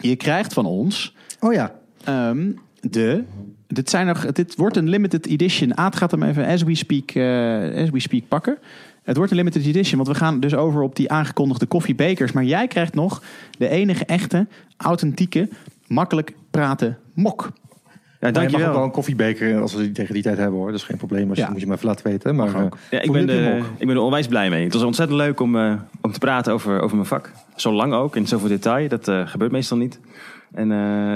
[0.00, 1.74] Je krijgt van ons Oh ja.
[2.04, 3.24] ehm, de.
[3.66, 5.76] Dit, zijn nog, dit wordt een limited edition.
[5.76, 8.58] Aad gaat hem even as we speak, eh, as we speak pakken.
[9.02, 12.32] Het wordt een limited edition, want we gaan dus over op die aangekondigde koffiebekers.
[12.32, 13.22] Maar jij krijgt nog
[13.58, 15.48] de enige echte, authentieke,
[15.86, 17.52] makkelijk praten mok.
[18.20, 18.68] Ja, je mag dankjewel.
[18.68, 20.66] ook wel een koffiebeker als we die tegen die tijd hebben hoor.
[20.70, 21.28] Dat is geen probleem.
[21.28, 21.50] Als je, Ja.
[21.50, 22.34] moet je even laten weten.
[22.36, 24.64] Maar, eh, Ja, ik, ben je er, ik ben er onwijs blij mee.
[24.64, 27.32] Het was ontzettend leuk om, eh, om te praten over, over mijn vak.
[27.56, 28.88] Zo lang ook, in zoveel detail.
[28.88, 30.00] Dat eh, gebeurt meestal niet.
[30.54, 30.68] En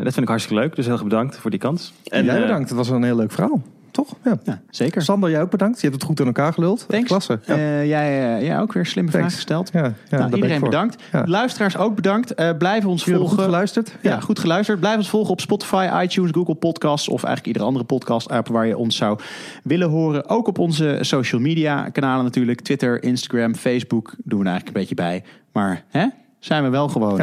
[0.03, 0.75] dat vind ik hartstikke leuk.
[0.77, 1.93] Dus heel erg bedankt voor die kans.
[2.05, 2.69] En, jij bedankt.
[2.69, 3.63] Het was een heel leuk verhaal.
[3.91, 4.15] Toch?
[4.25, 4.39] Ja.
[4.45, 5.03] Ja, zeker.
[5.03, 5.81] Sander, jij ook bedankt.
[5.81, 6.85] Je hebt het goed aan elkaar geluld.
[6.89, 7.07] Thanks.
[7.07, 7.41] Klasse.
[7.47, 7.55] Ja.
[7.55, 9.71] Eh, jij, eh, jij ook weer slimme vragen gesteld.
[9.73, 11.03] Ja, ja, Nou, iedereen bedankt.
[11.25, 12.35] Luisteraars ook bedankt.
[12.35, 13.29] Eh blijf ons volgen.
[13.29, 13.97] goed geluisterd.
[14.03, 14.81] Ja, goed geluisterd.
[14.81, 18.77] Blijf ons volgen op Spotify, iTunes, Google Podcasts of eigenlijk iedere andere podcast-app waar je
[18.77, 19.19] ons zou
[19.63, 20.29] willen horen.
[20.29, 22.61] Ook op onze social media kanalen natuurlijk.
[22.61, 25.25] Twitter, Instagram, Facebook doen we er eigenlijk een beetje bij.
[25.53, 26.07] Maar hè,
[26.39, 27.17] zijn we wel gewoon,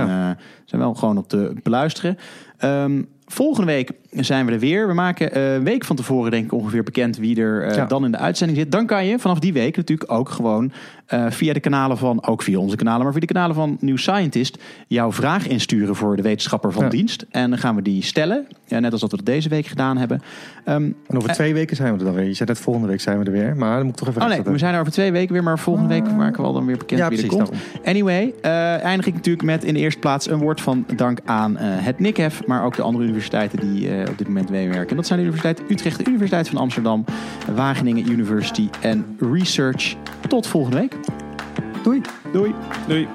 [0.65, 2.18] zijn wel gewoon op te beluisteren.
[2.57, 4.88] Ehm, volgende week zijn we er weer.
[4.88, 7.86] We maken eh, een week van tevoren denk ik ongeveer bekend wie er eh, Ja.
[7.86, 8.71] dan in de uitzending zit.
[8.71, 10.71] Dan kan je vanaf die week natuurlijk ook gewoon
[11.07, 13.97] eh, via de kanalen van, ook via onze kanalen, maar via de kanalen van New
[13.97, 16.89] Scientist, jouw vraag insturen voor de wetenschapper van Ja.
[16.89, 17.25] dienst.
[17.29, 18.47] En dan gaan we die stellen.
[18.65, 20.21] Ja, net als dat we dat deze week gedaan hebben.
[20.65, 22.23] Ehm, En over twee weken zijn we er dan weer.
[22.25, 23.55] Je zei net volgende week zijn we er weer.
[23.55, 25.43] Maar dan moet ik toch even Oh nee, we zijn er over twee weken weer,
[25.43, 27.85] maar volgende week maken we al dan weer bekend Ja, wie er precies, komt.
[27.85, 31.57] Anyway, eh, eindig ik natuurlijk met in de eerste plaats een woord van dank aan
[31.57, 34.89] eh, het NICHEF, maar ook de andere universiteiten die eh, op dit moment meewerken.
[34.89, 37.05] En dat zijn de Universiteit Utrecht, de Universiteit van Amsterdam,
[37.55, 39.95] Wageningen University en Research.
[40.27, 40.95] Tot volgende week.
[41.83, 42.01] Doei.
[42.31, 42.55] Doei.
[42.87, 43.07] Doei.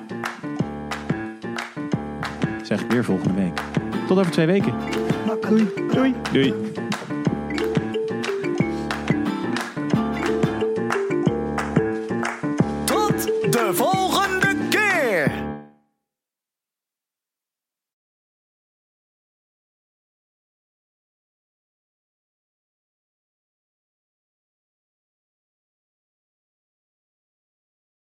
[2.62, 3.60] Zeg weer volgende week.
[4.06, 4.74] Tot over twee weken.
[5.48, 5.68] Doei.
[5.92, 6.14] Doei.
[6.32, 6.54] Doei.
[12.84, 14.01] Tot de volgende!